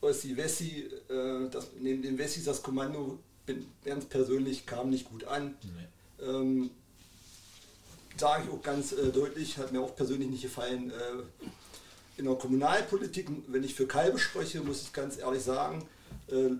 Ossi 0.00 0.36
Wessi, 0.36 0.90
äh, 1.08 1.48
das, 1.50 1.68
neben 1.78 2.02
den 2.02 2.18
Wessis 2.18 2.44
das 2.44 2.62
Kommando, 2.62 3.18
bin, 3.46 3.66
ganz 3.84 4.04
persönlich, 4.04 4.66
kam 4.66 4.90
nicht 4.90 5.08
gut 5.08 5.24
an. 5.24 5.56
Ähm, 6.20 6.70
sage 8.16 8.44
ich 8.44 8.50
auch 8.50 8.62
ganz 8.62 8.92
äh, 8.92 9.10
deutlich, 9.10 9.58
hat 9.58 9.72
mir 9.72 9.80
auch 9.80 9.96
persönlich 9.96 10.28
nicht 10.28 10.42
gefallen. 10.42 10.90
Äh, 10.90 11.48
in 12.16 12.26
der 12.26 12.34
Kommunalpolitik, 12.36 13.28
wenn 13.48 13.64
ich 13.64 13.74
für 13.74 13.86
Kalbe 13.86 14.18
spreche, 14.18 14.60
muss 14.60 14.82
ich 14.82 14.92
ganz 14.92 15.18
ehrlich 15.18 15.42
sagen, 15.42 15.84
äh, 16.28 16.50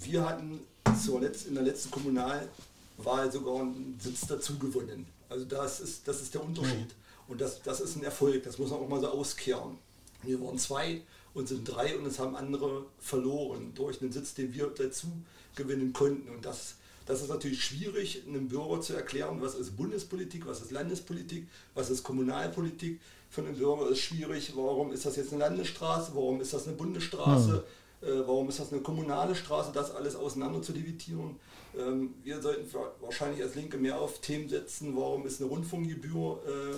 wir 0.00 0.28
hatten 0.28 0.60
zur 1.04 1.20
Letz-, 1.20 1.46
in 1.46 1.54
der 1.54 1.62
letzten 1.62 1.90
Kommunalwahl 1.90 3.30
sogar 3.30 3.60
einen 3.60 3.98
Sitz 4.02 4.26
dazu 4.26 4.58
gewonnen. 4.58 5.06
Also 5.28 5.44
das 5.44 5.80
ist, 5.80 6.08
das 6.08 6.20
ist 6.22 6.34
der 6.34 6.42
Unterschied. 6.42 6.88
Und 7.28 7.40
das, 7.40 7.62
das 7.62 7.80
ist 7.80 7.96
ein 7.96 8.04
Erfolg, 8.04 8.44
das 8.44 8.58
muss 8.58 8.70
man 8.70 8.80
auch 8.80 8.88
mal 8.88 9.00
so 9.00 9.08
auskehren. 9.08 9.78
Wir 10.22 10.40
waren 10.40 10.58
zwei 10.58 11.02
und 11.34 11.48
sind 11.48 11.64
drei 11.64 11.96
und 11.98 12.06
es 12.06 12.18
haben 12.18 12.36
andere 12.36 12.86
verloren 12.98 13.72
durch 13.74 14.00
einen 14.00 14.12
Sitz, 14.12 14.34
den 14.34 14.54
wir 14.54 14.66
dazu 14.68 15.08
gewinnen 15.54 15.92
konnten. 15.92 16.28
Und 16.28 16.44
das, 16.44 16.76
das 17.04 17.22
ist 17.22 17.28
natürlich 17.28 17.62
schwierig, 17.62 18.22
einem 18.26 18.48
Bürger 18.48 18.80
zu 18.80 18.94
erklären, 18.94 19.40
was 19.40 19.54
ist 19.54 19.76
Bundespolitik, 19.76 20.46
was 20.46 20.60
ist 20.62 20.70
Landespolitik, 20.70 21.46
was 21.74 21.90
ist 21.90 22.02
Kommunalpolitik. 22.02 23.00
Für 23.28 23.42
einen 23.42 23.56
Bürger 23.56 23.90
ist 23.90 23.98
schwierig, 23.98 24.52
warum 24.54 24.92
ist 24.92 25.04
das 25.04 25.16
jetzt 25.16 25.32
eine 25.32 25.40
Landesstraße, 25.40 26.12
warum 26.14 26.40
ist 26.40 26.52
das 26.52 26.66
eine 26.66 26.76
Bundesstraße, 26.76 27.64
äh, 28.02 28.06
warum 28.24 28.48
ist 28.48 28.60
das 28.60 28.72
eine 28.72 28.82
kommunale 28.82 29.34
Straße, 29.34 29.72
das 29.74 29.90
alles 29.90 30.14
auseinander 30.16 30.62
zu 30.62 30.72
dividieren. 30.72 31.36
Ähm, 31.76 32.14
wir 32.22 32.40
sollten 32.40 32.72
wa- 32.72 32.92
wahrscheinlich 33.00 33.42
als 33.42 33.56
Linke 33.56 33.76
mehr 33.78 34.00
auf 34.00 34.20
Themen 34.20 34.48
setzen, 34.48 34.96
warum 34.96 35.26
ist 35.26 35.40
eine 35.40 35.50
Rundfunkgebühr, 35.50 36.40
äh, 36.46 36.76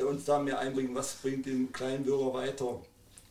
uns 0.00 0.24
da 0.24 0.38
mehr 0.38 0.58
einbringen, 0.58 0.94
was 0.94 1.14
bringt 1.14 1.46
den 1.46 1.72
kleinen 1.72 2.04
Bürger 2.04 2.34
weiter. 2.34 2.80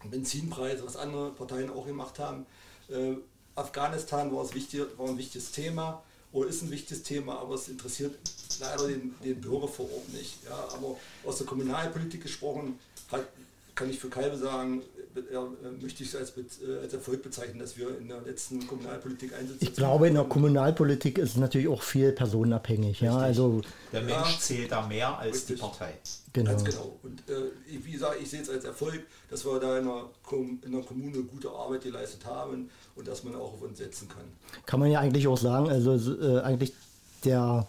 Benzinpreise, 0.09 0.85
was 0.85 0.97
andere 0.97 1.31
Parteien 1.31 1.69
auch 1.69 1.85
gemacht 1.85 2.19
haben. 2.19 2.45
Äh, 2.89 3.15
Afghanistan 3.55 4.33
war, 4.33 4.51
wichtig, 4.53 4.81
war 4.97 5.07
ein 5.07 5.17
wichtiges 5.17 5.51
Thema 5.51 6.03
oder 6.31 6.49
ist 6.49 6.63
ein 6.63 6.71
wichtiges 6.71 7.03
Thema, 7.03 7.39
aber 7.39 7.55
es 7.55 7.69
interessiert 7.69 8.15
leider 8.59 8.87
den, 8.87 9.15
den 9.23 9.39
Bürger 9.39 9.67
vor 9.67 9.85
Ort 9.85 10.11
nicht. 10.13 10.43
Ja, 10.45 10.67
aber 10.73 10.97
aus 11.23 11.37
der 11.37 11.47
Kommunalpolitik 11.47 12.23
gesprochen, 12.23 12.79
hat, 13.11 13.27
kann 13.75 13.89
ich 13.89 13.99
für 13.99 14.09
Kalbe 14.09 14.37
sagen, 14.37 14.81
möchte 15.81 16.03
ich 16.03 16.09
es 16.13 16.15
als, 16.15 16.33
äh, 16.37 16.79
als 16.81 16.93
Erfolg 16.93 17.21
bezeichnen, 17.23 17.59
dass 17.59 17.77
wir 17.77 17.97
in 17.99 18.07
der 18.07 18.21
letzten 18.21 18.65
Kommunalpolitik 18.67 19.33
einsetzen. 19.33 19.57
Ich 19.61 19.73
glaube, 19.75 20.07
in 20.07 20.15
der 20.15 20.23
Kommunalpolitik 20.23 21.17
ist 21.17 21.31
es 21.31 21.37
natürlich 21.37 21.67
auch 21.67 21.81
viel 21.81 22.11
personenabhängig. 22.11 23.01
Ja, 23.01 23.17
also 23.17 23.61
Der 23.91 24.01
Mensch 24.01 24.33
Ja. 24.33 24.39
zählt 24.39 24.71
da 24.71 24.85
mehr 24.87 25.17
als 25.17 25.45
die 25.45 25.53
Richtig. 25.53 25.61
Partei. 25.61 25.93
genau. 26.33 26.51
Ganz 26.51 26.63
genau. 26.63 26.97
Und 27.03 27.19
äh, 27.29 27.33
ich- 27.71 27.85
wie 27.85 27.91
gesagt, 27.91 28.15
ich 28.21 28.29
sehe 28.29 28.41
es 28.41 28.49
als 28.49 28.65
Erfolg, 28.65 29.01
dass 29.29 29.45
wir 29.45 29.59
da 29.59 29.77
in 29.79 29.85
der, 29.85 30.05
Kom 30.23 30.59
in 30.65 30.71
der 30.71 30.81
Kommune 30.81 31.23
gute 31.23 31.49
Arbeit 31.49 31.83
geleistet 31.83 32.25
haben 32.25 32.69
und 32.95 33.07
dass 33.07 33.23
man 33.23 33.35
auch 33.35 33.53
auf 33.53 33.61
uns 33.61 33.77
setzen 33.77 34.07
kann. 34.09 34.23
Kann 34.65 34.79
man 34.79 34.89
ja 34.91 34.99
eigentlich 34.99 35.27
auch 35.27 35.37
sagen, 35.37 35.69
also 35.69 35.93
äh, 36.21 36.41
eigentlich 36.41 36.73
der 37.23 37.67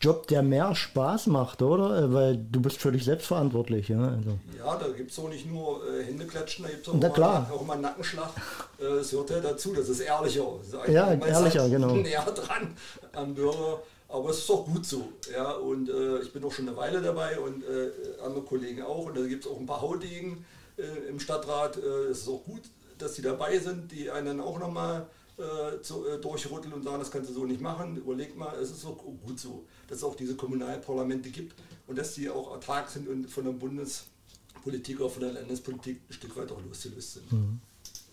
Job, 0.00 0.26
der 0.28 0.42
mehr 0.42 0.74
Spaß 0.74 1.26
macht, 1.26 1.60
oder? 1.60 1.98
Äh, 2.04 2.12
Weil 2.12 2.36
du 2.36 2.60
bist 2.60 2.78
völlig 2.78 3.04
selbstverantwortlich. 3.04 3.88
Ja, 3.88 4.00
also. 4.00 4.38
Ja, 4.56 4.76
da 4.76 4.88
gibt 4.88 5.10
es 5.10 5.18
auch 5.18 5.28
nicht 5.28 5.46
nur 5.50 5.82
äh, 5.86 6.04
Händeklatschen, 6.04 6.64
da 6.64 6.70
gibt 6.70 6.88
es 6.88 6.92
auch, 6.92 7.50
auch 7.50 7.66
mal 7.66 7.74
einen 7.74 7.82
Nackenschlag. 7.82 8.30
Äh, 8.78 8.96
Das 8.96 9.12
hört 9.12 9.30
ja 9.30 9.40
dazu, 9.40 9.74
das 9.74 9.88
ist 9.88 10.00
ehrlicher. 10.00 10.46
sag 10.62 10.88
ich 10.88 10.94
Ja, 10.94 11.12
ist 11.12 11.26
ehrlicher, 11.26 11.68
genau. 11.68 11.94
Näher 11.94 12.24
dran 12.24 12.74
am 13.12 13.34
Bürger. 13.34 13.82
Aber 14.08 14.30
es 14.30 14.38
ist 14.38 14.50
auch 14.50 14.64
gut 14.64 14.84
so. 14.84 15.04
Ja, 15.32 15.52
und 15.52 15.88
äh, 15.88 16.18
ich 16.20 16.32
bin 16.32 16.42
auch 16.44 16.50
schon 16.50 16.66
eine 16.66 16.76
Weile 16.76 17.00
dabei 17.00 17.38
und 17.38 17.62
äh, 17.62 17.90
andere 18.24 18.42
Kollegen 18.42 18.82
auch. 18.82 19.06
Und 19.06 19.16
da 19.16 19.22
gibt 19.22 19.44
es 19.44 19.50
auch 19.50 19.58
ein 19.58 19.66
paar 19.66 19.82
Haudegen 19.82 20.44
äh, 20.76 21.08
im 21.08 21.20
Stadtrat. 21.20 21.76
Äh, 21.76 22.10
es 22.10 22.22
ist 22.22 22.28
auch 22.28 22.42
gut, 22.44 22.62
dass 22.98 23.14
die 23.14 23.22
dabei 23.22 23.58
sind, 23.58 23.92
die 23.92 24.10
einen 24.10 24.26
dann 24.26 24.40
auch 24.40 24.58
nochmal 24.58 25.06
äh, 25.38 25.80
zu, 25.80 26.04
durchrütteln 26.20 26.72
und 26.72 26.82
sagen, 26.82 26.98
das 26.98 27.10
kannst 27.10 27.30
du 27.30 27.34
so 27.34 27.44
nicht 27.44 27.60
machen. 27.60 27.96
Überleg 27.98 28.36
mal, 28.36 28.52
es 28.60 28.70
ist 28.72 28.84
auch 28.84 28.98
gut 28.98 29.38
so, 29.38 29.64
dass 29.90 29.98
es 29.98 30.04
auch 30.04 30.14
diese 30.14 30.36
Kommunalparlamente 30.36 31.30
gibt 31.30 31.54
und 31.88 31.98
dass 31.98 32.14
die 32.14 32.30
auch 32.30 32.52
autark 32.52 32.88
sind 32.88 33.08
und 33.08 33.28
von 33.28 33.44
der 33.44 33.52
Bundespolitik 33.52 35.00
oder 35.00 35.10
von 35.10 35.22
der 35.22 35.32
Landespolitik 35.32 36.00
ein 36.08 36.12
Stück 36.12 36.36
weit 36.36 36.50
auch 36.52 36.62
losgelöst 36.62 37.14
sind. 37.14 37.24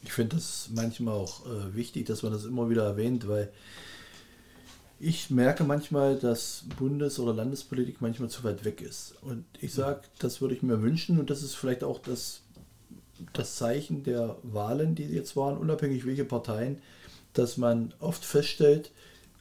Ich 0.02 0.12
finde 0.12 0.36
das 0.36 0.70
manchmal 0.74 1.14
auch 1.14 1.46
äh, 1.46 1.76
wichtig, 1.76 2.08
dass 2.08 2.24
man 2.24 2.32
das 2.32 2.46
immer 2.46 2.70
wieder 2.70 2.84
erwähnt, 2.84 3.28
weil 3.28 3.52
ich 5.00 5.30
merke 5.30 5.64
manchmal, 5.64 6.18
dass 6.18 6.64
Bundes- 6.80 7.20
oder 7.20 7.34
Landespolitik 7.34 8.02
manchmal 8.02 8.30
zu 8.30 8.44
weit 8.44 8.66
weg 8.66 8.82
ist. 8.82 9.14
Und 9.22 9.46
ich 9.62 9.74
sage, 9.74 10.02
das 10.18 10.42
würde 10.42 10.56
ich 10.56 10.64
mir 10.64 10.82
wünschen 10.82 11.20
und 11.20 11.30
das 11.30 11.44
ist 11.44 11.54
vielleicht 11.54 11.84
auch 11.84 12.00
das, 12.00 12.42
das 13.34 13.56
Zeichen 13.56 14.04
der 14.04 14.38
Wahlen, 14.42 14.96
die 14.96 15.04
jetzt 15.04 15.36
waren, 15.36 15.58
unabhängig 15.58 16.08
welche 16.08 16.26
Parteien, 16.26 16.82
dass 17.34 17.58
man 17.58 17.94
oft 18.00 18.26
feststellt, 18.26 18.92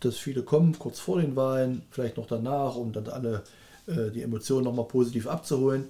dass 0.07 0.17
viele 0.17 0.43
kommen 0.43 0.79
kurz 0.79 0.99
vor 0.99 1.21
den 1.21 1.37
Wahlen, 1.37 1.83
vielleicht 1.91 2.17
noch 2.17 2.27
danach, 2.27 2.77
um 2.77 2.93
dann 2.93 3.09
alle 3.09 3.43
äh, 3.87 4.11
die 4.11 4.23
Emotionen 4.23 4.65
nochmal 4.65 4.87
positiv 4.87 5.27
abzuholen. 5.27 5.85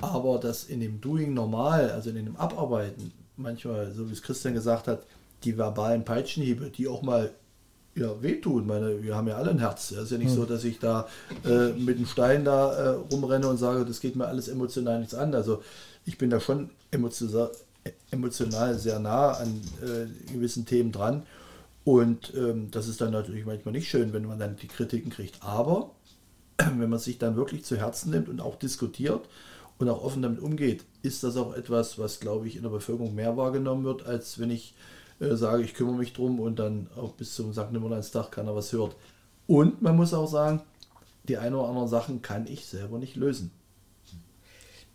Aber 0.00 0.38
dass 0.38 0.64
in 0.64 0.80
dem 0.80 1.00
Doing 1.00 1.34
normal, 1.34 1.90
also 1.90 2.10
in 2.10 2.16
dem 2.16 2.36
Abarbeiten, 2.36 3.12
manchmal, 3.36 3.92
so 3.92 4.08
wie 4.08 4.12
es 4.12 4.22
Christian 4.22 4.54
gesagt 4.54 4.86
hat, 4.86 5.02
die 5.44 5.56
verbalen 5.56 6.04
Peitschenhiebe, 6.04 6.70
die 6.70 6.88
auch 6.88 7.02
mal 7.02 7.30
ja, 7.94 8.22
wehtun. 8.22 8.66
Meine, 8.66 9.02
wir 9.02 9.16
haben 9.16 9.28
ja 9.28 9.36
alle 9.36 9.50
ein 9.50 9.58
Herz. 9.58 9.90
Es 9.90 10.04
ist 10.04 10.12
ja 10.12 10.18
nicht 10.18 10.30
so, 10.30 10.44
dass 10.44 10.64
ich 10.64 10.78
da 10.78 11.08
äh, 11.44 11.72
mit 11.72 11.98
dem 11.98 12.06
Stein 12.06 12.44
da 12.44 12.72
äh, 12.72 12.88
rumrenne 13.12 13.48
und 13.48 13.58
sage, 13.58 13.84
das 13.84 14.00
geht 14.00 14.16
mir 14.16 14.26
alles 14.26 14.48
emotional 14.48 15.00
nichts 15.00 15.14
an. 15.14 15.34
Also 15.34 15.62
ich 16.04 16.16
bin 16.16 16.30
da 16.30 16.40
schon 16.40 16.70
emotional, 16.90 17.50
emotional 18.10 18.78
sehr 18.78 18.98
nah 18.98 19.32
an 19.32 19.60
äh, 19.82 20.32
gewissen 20.32 20.64
Themen 20.64 20.92
dran. 20.92 21.24
Und 21.88 22.34
ähm, 22.36 22.70
das 22.70 22.86
ist 22.86 23.00
dann 23.00 23.12
natürlich 23.12 23.46
manchmal 23.46 23.72
nicht 23.72 23.88
schön, 23.88 24.12
wenn 24.12 24.26
man 24.26 24.38
dann 24.38 24.56
die 24.56 24.66
Kritiken 24.68 25.10
kriegt. 25.10 25.42
Aber 25.42 25.92
wenn 26.58 26.90
man 26.90 26.98
sich 26.98 27.16
dann 27.16 27.34
wirklich 27.34 27.64
zu 27.64 27.78
Herzen 27.78 28.10
nimmt 28.10 28.28
und 28.28 28.42
auch 28.42 28.56
diskutiert 28.56 29.26
und 29.78 29.88
auch 29.88 30.04
offen 30.04 30.20
damit 30.20 30.40
umgeht, 30.40 30.84
ist 31.00 31.24
das 31.24 31.38
auch 31.38 31.54
etwas, 31.54 31.98
was, 31.98 32.20
glaube 32.20 32.46
ich, 32.46 32.56
in 32.56 32.62
der 32.62 32.68
Bevölkerung 32.68 33.14
mehr 33.14 33.38
wahrgenommen 33.38 33.84
wird, 33.84 34.04
als 34.04 34.38
wenn 34.38 34.50
ich 34.50 34.74
äh, 35.18 35.34
sage, 35.34 35.62
ich 35.62 35.72
kümmere 35.72 35.96
mich 35.96 36.12
drum 36.12 36.40
und 36.40 36.58
dann 36.58 36.88
auch 36.94 37.12
bis 37.12 37.34
zum 37.34 37.54
St. 37.54 37.72
Nimmerleinstag 37.72 38.32
keiner 38.32 38.54
was 38.54 38.70
hört. 38.74 38.94
Und 39.46 39.80
man 39.80 39.96
muss 39.96 40.12
auch 40.12 40.28
sagen, 40.28 40.60
die 41.26 41.38
ein 41.38 41.54
oder 41.54 41.70
anderen 41.70 41.88
Sachen 41.88 42.20
kann 42.20 42.46
ich 42.46 42.66
selber 42.66 42.98
nicht 42.98 43.16
lösen. 43.16 43.50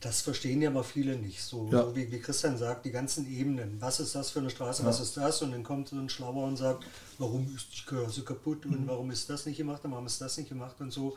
Das 0.04 0.22
verstehen 0.22 0.62
ja 0.62 0.70
aber 0.70 0.84
viele 0.84 1.16
nicht. 1.16 1.42
So, 1.42 1.70
Ja. 1.72 1.84
so 1.84 1.96
wie, 1.96 2.12
wie 2.12 2.20
Christian 2.20 2.58
sagt, 2.58 2.86
die 2.86 2.92
ganzen 2.92 3.26
Ebenen. 3.32 3.78
Was 3.80 4.00
ist 4.02 4.14
das 4.16 4.32
für 4.32 4.40
eine 4.40 4.50
Straße, 4.50 4.84
was 4.86 5.00
ist 5.00 5.16
das? 5.16 5.42
Und 5.42 5.52
dann 5.52 5.64
kommt 5.64 5.88
so 5.90 5.96
ein 5.96 6.10
Schlauer 6.10 6.46
und 6.46 6.58
sagt, 6.58 6.84
warum 7.20 7.48
ist 7.56 7.68
die 7.72 7.78
Straße 7.78 8.24
kaputt 8.24 8.66
Mhm. 8.66 8.74
und 8.74 8.88
warum 8.88 9.12
ist 9.12 9.30
das 9.30 9.46
nicht 9.46 9.58
gemacht 9.58 9.84
und 9.86 9.92
warum 9.92 10.06
ist 10.06 10.20
das 10.20 10.38
nicht 10.38 10.50
gemacht 10.50 10.76
und 10.80 10.92
so. 10.92 11.16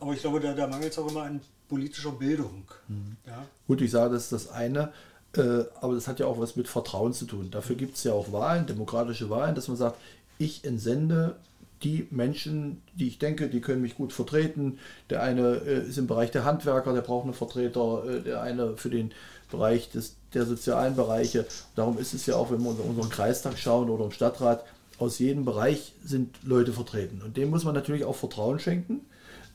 Aber 0.00 0.12
ich 0.12 0.20
glaube, 0.20 0.40
da, 0.40 0.52
da 0.52 0.66
mangelt 0.66 0.92
es 0.92 0.98
auch 0.98 1.08
immer 1.08 1.22
an 1.22 1.40
politischer 1.68 2.10
Bildung. 2.12 2.64
Mhm. 2.88 3.16
Ja? 3.26 3.46
Gut, 3.68 3.80
ich 3.80 3.90
sage, 3.92 4.14
das 4.14 4.24
ist 4.24 4.32
das 4.32 4.48
eine, 4.48 4.92
äh, 5.36 5.64
aber 5.80 5.94
das 5.94 6.08
hat 6.08 6.18
ja 6.18 6.26
auch 6.26 6.38
was 6.40 6.56
mit 6.56 6.66
Vertrauen 6.68 7.12
zu 7.12 7.26
tun. 7.26 7.50
Dafür 7.52 7.76
gibt 7.76 7.96
es 7.96 8.04
ja 8.04 8.12
auch 8.12 8.32
Wahlen, 8.32 8.66
demokratische 8.66 9.30
Wahlen, 9.30 9.54
dass 9.54 9.68
man 9.68 9.76
sagt, 9.76 9.98
ich 10.38 10.64
entsende 10.64 11.36
die 11.84 12.08
Menschen, 12.10 12.82
die 12.94 13.06
ich 13.06 13.18
denke, 13.18 13.48
die 13.48 13.60
können 13.60 13.82
mich 13.82 13.94
gut 13.94 14.12
vertreten. 14.12 14.78
Der 15.10 15.22
eine 15.22 15.60
äh, 15.66 15.86
ist 15.86 15.98
im 15.98 16.06
Bereich 16.06 16.30
der 16.30 16.44
Handwerker, 16.44 16.92
der 16.92 17.02
braucht 17.02 17.24
einen 17.24 17.34
Vertreter, 17.34 18.04
äh, 18.08 18.20
der 18.22 18.40
eine 18.42 18.76
für 18.76 18.90
den 18.90 19.12
Bereich 19.50 19.90
des, 19.90 20.16
der 20.32 20.46
sozialen 20.46 20.96
Bereiche. 20.96 21.46
Darum 21.76 21.98
ist 21.98 22.14
es 22.14 22.26
ja 22.26 22.36
auch, 22.36 22.50
wenn 22.50 22.62
wir 22.62 22.70
unter 22.70 22.84
unseren 22.84 23.10
Kreistag 23.10 23.58
schauen 23.58 23.90
oder 23.90 24.06
im 24.06 24.10
Stadtrat, 24.10 24.64
aus 24.98 25.18
jedem 25.18 25.44
Bereich 25.44 25.92
sind 26.04 26.36
Leute 26.44 26.72
vertreten. 26.72 27.20
Und 27.22 27.36
dem 27.36 27.50
muss 27.50 27.64
man 27.64 27.74
natürlich 27.74 28.04
auch 28.04 28.16
Vertrauen 28.16 28.58
schenken. 28.58 29.00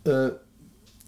Äh, 0.03 0.31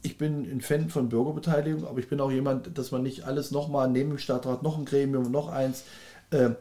ich 0.04 0.18
bin 0.18 0.50
ein 0.50 0.62
Fan 0.62 0.90
von 0.90 1.10
Bürgerbeteiligung, 1.10 1.86
aber 1.86 2.00
ich 2.00 2.10
bin 2.10 2.20
auch 2.20 2.32
jemand, 2.32 2.78
dass 2.78 2.92
man 2.92 3.04
nicht 3.04 3.26
alles 3.26 3.52
nochmal 3.52 3.90
neben 3.90 4.10
dem 4.10 4.18
Stadtrat 4.18 4.64
noch 4.64 4.78
ein 4.78 4.86
Gremium, 4.86 5.30
noch 5.32 5.50
eins. 5.50 5.84
Äh, 6.32 6.52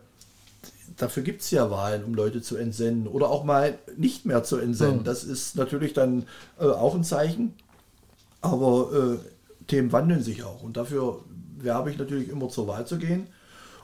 dafür 0.97 1.23
gibt 1.23 1.43
es 1.43 1.51
ja 1.51 1.71
Wahlen, 1.71 2.05
um 2.05 2.15
Leute 2.15 2.43
zu 2.43 2.57
entsenden 2.57 3.07
oder 3.07 3.31
auch 3.31 3.45
mal 3.45 3.79
nicht 3.97 4.27
mehr 4.27 4.43
zu 4.43 4.57
entsenden. 4.57 5.05
Das 5.05 5.25
ist 5.25 5.57
natürlich 5.57 5.93
dann 5.93 6.27
äh, 6.59 6.65
auch 6.65 6.95
ein 6.95 7.05
Zeichen, 7.05 7.55
aber 8.41 9.19
äh, 9.21 9.65
Themen 9.67 9.93
wandeln 9.93 10.23
sich 10.23 10.43
auch 10.45 10.63
und 10.63 10.77
dafür 10.77 11.21
werbe 11.59 11.91
ich 11.91 11.99
natürlich 11.99 12.29
immer 12.29 12.49
zur 12.49 12.67
Wahl 12.69 12.87
zu 12.87 12.99
gehen. 12.99 13.27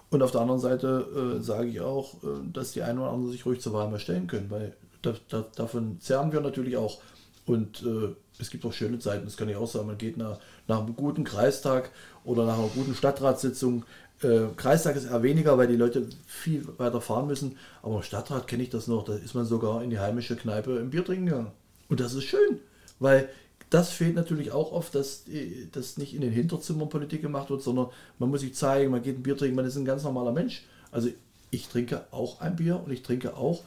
Und 0.09 0.23
auf 0.23 0.31
der 0.31 0.40
anderen 0.40 0.61
Seite 0.61 1.37
äh, 1.38 1.42
sage 1.42 1.69
ich 1.69 1.81
auch, 1.81 2.14
äh, 2.23 2.29
dass 2.53 2.73
die 2.73 2.83
einen 2.83 2.99
oder 2.99 3.11
anderen 3.11 3.33
sich 3.33 3.45
ruhig 3.45 3.61
zur 3.61 3.73
Wahl 3.73 3.90
mal 3.90 3.99
stellen 3.99 4.29
können, 4.29 4.51
weil 4.51 4.77
da, 5.03 5.14
da, 5.29 5.45
davon 5.57 6.01
zerren 6.01 6.33
wir 6.33 6.40
natürlich 6.40 6.77
auch. 6.77 7.01
Und 7.45 7.83
äh, 7.83 8.14
es 8.38 8.51
gibt 8.51 8.64
auch 8.64 8.73
schöne 8.73 8.99
Zeiten, 8.99 9.25
das 9.25 9.37
kann 9.37 9.49
ich 9.49 9.57
auch 9.57 9.66
sagen. 9.66 9.87
Man 9.87 9.99
geht 9.99 10.16
nach, 10.16 10.38
nach 10.69 10.81
einem 10.81 10.97
guten 10.97 11.25
Kreistag 11.25 11.90
oder 12.25 12.45
nach 12.45 12.59
einer 12.59 12.69
guten 12.69 12.95
Stadtratssitzung. 12.95 13.85
Äh, 14.22 14.46
Kreistag 14.57 14.96
ist 14.96 15.07
eher 15.07 15.22
weniger, 15.22 15.59
weil 15.59 15.68
die 15.68 15.76
Leute 15.76 16.09
viel 16.26 16.66
weiter 16.79 17.00
fahren 17.00 17.26
müssen. 17.26 17.57
Aber 17.83 17.96
im 17.96 18.02
Stadtrat 18.02 18.46
kenne 18.46 18.62
ich 18.62 18.70
das 18.70 18.87
noch, 18.87 19.05
da 19.05 19.14
ist 19.14 19.35
man 19.35 19.44
sogar 19.44 19.83
in 19.83 19.90
die 19.90 19.98
heimische 19.98 20.37
Kneipe 20.37 20.79
im 20.79 20.90
Bier 20.90 21.05
trinken 21.05 21.26
gegangen. 21.26 21.52
Und 21.88 22.00
das 22.00 22.14
ist 22.14 22.24
schön, 22.24 22.61
weil 22.98 23.29
das 23.70 23.90
fehlt 23.90 24.14
natürlich 24.14 24.52
auch 24.52 24.72
oft, 24.72 24.94
dass 24.94 25.26
äh, 25.29 25.66
das 25.72 25.98
nicht 25.98 26.14
in 26.14 26.20
den 26.20 26.33
Hinterzimmern 26.33 26.88
Politik 26.88 27.22
gemacht 27.22 27.50
wird, 27.50 27.62
sondern 27.62 27.88
man 28.18 28.31
muss 28.31 28.40
sich 28.40 28.55
zeigen, 28.55 28.90
man 28.90 29.02
geht 29.02 29.18
ein 29.18 29.22
Bier 29.22 29.37
trinken, 29.37 29.57
man 29.57 29.66
ist 29.66 29.76
ein 29.76 29.85
ganz 29.85 30.05
normaler 30.05 30.33
Mensch. 30.33 30.64
Also 30.90 31.11
ich 31.50 31.68
trinke 31.68 32.07
auch 32.11 32.40
ein 32.40 32.57
Bier 32.57 32.83
und 32.85 32.92
ich 32.92 33.02
trinke 33.02 33.37
auch, 33.37 33.62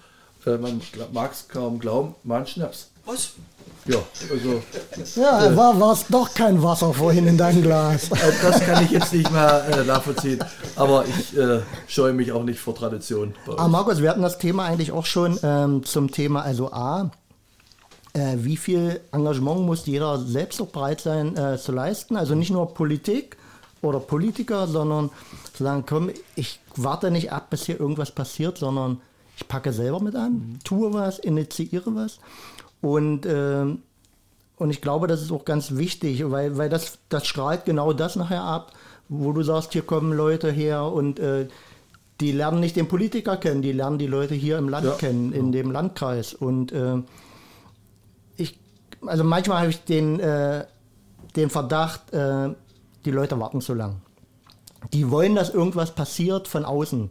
äh, 0.46 0.58
man 0.58 0.82
mag 1.14 1.34
es 1.34 1.48
kaum 1.48 1.80
glauben, 1.80 2.16
mal 2.24 2.38
einen 2.38 2.48
Schnaps. 2.48 2.92
Was? 3.10 3.32
Ja, 3.88 3.98
also 4.30 4.62
Ja, 5.20 5.56
war 5.56 5.94
es 5.94 6.06
doch 6.10 6.32
kein 6.36 6.62
Wasser 6.62 6.94
vorhin 6.94 7.26
in 7.26 7.38
deinem 7.40 7.64
Glas. 7.64 8.12
äh, 8.12 8.16
das 8.44 8.60
kann 8.60 8.86
ich 8.86 8.92
jetzt 8.92 9.12
nicht 9.12 9.32
mehr 9.32 9.66
äh, 9.68 9.84
nachvollziehen, 9.84 10.44
aber 10.76 11.06
ich 11.08 11.36
äh, 11.36 11.62
scheue 11.88 12.14
mich 12.14 12.32
auch 12.32 12.44
nicht 12.44 12.60
vor 12.60 12.76
Tradition. 12.76 13.34
Ah. 13.58 13.68
Markus, 13.68 14.00
wir 14.00 14.12
hatten 14.12 14.22
das 14.22 14.38
Thema 14.38 14.66
eigentlich 14.66 14.92
auch 14.92 15.08
schon 15.08 15.40
ähm, 15.42 15.84
zum 15.84 16.12
Thema, 16.12 16.44
also 16.44 16.72
A, 16.72 17.10
äh, 18.14 18.36
wie 18.38 18.58
viel 18.58 19.00
Engagement 19.12 19.62
muss 19.62 19.88
jeder 19.88 20.20
selbst 20.20 20.62
auch 20.62 20.68
bereit 20.68 21.02
sein 21.02 21.36
äh, 21.36 21.58
zu 21.58 21.72
leisten? 21.72 22.16
Also 22.16 22.36
nicht 22.36 22.52
nur 22.52 22.76
Politik 22.76 23.38
oder 23.82 24.00
Politiker, 24.00 24.68
sondern 24.68 25.10
zu 25.54 25.64
sagen, 25.64 25.84
komm, 25.88 26.12
ich 26.36 26.60
warte 26.76 27.10
nicht 27.10 27.32
ab, 27.32 27.50
bis 27.50 27.66
hier 27.66 27.80
irgendwas 27.80 28.12
passiert, 28.12 28.60
sondern 28.60 29.02
ich 29.40 29.48
packe 29.48 29.72
selber 29.72 30.02
mit 30.02 30.16
an, 30.16 30.60
tue 30.66 30.94
was, 30.94 31.18
initiiere 31.18 31.96
was. 31.96 32.20
Und, 32.82 33.26
ähm, 33.26 33.84
und 34.58 34.70
ich 34.70 34.82
glaube, 34.82 35.08
das 35.08 35.22
ist 35.22 35.32
auch 35.32 35.46
ganz 35.46 35.76
wichtig, 35.76 36.30
weil, 36.30 36.58
weil 36.58 36.70
das, 36.70 37.00
das 37.10 37.28
strahlt 37.28 37.66
genau 37.66 37.94
das 37.94 38.16
nachher 38.16 38.44
ab, 38.44 38.74
wo 39.08 39.34
du 39.34 39.42
sagst, 39.44 39.74
hier 39.74 39.82
kommen 39.82 40.14
Leute 40.14 40.52
her 40.52 40.84
und 40.84 41.20
äh, 41.20 41.48
die 42.20 42.32
lernen 42.32 42.60
nicht 42.60 42.76
den 42.76 42.88
Politiker 42.88 43.38
kennen, 43.38 43.62
die 43.62 43.72
lernen 43.72 43.98
die 43.98 44.08
Leute 44.08 44.36
hier 44.36 44.58
im 44.58 44.70
Land 44.70 44.86
Ja, 44.86 44.92
kennen, 44.94 45.32
in 45.32 45.52
dem 45.52 45.72
Landkreis. 45.72 46.34
Und 46.34 46.72
äh, 46.72 46.98
ich, 48.36 48.60
also 49.06 49.24
manchmal 49.24 49.60
habe 49.60 49.70
ich 49.70 49.84
den, 49.86 50.20
äh, 50.20 50.66
den 51.36 51.50
Verdacht, 51.50 52.14
äh, 52.14 52.50
die 53.06 53.12
Leute 53.12 53.40
warten 53.40 53.62
zu 53.62 53.74
lang. 53.74 54.02
Die 54.94 55.10
wollen, 55.10 55.36
dass 55.36 55.50
irgendwas 55.50 55.96
passiert 55.96 56.48
von 56.48 56.66
außen 56.66 57.10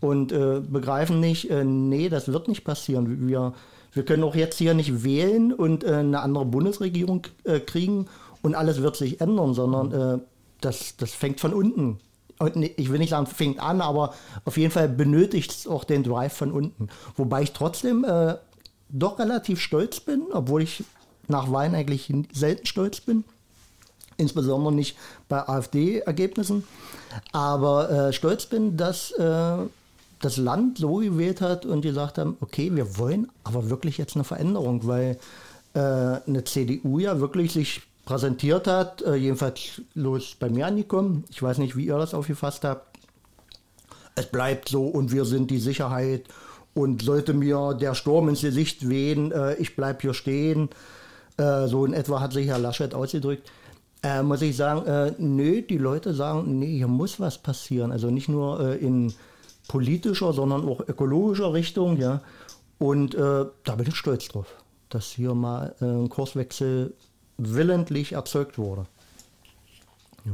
und 0.00 0.32
äh, 0.32 0.60
begreifen 0.60 1.20
nicht, 1.20 1.50
äh, 1.50 1.64
nee, 1.64 2.08
das 2.08 2.32
wird 2.32 2.48
nicht 2.48 2.64
passieren. 2.64 3.28
Wir, 3.28 3.54
wir 3.92 4.04
können 4.04 4.24
auch 4.24 4.34
jetzt 4.34 4.58
hier 4.58 4.74
nicht 4.74 5.04
wählen 5.04 5.52
und 5.52 5.84
äh, 5.84 5.94
eine 5.94 6.20
andere 6.20 6.44
Bundesregierung 6.44 7.26
äh, 7.44 7.60
kriegen 7.60 8.06
und 8.42 8.54
alles 8.54 8.82
wird 8.82 8.96
sich 8.96 9.20
ändern, 9.20 9.54
sondern 9.54 9.92
äh, 9.92 10.22
das, 10.60 10.96
das 10.96 11.12
fängt 11.12 11.40
von 11.40 11.52
unten. 11.54 11.98
Und 12.38 12.56
ich 12.56 12.90
will 12.90 12.98
nicht 12.98 13.10
sagen, 13.10 13.26
fängt 13.26 13.60
an, 13.60 13.80
aber 13.80 14.14
auf 14.44 14.56
jeden 14.56 14.72
Fall 14.72 14.88
benötigt 14.88 15.52
es 15.52 15.66
auch 15.66 15.84
den 15.84 16.02
Drive 16.02 16.32
von 16.32 16.50
unten. 16.50 16.88
Wobei 17.16 17.42
ich 17.42 17.52
trotzdem 17.52 18.04
äh, 18.04 18.36
doch 18.88 19.18
relativ 19.18 19.60
stolz 19.60 20.00
bin, 20.00 20.22
obwohl 20.32 20.62
ich 20.62 20.82
nach 21.28 21.52
Wahlen 21.52 21.74
eigentlich 21.74 22.12
selten 22.32 22.66
stolz 22.66 23.00
bin 23.00 23.24
insbesondere 24.16 24.72
nicht 24.72 24.96
bei 25.28 25.46
AfD-Ergebnissen, 25.46 26.64
aber 27.32 27.90
äh, 27.90 28.12
stolz 28.12 28.46
bin, 28.46 28.76
dass 28.76 29.10
äh, 29.12 29.56
das 30.22 30.36
Land 30.36 30.78
so 30.78 30.96
gewählt 30.96 31.40
hat 31.40 31.66
und 31.66 31.82
gesagt 31.82 32.16
haben, 32.16 32.36
okay, 32.40 32.74
wir 32.74 32.96
wollen 32.96 33.28
aber 33.44 33.68
wirklich 33.68 33.98
jetzt 33.98 34.14
eine 34.14 34.24
Veränderung, 34.24 34.86
weil 34.86 35.18
äh, 35.74 35.78
eine 35.78 36.44
CDU 36.44 36.98
ja 37.00 37.20
wirklich 37.20 37.52
sich 37.52 37.82
präsentiert 38.04 38.66
hat, 38.66 39.02
äh, 39.02 39.14
jedenfalls 39.14 39.82
los 39.94 40.36
bei 40.38 40.48
mir 40.48 40.66
angekommen. 40.66 41.24
Ich 41.30 41.42
weiß 41.42 41.58
nicht, 41.58 41.76
wie 41.76 41.86
ihr 41.86 41.98
das 41.98 42.14
aufgefasst 42.14 42.64
habt. 42.64 42.98
Es 44.14 44.26
bleibt 44.26 44.68
so 44.68 44.86
und 44.86 45.12
wir 45.12 45.24
sind 45.24 45.50
die 45.50 45.58
Sicherheit 45.58 46.24
und 46.74 47.02
sollte 47.02 47.34
mir 47.34 47.74
der 47.74 47.94
Sturm 47.94 48.28
ins 48.28 48.42
Gesicht 48.42 48.88
wehen, 48.88 49.32
äh, 49.32 49.54
ich 49.56 49.76
bleib 49.76 50.02
hier 50.02 50.14
stehen. 50.14 50.68
Äh, 51.36 51.66
so 51.66 51.84
in 51.84 51.94
etwa 51.94 52.20
hat 52.20 52.32
sich 52.32 52.46
Herr 52.46 52.58
Laschet 52.58 52.94
ausgedrückt. 52.94 53.50
Äh, 54.02 54.22
muss 54.22 54.42
ich 54.42 54.56
sagen, 54.56 54.86
äh, 54.86 55.12
nö, 55.18 55.62
die 55.62 55.78
Leute 55.78 56.14
sagen, 56.14 56.58
nee, 56.58 56.76
hier 56.76 56.88
muss 56.88 57.20
was 57.20 57.38
passieren. 57.38 57.92
Also 57.92 58.10
nicht 58.10 58.28
nur 58.28 58.76
in 58.76 59.12
politischer, 59.72 60.34
sondern 60.34 60.68
auch 60.68 60.80
ökologischer 60.86 61.54
Richtung, 61.54 61.96
ja. 61.96 62.20
Und 62.78 63.14
äh, 63.14 63.46
da 63.64 63.74
bin 63.74 63.86
ich 63.88 63.96
stolz 63.96 64.28
drauf, 64.28 64.46
dass 64.90 65.06
hier 65.06 65.34
mal 65.34 65.74
äh, 65.80 65.86
ein 65.86 66.10
Kurswechsel 66.10 66.92
willentlich 67.38 68.12
erzeugt 68.12 68.58
wurde. 68.58 68.84
Ja. 70.26 70.32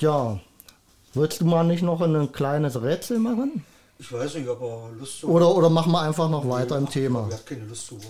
ja, 0.00 0.40
willst 1.12 1.42
du 1.42 1.44
mal 1.44 1.64
nicht 1.64 1.82
noch 1.82 2.00
ein 2.00 2.32
kleines 2.32 2.80
Rätsel 2.80 3.18
machen? 3.18 3.62
Ich 3.98 4.10
weiß 4.10 4.36
nicht, 4.36 4.48
ob 4.48 4.62
er 4.62 4.90
Lust 4.98 5.20
zu 5.20 5.28
Oder, 5.28 5.54
oder 5.54 5.68
machen 5.68 5.92
wir 5.92 6.00
einfach 6.00 6.30
noch 6.30 6.48
weiter 6.48 6.78
im 6.78 6.88
Thema? 6.88 7.26
Er 7.28 7.36
hat 7.36 7.46
keine 7.46 7.66
Lust 7.66 7.86
zu. 7.86 8.00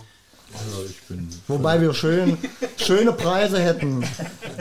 Also 0.55 0.85
ich 0.89 1.03
bin 1.03 1.29
Wobei 1.49 1.81
wir 1.81 1.93
schön, 1.93 2.39
schöne 2.77 3.13
Preise 3.13 3.59
hätten. 3.59 4.05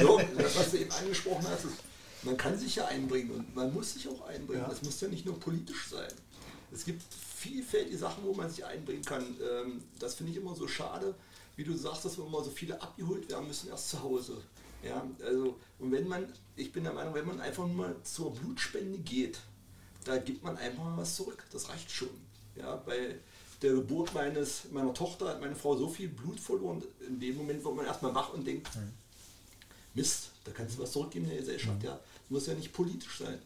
So, 0.02 0.20
das, 0.38 0.58
was 0.58 0.72
du 0.72 0.78
eben 0.78 0.92
angesprochen 0.92 1.46
hast, 1.52 1.66
ist, 1.66 1.85
man 2.26 2.38
kann 2.38 2.58
sich 2.58 2.76
ja 2.76 2.86
einbringen 2.88 3.32
und 3.32 3.56
man 3.56 3.74
muss 3.74 3.94
sich 3.94 4.08
auch 4.08 4.28
einbringen. 4.28 4.66
Das 4.68 4.82
muss 4.82 5.00
ja 5.02 5.08
nicht 5.08 5.26
nur 5.26 5.40
politisch 5.40 5.90
sein. 5.90 6.12
Es 6.72 6.84
gibt 6.84 7.02
vielfältige 7.14 7.98
Sachen, 7.98 8.24
wo 8.24 8.34
man 8.34 8.50
sich 8.50 8.66
einbringen 8.66 9.04
kann. 9.04 9.24
Ähm, 9.24 9.84
das 10.00 10.16
finde 10.16 10.32
ich 10.32 10.38
immer 10.38 10.56
so 10.56 10.68
schade, 10.68 11.16
wie 11.56 11.64
du 11.64 11.76
sagst, 11.76 12.06
dass 12.06 12.18
wir 12.18 12.26
immer 12.26 12.44
so 12.44 12.50
viele 12.50 12.82
abgeholt 12.82 13.30
werden 13.30 13.48
müssen 13.48 13.70
erst 13.70 13.90
zu 13.90 14.02
Hause. 14.02 14.42
Ja, 14.84 15.06
also, 15.24 15.58
und 15.80 15.92
wenn 15.92 16.08
man, 16.08 16.32
ich 16.56 16.72
bin 16.72 16.84
der 16.84 16.94
Meinung, 16.94 17.14
wenn 17.14 17.26
man 17.26 17.40
einfach 17.42 17.66
nur 17.66 17.76
mal 17.76 17.96
zur 18.04 18.34
Blutspende 18.34 19.00
geht, 19.00 19.40
da 20.04 20.18
gibt 20.18 20.44
man 20.44 20.58
einfach 20.58 20.84
mal 20.84 20.98
was 20.98 21.16
zurück. 21.16 21.44
Das 21.52 21.70
reicht 21.70 21.90
schon. 21.90 22.10
Ja, 22.56 22.76
bei 22.76 23.16
der 23.62 23.74
Geburt 23.74 24.14
meines, 24.14 24.70
meiner 24.72 24.94
Tochter 24.94 25.30
hat 25.30 25.42
meine 25.42 25.56
Frau 25.56 25.76
so 25.76 25.88
viel 25.90 26.10
Blut 26.10 26.40
verloren. 26.40 26.84
In 27.08 27.20
dem 27.20 27.38
Moment 27.38 27.64
wird 27.64 27.76
man 27.76 27.86
erstmal 27.86 28.14
wach 28.14 28.34
und 28.34 28.46
denkt, 28.46 28.70
Mist, 29.96 30.32
da 30.44 30.52
kannst 30.52 30.78
du 30.78 30.84
was 30.84 30.92
zurückgeben 30.92 31.26
in 31.26 31.32
der 31.32 31.40
Gesellschaft. 31.40 31.82
Ja, 31.84 31.94
das 31.94 32.15
muss 32.30 32.48
ja 32.48 32.54
nicht 32.54 32.74
politisch 32.74 33.20
sein. 33.20 33.40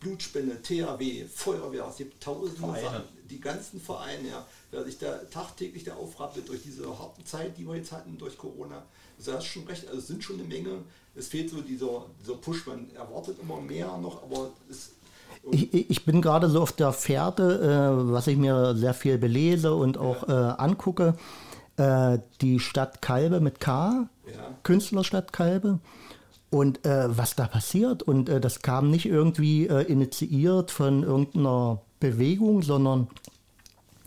Blutspende, 0.00 0.60
THW, 0.60 1.24
Feuerwehr, 1.32 1.86
es 1.88 1.96
gibt 1.96 2.22
tausende 2.22 2.56
Vereine. 2.60 2.82
Sachen. 2.82 3.04
Die 3.30 3.40
ganzen 3.40 3.80
Vereine, 3.80 4.28
ja, 4.28 4.46
wer 4.70 4.84
sich 4.84 4.98
da 4.98 5.16
tagtäglich 5.30 5.84
da 5.84 5.94
aufrappelt 5.94 6.46
durch 6.48 6.62
diese 6.62 6.86
harte 6.98 7.24
Zeit, 7.24 7.56
die 7.56 7.66
wir 7.66 7.76
jetzt 7.76 7.90
hatten, 7.92 8.18
durch 8.18 8.36
Corona, 8.36 8.82
du 9.24 9.32
hast 9.32 9.46
schon 9.46 9.64
recht, 9.66 9.86
also 9.86 9.98
es 9.98 10.06
sind 10.08 10.22
schon 10.22 10.38
eine 10.38 10.44
Menge. 10.48 10.82
Es 11.14 11.28
fehlt 11.28 11.48
so 11.48 11.60
dieser, 11.62 12.06
dieser 12.20 12.34
Push, 12.34 12.66
man 12.66 12.90
erwartet 12.94 13.38
immer 13.40 13.60
mehr 13.60 13.96
noch, 13.96 14.22
aber 14.24 14.50
es 14.68 14.90
Ich, 15.52 15.72
ich 15.72 16.04
bin 16.04 16.20
gerade 16.20 16.50
so 16.50 16.60
auf 16.60 16.72
der 16.72 16.92
Fährte, 16.92 17.60
äh, 17.62 18.12
was 18.12 18.26
ich 18.26 18.36
mir 18.36 18.74
sehr 18.76 18.94
viel 18.94 19.16
belese 19.16 19.74
und 19.74 19.96
auch 19.96 20.28
äh, 20.28 20.32
angucke. 20.32 21.16
äh, 21.76 22.18
die 22.40 22.60
Stadt 22.60 23.00
Kalbe 23.00 23.40
mit 23.40 23.58
K, 23.60 24.08
Ja. 24.26 24.54
Künstlerstadt 24.64 25.32
Kalbe. 25.32 25.78
Und 26.54 26.86
äh, 26.86 27.06
was 27.08 27.34
da 27.34 27.48
passiert, 27.48 28.04
und 28.04 28.28
äh, 28.28 28.40
das 28.40 28.62
kam 28.62 28.88
nicht 28.88 29.06
irgendwie 29.06 29.66
äh, 29.66 29.82
initiiert 29.90 30.70
von 30.70 31.02
irgendeiner 31.02 31.80
Bewegung, 31.98 32.62
sondern 32.62 33.08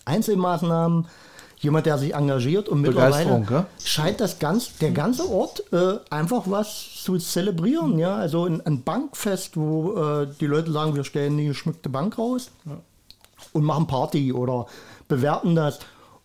Einzelmaßnahmen, 0.06 1.08
jemand, 1.58 1.88
der 1.88 1.98
sich 1.98 2.16
engagiert 2.16 2.70
und 2.70 2.80
mittlerweile 2.80 3.46
ja? 3.50 3.66
scheint 3.84 4.22
das 4.22 4.40
ganz, 4.40 4.78
der 4.78 4.92
ganze 4.92 5.30
Ort 5.30 5.62
äh, 5.74 5.98
einfach 6.10 6.44
was 6.46 7.04
zu 7.04 7.18
zelebrieren. 7.18 8.00
Ja? 8.00 8.16
Also 8.16 8.46
ein, 8.46 8.66
ein 8.66 8.82
Bankfest, 8.82 9.58
wo 9.58 9.98
äh, 9.98 10.28
die 10.40 10.46
Leute 10.46 10.72
sagen, 10.72 10.96
wir 10.96 11.04
stellen 11.04 11.38
die 11.38 11.48
geschmückte 11.48 11.90
Bank 11.90 12.18
raus 12.18 12.50
und 13.52 13.66
machen 13.66 13.88
Party 13.88 14.32
oder 14.32 14.68
bewerten 15.10 15.54
das. 15.54 15.80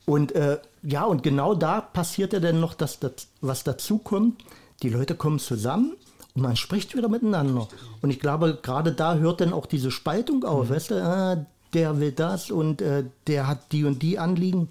Und 0.07 0.37
äh, 0.37 0.61
ja, 0.85 1.03
und 1.03 1.25
genau 1.25 1.57
da 1.57 1.81
passiert 1.81 2.33
ja 2.33 2.39
dann 2.39 2.61
noch 2.61 2.75
das, 2.75 3.01
das, 3.01 3.27
was 3.41 3.65
dazu 3.65 3.99
kommt. 3.99 4.45
Die 4.85 4.89
Leute 4.89 5.17
kommen 5.17 5.41
zusammen 5.41 5.97
und 6.35 6.43
man 6.43 6.57
spricht 6.57 6.97
wieder 6.97 7.09
miteinander. 7.09 7.69
Und 8.01 8.11
ich 8.11 8.21
glaube, 8.21 8.59
gerade 8.63 8.93
da 8.93 9.17
hört 9.17 9.41
dann 9.41 9.53
auch 9.53 9.67
diese 9.67 9.91
Spaltung 9.91 10.45
auf. 10.45 10.71
Weißt 10.71 10.91
du, 10.91 11.03
ah, 11.03 11.47
der 11.75 12.01
will 12.01 12.13
das 12.13 12.51
und 12.51 12.81
äh, 12.81 13.05
der 13.27 13.47
hat 13.47 13.73
die 13.73 13.85
und 13.85 14.03
die 14.03 14.19
Anliegen. 14.19 14.69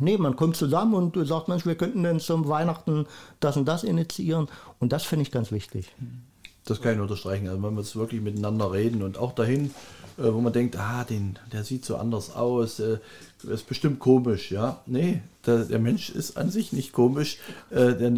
Nee, 0.00 0.16
man 0.16 0.36
kommt 0.36 0.56
zusammen 0.56 0.94
und 0.94 1.26
sagt, 1.26 1.48
Mensch, 1.48 1.66
wir 1.66 1.74
könnten 1.74 2.04
denn 2.04 2.20
zum 2.20 2.48
Weihnachten 2.48 3.06
das 3.40 3.56
und 3.56 3.66
das 3.66 3.82
initiieren. 3.82 4.48
Und 4.78 4.92
das 4.92 5.04
finde 5.04 5.22
ich 5.22 5.32
ganz 5.32 5.50
wichtig. 5.50 5.92
Das 6.64 6.80
kann 6.80 6.94
ich 6.94 7.00
unterstreichen. 7.00 7.48
Also 7.48 7.62
wenn 7.62 7.74
wir 7.74 7.80
jetzt 7.80 7.96
wirklich 7.96 8.20
miteinander 8.20 8.70
reden 8.72 9.02
und 9.02 9.18
auch 9.18 9.34
dahin, 9.34 9.66
äh, 9.66 9.70
wo 10.18 10.40
man 10.40 10.52
denkt, 10.52 10.76
ah, 10.76 11.04
den, 11.04 11.38
der 11.52 11.64
sieht 11.64 11.84
so 11.84 11.96
anders 11.96 12.34
aus, 12.34 12.80
äh, 12.80 12.98
ist 13.44 13.68
bestimmt 13.68 14.00
komisch, 14.00 14.50
ja. 14.50 14.82
Nee, 14.86 15.22
der, 15.46 15.64
der 15.64 15.78
Mensch 15.78 16.10
ist 16.10 16.36
an 16.36 16.50
sich 16.50 16.72
nicht 16.72 16.92
komisch. 16.92 17.38
Äh, 17.70 17.94
der, 17.94 18.10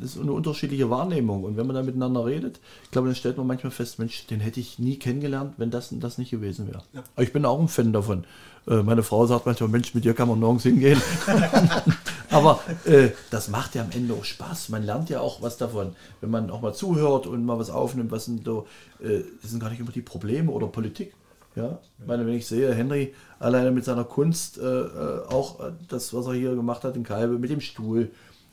das 0.00 0.16
ist 0.16 0.20
eine 0.20 0.32
unterschiedliche 0.32 0.90
Wahrnehmung. 0.90 1.44
Und 1.44 1.56
wenn 1.56 1.66
man 1.66 1.76
da 1.76 1.82
miteinander 1.82 2.26
redet, 2.26 2.60
ich 2.84 2.90
glaube, 2.90 3.08
dann 3.08 3.14
stellt 3.14 3.36
man 3.36 3.46
manchmal 3.46 3.70
fest, 3.70 3.98
Mensch, 3.98 4.26
den 4.26 4.40
hätte 4.40 4.60
ich 4.60 4.78
nie 4.78 4.96
kennengelernt, 4.98 5.54
wenn 5.56 5.70
das 5.70 5.90
das 5.92 6.18
nicht 6.18 6.30
gewesen 6.30 6.66
wäre. 6.66 6.82
Aber 7.14 7.22
ich 7.22 7.32
bin 7.32 7.44
auch 7.44 7.60
ein 7.60 7.68
Fan 7.68 7.92
davon. 7.92 8.24
Äh, 8.66 8.82
meine 8.82 9.02
Frau 9.02 9.26
sagt 9.26 9.46
manchmal, 9.46 9.68
Mensch, 9.68 9.94
mit 9.94 10.04
dir 10.04 10.14
kann 10.14 10.28
man 10.28 10.40
nirgends 10.40 10.64
hingehen. 10.64 11.00
Aber 12.30 12.60
äh, 12.84 13.10
das 13.30 13.48
macht 13.48 13.74
ja 13.74 13.82
am 13.82 13.90
Ende 13.92 14.14
auch 14.14 14.24
Spaß. 14.24 14.70
Man 14.70 14.82
lernt 14.82 15.10
ja 15.10 15.20
auch 15.20 15.40
was 15.42 15.56
davon, 15.56 15.94
wenn 16.20 16.30
man 16.30 16.50
auch 16.50 16.62
mal 16.62 16.74
zuhört 16.74 17.26
und 17.26 17.44
mal 17.44 17.58
was 17.58 17.70
aufnimmt. 17.70 18.10
Was 18.10 18.24
sind 18.24 18.44
so, 18.44 18.66
äh, 19.00 19.20
das 19.40 19.50
sind 19.50 19.60
gar 19.60 19.70
nicht 19.70 19.80
immer 19.80 19.92
die 19.92 20.02
Probleme 20.02 20.50
oder 20.50 20.66
Politik. 20.66 21.14
Ja, 21.56 21.78
ich 22.00 22.06
meine, 22.06 22.26
wenn 22.26 22.34
ich 22.34 22.46
sehe, 22.46 22.74
Henry 22.74 23.14
alleine 23.38 23.70
mit 23.70 23.84
seiner 23.84 24.04
Kunst, 24.04 24.58
äh, 24.58 24.62
äh, 24.62 25.26
auch 25.28 25.60
äh, 25.60 25.72
das, 25.88 26.12
was 26.12 26.26
er 26.26 26.34
hier 26.34 26.54
gemacht 26.56 26.82
hat 26.84 26.96
in 26.96 27.04
Kalbe, 27.04 27.38
mit 27.38 27.50
dem 27.50 27.60
Stuhl. 27.60 28.10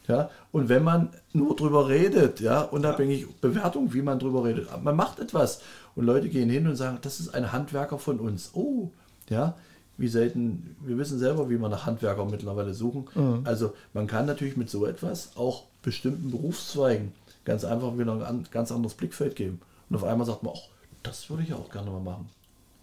Ja, 0.07 0.29
und 0.51 0.67
wenn 0.69 0.83
man 0.83 1.09
nur 1.31 1.55
drüber 1.55 1.87
redet, 1.87 2.39
ja, 2.41 2.61
unabhängig 2.61 3.27
Bewertung, 3.39 3.93
wie 3.93 4.01
man 4.01 4.19
drüber 4.19 4.43
redet, 4.43 4.67
man 4.83 4.95
macht 4.95 5.19
etwas 5.19 5.61
und 5.95 6.05
Leute 6.05 6.27
gehen 6.29 6.49
hin 6.49 6.67
und 6.67 6.75
sagen, 6.75 6.97
das 7.01 7.19
ist 7.19 7.33
ein 7.33 7.51
Handwerker 7.51 7.97
von 7.97 8.19
uns. 8.19 8.51
Oh, 8.53 8.89
ja, 9.29 9.55
wie 9.97 10.07
selten, 10.07 10.75
wir 10.81 10.97
wissen 10.97 11.19
selber, 11.19 11.49
wie 11.49 11.57
wir 11.59 11.69
nach 11.69 11.85
Handwerker 11.85 12.25
mittlerweile 12.25 12.73
suchen. 12.73 13.05
Also 13.45 13.73
man 13.93 14.07
kann 14.07 14.25
natürlich 14.25 14.57
mit 14.57 14.69
so 14.69 14.85
etwas 14.85 15.31
auch 15.37 15.65
bestimmten 15.83 16.31
Berufszweigen 16.31 17.13
ganz 17.45 17.63
einfach 17.63 17.97
wieder 17.97 18.11
ein 18.13 18.23
an- 18.23 18.47
ganz 18.51 18.71
anderes 18.71 18.95
Blickfeld 18.95 19.35
geben. 19.35 19.59
Und 19.89 19.95
auf 19.95 20.03
einmal 20.03 20.25
sagt 20.27 20.43
man, 20.43 20.53
ach, 20.55 20.61
das 21.03 21.29
würde 21.29 21.43
ich 21.43 21.53
auch 21.53 21.69
gerne 21.71 21.89
mal 21.91 21.99
machen. 22.01 22.29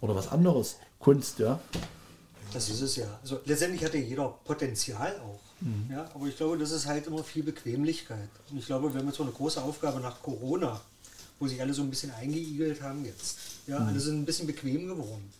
Oder 0.00 0.14
was 0.14 0.28
anderes. 0.28 0.76
Kunst, 0.98 1.38
ja. 1.38 1.58
Das 2.52 2.68
ist 2.68 2.80
es 2.80 2.96
ja. 2.96 3.06
Also 3.22 3.40
letztendlich 3.44 3.84
hat 3.84 3.94
ja 3.94 4.00
jeder 4.00 4.28
Potenzial 4.44 5.14
auch. 5.20 5.40
Ja, 5.90 6.08
aber 6.14 6.26
ich 6.26 6.36
glaube, 6.36 6.56
das 6.56 6.70
ist 6.70 6.86
halt 6.86 7.08
immer 7.08 7.24
viel 7.24 7.42
Bequemlichkeit. 7.42 8.28
Und 8.50 8.58
ich 8.58 8.66
glaube, 8.66 8.92
wir 8.92 9.00
haben 9.00 9.08
jetzt 9.08 9.16
so 9.16 9.24
eine 9.24 9.32
große 9.32 9.60
Aufgabe 9.60 9.98
nach 9.98 10.22
Corona, 10.22 10.80
wo 11.40 11.48
sich 11.48 11.60
alle 11.60 11.74
so 11.74 11.82
ein 11.82 11.90
bisschen 11.90 12.12
eingeigelt 12.12 12.80
haben 12.80 13.04
jetzt. 13.04 13.38
Ja, 13.66 13.78
alle 13.78 13.98
sind 13.98 14.20
ein 14.20 14.24
bisschen 14.24 14.46
bequem 14.46 14.86
geworden. 14.86 15.32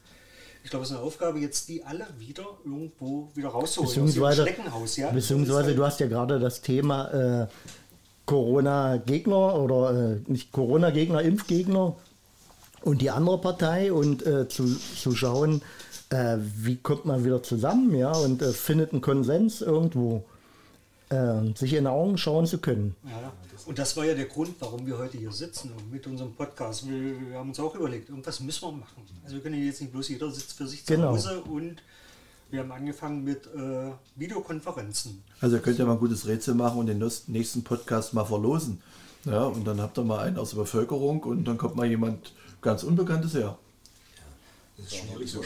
Ich 0.65 0.71
glaube, 0.71 0.85
es 0.85 0.91
ist 0.91 0.97
eine 0.97 1.07
Aufgabe 1.07 1.39
jetzt, 1.39 1.69
die 1.69 1.85
alle 1.85 2.07
wieder 2.19 2.45
irgendwo 2.65 3.29
wieder 3.35 3.49
rauszuholen. 3.49 3.89
Beziehungsweise, 3.89 4.43
Schneckenhaus, 4.43 4.97
ja. 4.97 5.11
beziehungsweise 5.11 5.75
du 5.75 5.85
hast 5.85 6.01
ja 6.01 6.09
gerade 6.09 6.41
das 6.41 6.63
Thema 6.63 7.43
äh, 7.43 7.47
Corona-Gegner 8.27 9.55
oder 9.55 10.17
äh, 10.17 10.21
nicht 10.27 10.51
Corona-Gegner, 10.51 11.23
Impfgegner 11.23 11.97
und 12.83 13.01
die 13.03 13.11
andere 13.11 13.41
Partei 13.41 13.93
und 13.93 14.27
äh, 14.27 14.49
zu, 14.49 14.67
zu 14.77 15.15
schauen, 15.15 15.63
äh, 16.11 16.39
wie 16.57 16.77
kommt 16.77 17.05
man 17.05 17.25
wieder 17.25 17.43
zusammen, 17.43 17.95
ja, 17.95 18.13
und 18.13 18.41
äh, 18.43 18.53
findet 18.53 18.93
einen 18.93 19.01
Konsens 19.01 19.61
irgendwo, 19.61 20.25
äh, 21.11 21.55
sich 21.55 21.75
in 21.75 21.85
die 21.85 21.91
Augen 21.91 22.17
schauen 22.19 22.47
zu 22.47 22.59
können. 22.59 22.95
Ja, 23.05 23.33
und 23.67 23.79
das 23.79 23.97
war 23.97 24.05
ja 24.05 24.15
der 24.15 24.25
Grund, 24.27 24.55
warum 24.61 24.87
wir 24.87 24.97
heute 24.99 25.19
hier 25.19 25.33
sitzen 25.33 25.73
und 25.77 25.93
mit 25.93 26.07
unserem 26.07 26.33
Podcast. 26.33 26.89
Wir, 26.89 27.21
wir 27.31 27.39
haben 27.39 27.51
uns 27.51 27.61
auch 27.61 27.75
überlegt, 27.75 28.09
irgendwas 28.09 28.41
müssen 28.41 28.63
wir 28.63 28.73
machen. 28.73 29.03
Also 29.25 29.37
wir 29.37 29.43
können 29.43 29.63
jetzt 29.63 29.81
nicht 29.81 29.93
bloß 29.93 30.09
jeder 30.09 30.31
sitzt 30.31 30.55
für 30.55 30.67
sich 30.67 30.85
zu 30.87 30.95
Genau. 30.95 31.09
Hause 31.11 31.43
und 31.43 31.83
wir 32.51 32.61
haben 32.61 32.73
angefangen 32.73 33.25
mit 33.25 33.47
äh, 33.49 33.91
Videokonferenzen. 34.17 35.23
Also 35.41 35.57
ihr 35.57 35.63
könnt 35.63 35.79
ja 35.79 35.85
mal 35.85 35.93
ein 35.93 35.99
gutes 35.99 36.27
Rätsel 36.27 36.55
machen 36.55 36.79
und 36.79 36.87
den 36.87 37.05
nächsten 37.27 37.63
Podcast 37.63 38.15
mal 38.15 38.25
verlosen. 38.25 38.81
Ja, 39.25 39.45
und 39.45 39.67
dann 39.67 39.83
habt 39.83 39.99
ihr 39.99 40.05
mal 40.05 40.21
einen 40.21 40.39
aus 40.39 40.51
der 40.51 40.59
Bevölkerung 40.59 41.23
und 41.25 41.45
dann 41.45 41.59
kommt 41.59 41.77
mal 41.77 41.87
jemand 41.87 42.33
ganz 42.61 42.83
Unbekanntes 42.83 43.35
her. 43.35 43.59
Das 44.77 44.87
ist 44.87 44.97
schwierig, 44.97 45.31
so 45.33 45.43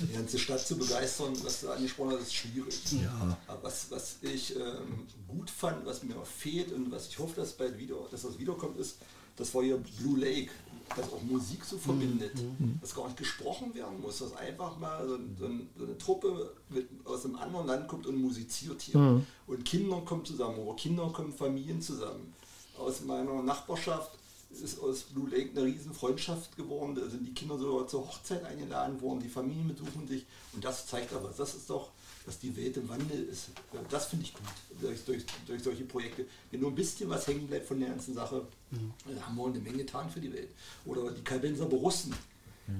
die 0.00 0.12
ganze 0.12 0.38
Stadt 0.38 0.66
zu 0.66 0.76
begeistern, 0.78 1.34
was 1.44 1.60
du 1.60 1.68
angesprochen 1.70 2.12
hast, 2.12 2.22
ist 2.22 2.34
schwierig. 2.34 2.80
Ja. 3.02 3.36
Aber 3.46 3.64
was, 3.64 3.90
was 3.90 4.16
ich 4.22 4.56
ähm, 4.56 5.06
gut 5.28 5.50
fand, 5.50 5.84
was 5.84 6.02
mir 6.02 6.14
fehlt 6.24 6.72
und 6.72 6.90
was 6.90 7.08
ich 7.08 7.18
hoffe, 7.18 7.36
dass 7.40 7.52
bald 7.52 7.76
wieder, 7.78 7.96
dass 8.10 8.22
das 8.22 8.38
wiederkommt, 8.38 8.78
ist, 8.78 8.96
das 9.36 9.54
war 9.54 9.62
hier 9.62 9.76
Blue 9.98 10.18
Lake, 10.18 10.50
das 10.96 11.12
auch 11.12 11.22
Musik 11.22 11.62
so 11.64 11.76
verbindet, 11.76 12.32
dass 12.80 12.94
gar 12.94 13.04
nicht 13.04 13.18
gesprochen 13.18 13.74
werden 13.74 14.00
muss, 14.00 14.18
dass 14.18 14.34
einfach 14.34 14.78
mal 14.78 15.06
so, 15.06 15.18
so, 15.38 15.44
ein- 15.44 15.68
so 15.78 15.84
eine 15.84 15.98
Truppe 15.98 16.54
mit, 16.70 16.88
aus 17.04 17.26
einem 17.26 17.36
anderen 17.36 17.66
Land 17.66 17.86
kommt 17.86 18.06
und 18.06 18.16
musiziert 18.16 18.80
hier. 18.80 19.22
Und 19.46 19.64
Kinder 19.66 20.00
kommen 20.00 20.24
zusammen, 20.24 20.58
oder 20.58 20.74
Kinder 20.76 21.06
kommen 21.12 21.32
Familien 21.34 21.82
zusammen. 21.82 22.32
Aus 22.78 23.02
meiner 23.02 23.42
Nachbarschaft 23.42 24.12
ist 24.50 24.80
aus 24.80 25.02
Blue 25.04 25.28
Lake 25.30 25.50
eine 25.50 25.64
riesen 25.64 25.94
Freundschaft 25.94 26.56
geworden. 26.56 26.94
Da 26.94 27.08
sind 27.08 27.26
die 27.26 27.32
Kinder 27.32 27.56
sogar 27.56 27.86
zur 27.86 28.06
Hochzeit 28.06 28.44
eingeladen 28.44 29.00
worden, 29.00 29.20
die 29.20 29.28
Familien 29.28 29.68
besuchen 29.68 30.06
sich. 30.08 30.26
Und 30.52 30.64
das 30.64 30.86
zeigt 30.86 31.12
aber, 31.12 31.32
das 31.36 31.54
ist 31.54 31.70
doch, 31.70 31.90
dass 32.26 32.38
die 32.38 32.56
Welt 32.56 32.76
im 32.76 32.88
Wandel 32.88 33.24
ist. 33.24 33.50
Das 33.88 34.06
finde 34.06 34.24
ich 34.24 34.34
gut, 34.34 34.42
durch, 34.80 35.04
durch, 35.04 35.24
durch 35.46 35.62
solche 35.62 35.84
Projekte. 35.84 36.26
Wenn 36.50 36.60
nur 36.60 36.70
ein 36.70 36.74
bisschen 36.74 37.08
was 37.08 37.26
hängen 37.26 37.46
bleibt 37.46 37.66
von 37.66 37.78
der 37.78 37.90
ganzen 37.90 38.14
Sache, 38.14 38.46
dann 38.70 39.26
haben 39.26 39.36
wir 39.36 39.46
eine 39.46 39.60
Menge 39.60 39.78
getan 39.78 40.10
für 40.10 40.20
die 40.20 40.32
Welt. 40.32 40.50
Oder 40.84 41.12
die 41.12 41.22
Kalbenser 41.22 41.66
Borussen, 41.66 42.14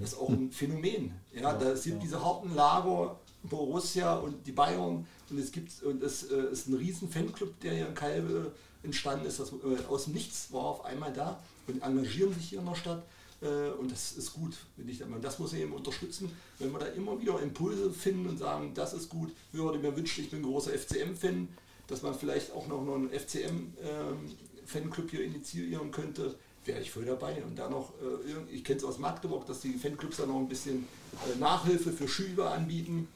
das 0.00 0.12
ist 0.12 0.18
auch 0.18 0.28
ein 0.28 0.52
Phänomen. 0.52 1.12
Ja, 1.35 1.52
da 1.56 1.74
sind 1.74 2.02
diese 2.02 2.22
harten 2.22 2.54
Lager, 2.54 3.18
Borussia 3.42 4.16
und 4.16 4.46
die 4.46 4.52
Bayern 4.52 5.06
und 5.30 5.38
es 5.38 5.50
gibt 5.50 5.83
und 5.83 6.02
es 6.02 6.24
äh, 6.30 6.52
ist 6.52 6.68
ein 6.68 6.74
riesen 6.74 7.09
Fanclub, 7.09 7.59
der 7.61 7.72
hier 7.72 7.88
in 7.88 7.94
Kalbe 7.94 8.52
entstanden 8.83 9.26
ist, 9.26 9.40
das 9.40 9.52
äh, 9.52 9.85
aus 9.88 10.04
dem 10.04 10.14
Nichts 10.14 10.52
war 10.52 10.64
auf 10.64 10.85
einmal 10.85 11.12
da 11.12 11.42
und 11.70 11.83
engagieren 11.83 12.35
sich 12.35 12.50
hier 12.50 12.61
in 12.61 12.66
der 12.66 12.74
Stadt 12.74 13.02
äh, 13.42 13.70
und 13.78 13.90
das 13.90 14.12
ist 14.12 14.35
gut, 14.35 14.54
finde 14.76 14.92
ich. 14.92 15.00
Meinung. 15.00 15.22
Das 15.22 15.38
muss 15.38 15.54
eben 15.54 15.72
unterstützen, 15.72 16.30
wenn 16.59 16.72
wir 16.72 16.78
da 16.78 16.87
immer 16.87 17.20
wieder 17.20 17.40
Impulse 17.40 17.90
finden 17.90 18.28
und 18.28 18.38
sagen, 18.38 18.72
das 18.74 18.92
ist 18.92 19.09
gut. 19.09 19.33
Würde 19.52 19.78
mir 19.78 19.96
wünschen, 19.96 20.24
ich 20.24 20.30
bin 20.30 20.40
ein 20.40 20.44
großer 20.44 20.72
FCM-Fan, 20.72 21.48
dass 21.87 22.02
man 22.02 22.14
vielleicht 22.14 22.52
auch 22.52 22.68
noch 22.68 22.80
einen 22.80 23.11
FCM-Fanclub 23.11 25.11
hier 25.11 25.24
initiieren 25.24 25.90
könnte, 25.90 26.35
wäre 26.66 26.80
ich 26.80 26.90
voll 26.90 27.06
dabei. 27.06 27.42
Und 27.42 27.59
da 27.59 27.70
noch, 27.70 27.94
äh, 28.00 28.54
ich 28.54 28.62
kenne 28.62 28.78
es 28.78 28.85
aus 28.85 28.98
Magdeburg, 28.98 29.46
dass 29.46 29.60
die 29.60 29.73
Fanclubs 29.73 30.18
da 30.18 30.27
noch 30.27 30.38
ein 30.38 30.48
bisschen 30.48 30.87
äh, 31.35 31.38
Nachhilfe 31.38 31.92
für 31.92 32.08
Schüler 32.08 32.52
anbieten, 32.52 33.08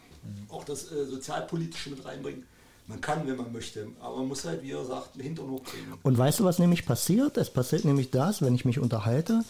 auch 0.49 0.65
das 0.65 0.89
Sozialpolitische 0.89 1.91
mit 1.91 2.03
reinbringen. 2.03 2.47
Man 2.87 3.01
kann, 3.01 3.27
wenn 3.27 3.37
man 3.37 3.51
möchte, 3.53 3.89
aber 4.01 4.19
man 4.19 4.29
muss 4.29 4.45
halt, 4.45 4.63
wie 4.63 4.73
er 4.73 4.85
sagt, 4.85 5.17
Hintern 5.17 5.49
hochkriegen. 5.51 5.95
Und 6.03 6.19
weißt 6.19 6.41
du, 6.41 6.45
was 6.45 6.59
nämlich 6.59 6.85
passiert? 6.85 7.39
Es 7.39 7.49
passiert 7.51 7.85
nämlich 7.87 8.11
das, 8.11 8.43
wenn 8.43 8.55
ich 8.55 8.67
mich 8.67 8.79
unterhalte, 8.79 9.43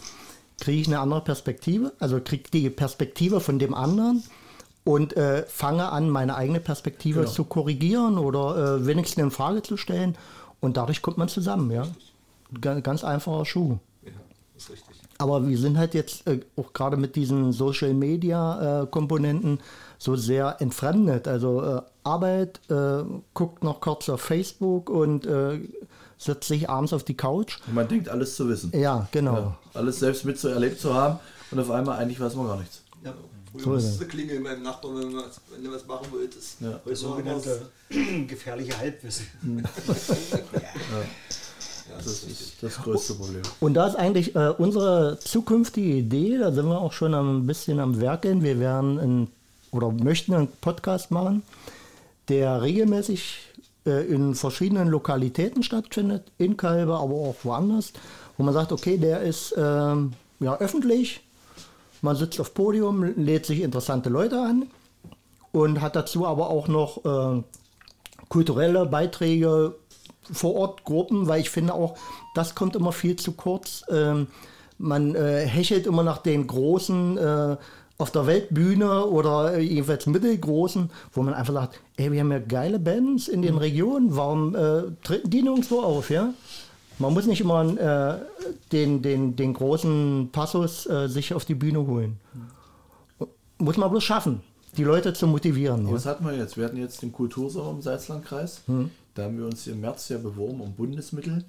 kriege 0.61 0.79
ich 0.81 0.87
eine 0.87 0.99
andere 0.99 1.19
Perspektive, 1.21 1.91
also 1.99 2.21
kriege 2.21 2.49
die 2.51 2.69
Perspektive 2.69 3.41
von 3.41 3.59
dem 3.59 3.73
anderen 3.73 4.23
und 4.85 5.17
äh, 5.17 5.43
fange 5.47 5.89
an, 5.89 6.09
meine 6.09 6.35
eigene 6.37 6.61
Perspektive 6.61 7.21
Genau. 7.21 7.31
zu 7.31 7.43
korrigieren 7.43 8.17
oder 8.17 8.77
äh, 8.77 8.85
wenigstens 8.85 9.21
in 9.21 9.31
Frage 9.31 9.63
zu 9.63 9.75
stellen. 9.75 10.17
Und 10.61 10.77
dadurch 10.77 11.01
kommt 11.01 11.17
man 11.17 11.27
zusammen, 11.27 11.71
ja. 11.71 11.87
Ganz, 12.61 12.83
ganz 12.83 13.03
einfacher 13.03 13.43
Schuh. 13.45 13.79
Ja, 14.03 14.11
ist 14.55 14.69
richtig. 14.69 14.95
Aber 15.17 15.47
wir 15.47 15.57
sind 15.57 15.77
halt 15.77 15.93
jetzt 15.93 16.27
äh, 16.27 16.41
auch 16.57 16.73
gerade 16.73 16.97
mit 16.97 17.15
diesen 17.15 17.53
Social 17.53 17.93
Media 17.93 18.83
äh, 18.83 18.87
Komponenten 18.87 19.59
so 19.97 20.15
sehr 20.17 20.57
entfremdet. 20.59 21.27
Also 21.27 21.61
äh, 21.63 21.81
Arbeit, 22.03 22.59
äh, 22.69 23.03
guckt 23.33 23.63
noch 23.63 23.79
kurz 23.79 24.09
auf 24.09 24.21
Facebook 24.21 24.89
und 24.89 25.25
äh, 25.25 25.59
setzt 26.17 26.47
sich 26.49 26.69
abends 26.69 26.91
auf 26.91 27.03
die 27.03 27.15
Couch. 27.15 27.59
Und 27.67 27.75
man 27.75 27.87
denkt, 27.87 28.09
alles 28.09 28.35
zu 28.35 28.49
wissen. 28.49 28.71
Ja, 28.77 29.07
genau. 29.11 29.33
Ja, 29.35 29.57
alles 29.73 29.99
selbst 29.99 30.25
mit 30.25 30.37
so 30.37 30.49
erlebt 30.49 30.79
zu 30.81 30.93
haben 30.93 31.19
und 31.51 31.59
auf 31.59 31.71
einmal 31.71 31.97
eigentlich 31.97 32.19
weiß 32.19 32.35
man 32.35 32.47
gar 32.47 32.57
nichts. 32.59 32.81
Ja. 33.03 33.13
So 33.53 33.59
ist 33.59 33.65
musstest 33.67 33.93
es. 33.93 33.99
du 33.99 34.07
klingeln 34.07 34.43
beim 34.43 34.61
Nachbarn, 34.63 34.97
wenn, 34.99 35.11
du 35.11 35.17
was- 35.17 35.39
wenn 35.53 35.63
du 35.63 35.71
was 35.71 35.87
machen 35.87 36.07
wolltest. 36.11 36.59
Ja. 36.59 36.77
Heute 36.85 37.05
machen 37.07 37.25
wir's- 37.25 37.43
Sogenannte 37.43 37.61
gefährliche 38.27 38.77
Halbwissen. 38.77 39.27
Ja, 40.53 41.05
das 41.89 42.05
Das 42.05 42.23
ist 42.23 42.53
das 42.61 42.77
größte 42.77 43.13
Problem. 43.13 43.41
Und 43.59 43.73
da 43.73 43.87
ist 43.87 43.95
eigentlich 43.95 44.35
äh, 44.35 44.49
unsere 44.57 45.19
zukünftige 45.19 45.93
Idee, 45.93 46.37
da 46.37 46.51
sind 46.51 46.67
wir 46.67 46.79
auch 46.79 46.93
schon 46.93 47.13
ein 47.13 47.45
bisschen 47.45 47.79
am 47.79 47.99
Werkeln. 47.99 48.43
Wir 48.43 48.59
werden 48.59 48.99
einen, 48.99 49.27
oder 49.71 49.91
möchten 49.91 50.33
einen 50.33 50.47
Podcast 50.61 51.11
machen, 51.11 51.43
der 52.29 52.61
regelmäßig 52.61 53.37
äh, 53.85 54.05
in 54.07 54.35
verschiedenen 54.35 54.87
Lokalitäten 54.87 55.63
stattfindet, 55.63 56.23
in 56.37 56.57
Kalbe, 56.57 56.95
aber 56.95 57.13
auch 57.13 57.35
woanders, 57.43 57.93
wo 58.37 58.43
man 58.43 58.53
sagt, 58.53 58.71
okay, 58.71 58.97
der 58.97 59.21
ist 59.21 59.53
ähm, 59.57 60.13
ja, 60.39 60.57
öffentlich, 60.57 61.21
man 62.01 62.15
sitzt 62.15 62.39
auf 62.39 62.53
Podium, 62.53 63.03
lädt 63.15 63.45
sich 63.45 63.61
interessante 63.61 64.09
Leute 64.09 64.39
an 64.39 64.67
und 65.51 65.81
hat 65.81 65.95
dazu 65.95 66.25
aber 66.25 66.49
auch 66.49 66.67
noch 66.67 67.05
äh, 67.05 67.43
kulturelle 68.29 68.85
Beiträge 68.85 69.75
vor 70.31 70.55
Ort 70.55 70.83
Gruppen, 70.83 71.27
weil 71.27 71.41
ich 71.41 71.49
finde 71.49 71.73
auch, 71.73 71.97
das 72.33 72.55
kommt 72.55 72.75
immer 72.75 72.91
viel 72.91 73.15
zu 73.15 73.33
kurz. 73.33 73.83
Ähm, 73.89 74.27
man 74.77 75.15
äh, 75.15 75.45
hechelt 75.45 75.87
immer 75.87 76.03
nach 76.03 76.17
den 76.17 76.47
großen 76.47 77.17
äh, 77.17 77.57
auf 77.97 78.11
der 78.11 78.27
Weltbühne 78.27 79.05
oder 79.05 79.57
jedenfalls 79.57 80.05
mittelgroßen, 80.05 80.89
wo 81.13 81.23
man 81.23 81.33
einfach 81.33 81.53
sagt, 81.53 81.79
ey, 81.95 82.11
wir 82.11 82.19
haben 82.19 82.31
ja 82.31 82.39
geile 82.39 82.77
Bands 82.77 83.27
in 83.27 83.41
den 83.41 83.57
Regionen, 83.57 84.15
warum 84.15 84.53
äh, 84.53 84.83
treten 85.03 85.29
die 85.29 85.41
nirgendwo 85.41 85.79
auf, 85.79 86.09
ja? 86.09 86.33
Man 86.97 87.13
muss 87.13 87.25
nicht 87.25 87.41
immer 87.41 87.65
äh, 87.77 88.19
den, 88.71 89.01
den, 89.01 89.35
den 89.35 89.53
großen 89.53 90.29
Passus 90.31 90.85
äh, 90.85 91.07
sich 91.07 91.33
auf 91.33 91.43
die 91.43 91.55
Bühne 91.55 91.85
holen. 91.85 92.19
Muss 93.57 93.77
man 93.77 93.89
bloß 93.89 94.03
schaffen, 94.03 94.41
die 94.77 94.83
Leute 94.83 95.13
zu 95.13 95.27
motivieren. 95.27 95.87
Ja? 95.87 95.93
Was 95.93 96.05
hatten 96.05 96.25
wir 96.25 96.35
jetzt? 96.35 96.55
Wir 96.55 96.65
hatten 96.65 96.77
jetzt 96.77 97.01
den 97.01 97.11
Kultursommer 97.11 97.71
im 97.71 97.81
Salzlandkreis. 97.81 98.61
Da 99.15 99.23
haben 99.23 99.37
wir 99.37 99.45
uns 99.45 99.65
im 99.67 99.79
März 99.81 100.09
ja 100.09 100.17
beworben 100.17 100.59
um 100.59 100.73
Bundesmittel 100.73 101.45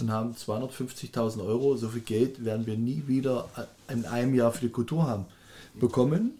und 0.00 0.10
haben 0.10 0.32
250.000 0.32 1.44
Euro. 1.44 1.76
So 1.76 1.90
viel 1.90 2.00
Geld 2.00 2.42
werden 2.44 2.66
wir 2.66 2.76
nie 2.76 3.04
wieder 3.06 3.48
in 3.88 4.06
einem 4.06 4.34
Jahr 4.34 4.50
für 4.50 4.62
die 4.66 4.72
Kultur 4.72 5.06
haben 5.06 5.26
bekommen, 5.74 6.32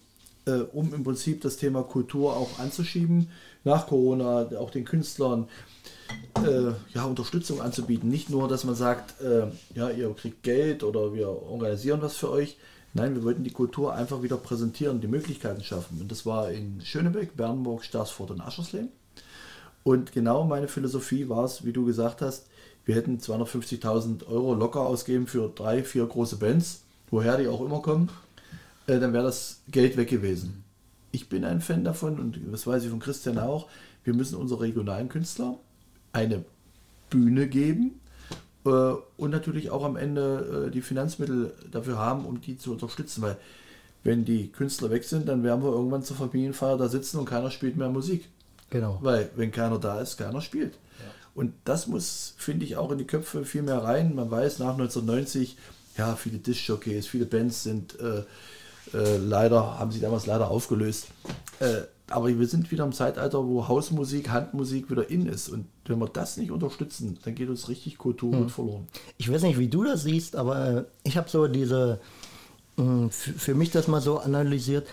äh, 0.47 0.61
um 0.73 0.93
im 0.95 1.05
Prinzip 1.05 1.43
das 1.43 1.59
Thema 1.59 1.83
Kultur 1.83 2.35
auch 2.37 2.59
anzuschieben. 2.59 3.29
Nach 3.65 3.87
Corona 3.87 4.49
auch 4.59 4.71
den 4.71 4.87
Künstlern 4.87 5.47
äh, 6.45 6.73
ja, 6.95 7.05
Unterstützung 7.05 7.61
anzubieten. 7.61 8.09
Nicht 8.09 8.31
nur, 8.31 8.49
dass 8.49 8.65
man 8.65 8.75
sagt, 8.75 9.21
äh, 9.21 9.49
ja, 9.75 9.91
ihr 9.91 10.13
kriegt 10.15 10.43
Geld 10.43 10.83
oder 10.83 11.13
wir 11.15 11.29
organisieren 11.29 12.01
was 12.01 12.17
für 12.17 12.31
euch. 12.31 12.57
Nein, 12.95 13.15
wir 13.15 13.25
wollten 13.25 13.45
die 13.45 13.53
Kultur 13.53 13.95
einfach 13.95 14.23
wieder 14.23 14.37
präsentieren, 14.39 15.01
die 15.03 15.07
Möglichkeiten 15.07 15.63
schaffen. 15.63 16.01
Und 16.01 16.11
das 16.11 16.27
war 16.27 16.51
in 16.51 16.81
Schönebeck, 16.83 17.37
Bernburg, 17.37 17.85
Starsfurt 17.85 18.31
und 18.31 18.41
Aschersleben. 18.41 18.89
Und 19.85 20.13
genau 20.13 20.45
meine 20.45 20.69
Philosophie 20.69 21.29
war 21.29 21.45
es, 21.45 21.65
wie 21.65 21.73
du 21.73 21.85
gesagt 21.85 22.23
hast, 22.23 22.47
wir 22.85 22.95
hätten 22.95 23.19
250.000 23.19 24.27
Euro 24.27 24.55
locker 24.55 24.81
ausgeben 24.81 25.27
für 25.27 25.49
drei, 25.55 25.85
vier 25.85 26.07
große 26.07 26.37
Bands, 26.37 26.83
woher 27.11 27.37
die 27.37 27.49
auch 27.49 27.65
immer 27.65 27.81
kommen, 27.81 28.09
äh, 28.87 28.99
dann 28.99 29.13
wäre 29.13 29.25
das 29.25 29.61
Geld 29.69 29.97
weg 29.97 30.09
gewesen. 30.09 30.65
Ich 31.13 31.29
bin 31.29 31.45
ein 31.45 31.61
Fan 31.61 31.85
davon 31.85 32.19
und 32.19 32.41
das 32.51 32.67
weiß 32.67 32.85
ich 32.85 32.91
von 32.91 33.01
Christian 33.01 33.39
auch, 33.39 33.69
wir 34.05 34.15
müssen 34.15 34.37
unsere 34.37 34.63
regionalen 34.63 35.09
Künstler 35.09 35.57
eine 36.13 36.45
Bühne 37.11 37.47
geben 37.47 38.01
äh, 38.65 38.69
und 39.17 39.31
natürlich 39.31 39.71
auch 39.71 39.85
am 39.85 39.97
Ende 39.97 40.67
äh, 40.67 40.71
die 40.71 40.83
Finanzmittel 40.83 41.53
dafür 41.71 41.99
haben, 41.99 42.25
um 42.25 42.41
die 42.41 42.57
zu 42.57 42.73
unterstützen, 42.73 43.23
weil 43.23 43.37
wenn 44.05 44.25
die 44.25 44.49
Künstler 44.51 44.91
weg 44.91 45.05
sind, 45.05 45.29
dann 45.29 45.45
werden 45.45 45.63
wir 45.63 45.71
irgendwann 45.71 46.03
zur 46.03 46.17
Familienfeier 46.17 46.77
da 46.77 46.89
sitzen 46.89 47.19
und 47.19 47.27
keiner 47.27 47.51
spielt 47.51 47.77
mehr 47.77 47.91
Musik. 47.91 48.29
Genau. 48.73 48.99
Weil 49.03 49.31
wenn 49.37 49.53
keiner 49.53 49.79
da 49.79 50.01
ist, 50.01 50.17
keiner 50.17 50.41
spielt. 50.41 50.79
Und 51.35 51.53
das 51.65 51.87
muss, 51.87 52.35
finde 52.37 52.65
ich, 52.67 52.77
auch 52.77 52.91
in 52.91 52.99
die 52.99 53.07
Köpfe 53.07 53.45
viel 53.45 53.63
mehr 53.63 53.83
rein. 53.85 54.15
Man 54.15 54.31
weiß 54.31 54.59
nach 54.59 54.73
1990, 54.73 55.57
ja, 55.97 56.15
viele 56.17 56.39
Disc-Jockeys, 56.39 57.07
viele 57.07 57.25
Bands 57.27 57.63
sind 57.63 57.99
äh, 58.01 58.25
äh, 58.97 59.17
leider, 59.19 59.79
haben 59.79 59.91
sich 59.93 60.01
damals 60.03 60.27
leider 60.27 60.51
aufgelöst. 60.51 61.07
Äh, 61.61 61.83
aber 62.11 62.29
wir 62.39 62.47
sind 62.47 62.71
wieder 62.71 62.85
im 62.85 62.93
Zeitalter, 62.93 63.47
wo 63.47 63.67
Hausmusik, 63.69 64.29
Handmusik 64.31 64.91
wieder 64.91 65.09
in 65.09 65.27
ist. 65.27 65.49
Und 65.49 65.67
wenn 65.87 65.99
wir 65.99 66.09
das 66.09 66.37
nicht 66.37 66.51
unterstützen, 66.51 67.19
dann 67.25 67.35
geht 67.35 67.49
uns 67.49 67.69
richtig 67.71 67.97
Kulturgut 67.97 68.51
verloren. 68.51 68.87
ich 69.17 69.33
weiß 69.33 69.43
nicht, 69.43 69.59
wie 69.59 69.69
du 69.69 69.85
das 69.85 70.03
siehst, 70.03 70.37
aber 70.37 70.85
ich 71.05 71.17
habe 71.17 71.31
so 71.31 71.47
diese, 71.49 71.99
f- 72.77 73.13
für 73.39 73.55
mich 73.55 73.71
das 73.71 73.89
mal 73.89 74.03
so 74.03 74.19
analysiert. 74.19 74.87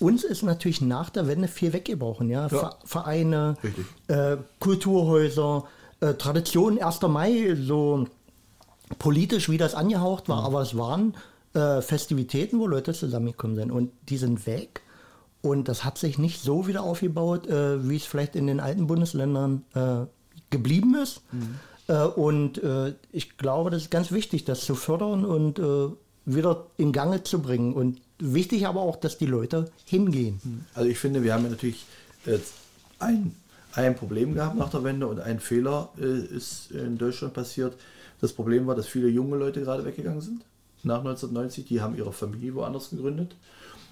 Uns 0.00 0.24
ist 0.24 0.42
natürlich 0.42 0.80
nach 0.80 1.10
der 1.10 1.28
Wende 1.28 1.46
viel 1.48 1.72
weggebrochen, 1.72 2.30
ja. 2.30 2.48
Ver- 2.48 2.78
Vereine, 2.84 3.56
äh, 4.08 4.36
Kulturhäuser, 4.58 5.64
äh, 6.00 6.14
Tradition, 6.14 6.78
1. 6.82 7.00
Mai, 7.08 7.54
so 7.60 8.06
politisch, 8.98 9.48
wie 9.48 9.58
das 9.58 9.74
angehaucht 9.74 10.28
war, 10.28 10.44
aber 10.44 10.62
es 10.62 10.76
waren 10.76 11.14
äh, 11.54 11.80
Festivitäten, 11.82 12.58
wo 12.60 12.66
Leute 12.66 12.92
zusammengekommen 12.92 13.56
sind 13.56 13.70
und 13.70 13.92
die 14.08 14.16
sind 14.16 14.46
weg. 14.46 14.82
Und 15.42 15.68
das 15.68 15.84
hat 15.84 15.96
sich 15.96 16.18
nicht 16.18 16.40
so 16.42 16.66
wieder 16.66 16.82
aufgebaut, 16.82 17.46
äh, 17.46 17.88
wie 17.88 17.96
es 17.96 18.04
vielleicht 18.04 18.36
in 18.36 18.46
den 18.46 18.60
alten 18.60 18.86
Bundesländern 18.86 19.64
äh, 19.74 20.06
geblieben 20.50 20.94
ist. 20.96 21.22
Äh, 21.88 22.04
und 22.04 22.62
äh, 22.62 22.94
ich 23.10 23.38
glaube, 23.38 23.70
das 23.70 23.82
ist 23.82 23.90
ganz 23.90 24.12
wichtig, 24.12 24.44
das 24.44 24.60
zu 24.64 24.74
fördern 24.74 25.24
und 25.24 25.58
äh, 25.58 25.88
wieder 26.26 26.66
in 26.76 26.92
Gange 26.92 27.22
zu 27.22 27.40
bringen. 27.40 27.72
Und 27.72 28.00
wichtig 28.20 28.66
aber 28.66 28.80
auch, 28.80 28.96
dass 28.96 29.18
die 29.18 29.26
Leute 29.26 29.70
hingehen. 29.84 30.40
Also 30.74 30.88
ich 30.88 30.98
finde, 30.98 31.22
wir 31.22 31.34
haben 31.34 31.44
ja 31.44 31.50
natürlich 31.50 31.84
jetzt 32.26 32.54
ein, 32.98 33.34
ein 33.72 33.96
Problem 33.96 34.34
gehabt 34.34 34.56
nach 34.56 34.70
der 34.70 34.84
Wende 34.84 35.06
und 35.06 35.20
ein 35.20 35.40
Fehler 35.40 35.90
äh, 35.98 36.36
ist 36.36 36.70
in 36.70 36.98
Deutschland 36.98 37.34
passiert. 37.34 37.74
Das 38.20 38.32
Problem 38.32 38.66
war, 38.66 38.74
dass 38.74 38.86
viele 38.86 39.08
junge 39.08 39.36
Leute 39.36 39.60
gerade 39.60 39.84
weggegangen 39.84 40.20
sind 40.20 40.42
nach 40.82 40.98
1990. 40.98 41.66
Die 41.66 41.80
haben 41.80 41.96
ihre 41.96 42.12
Familie 42.12 42.54
woanders 42.54 42.90
gegründet. 42.90 43.34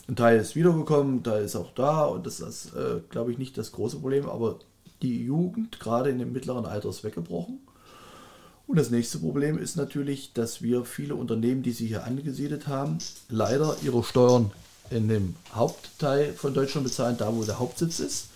Ein 0.08 0.16
Teil 0.16 0.40
ist 0.40 0.56
wiedergekommen, 0.56 1.16
ein 1.16 1.22
Teil 1.22 1.44
ist 1.44 1.56
auch 1.56 1.72
da 1.74 2.04
und 2.04 2.26
das 2.26 2.40
ist, 2.40 2.74
äh, 2.74 3.00
glaube 3.10 3.30
ich, 3.32 3.38
nicht 3.38 3.58
das 3.58 3.72
große 3.72 3.98
Problem, 3.98 4.28
aber 4.28 4.58
die 5.02 5.22
Jugend 5.24 5.80
gerade 5.80 6.10
in 6.10 6.18
dem 6.18 6.32
mittleren 6.32 6.64
Alter 6.64 6.88
ist 6.88 7.04
weggebrochen. 7.04 7.60
Und 8.68 8.76
das 8.76 8.90
nächste 8.90 9.18
Problem 9.18 9.58
ist 9.58 9.76
natürlich, 9.76 10.34
dass 10.34 10.60
wir 10.60 10.84
viele 10.84 11.14
Unternehmen, 11.14 11.62
die 11.62 11.72
sie 11.72 11.86
hier 11.86 12.04
angesiedelt 12.04 12.68
haben, 12.68 12.98
leider 13.30 13.74
ihre 13.82 14.04
Steuern 14.04 14.52
in 14.90 15.08
dem 15.08 15.36
Hauptteil 15.54 16.34
von 16.34 16.52
Deutschland 16.52 16.86
bezahlen, 16.86 17.16
da 17.16 17.34
wo 17.34 17.42
der 17.44 17.58
Hauptsitz 17.58 17.98
ist. 17.98 18.28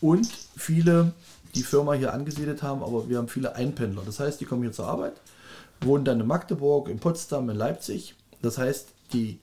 Und 0.00 0.28
viele 0.56 1.12
die 1.54 1.62
Firma 1.62 1.92
hier 1.92 2.12
angesiedelt 2.12 2.60
haben, 2.60 2.82
aber 2.82 3.08
wir 3.08 3.18
haben 3.18 3.28
viele 3.28 3.54
Einpendler. 3.54 4.02
Das 4.04 4.18
heißt, 4.18 4.40
die 4.40 4.46
kommen 4.46 4.62
hier 4.62 4.72
zur 4.72 4.88
Arbeit, 4.88 5.14
wohnen 5.80 6.04
dann 6.04 6.20
in 6.20 6.26
Magdeburg, 6.26 6.88
in 6.88 6.98
Potsdam, 6.98 7.48
in 7.48 7.56
Leipzig. 7.56 8.16
Das 8.42 8.58
heißt, 8.58 8.88
die 9.12 9.38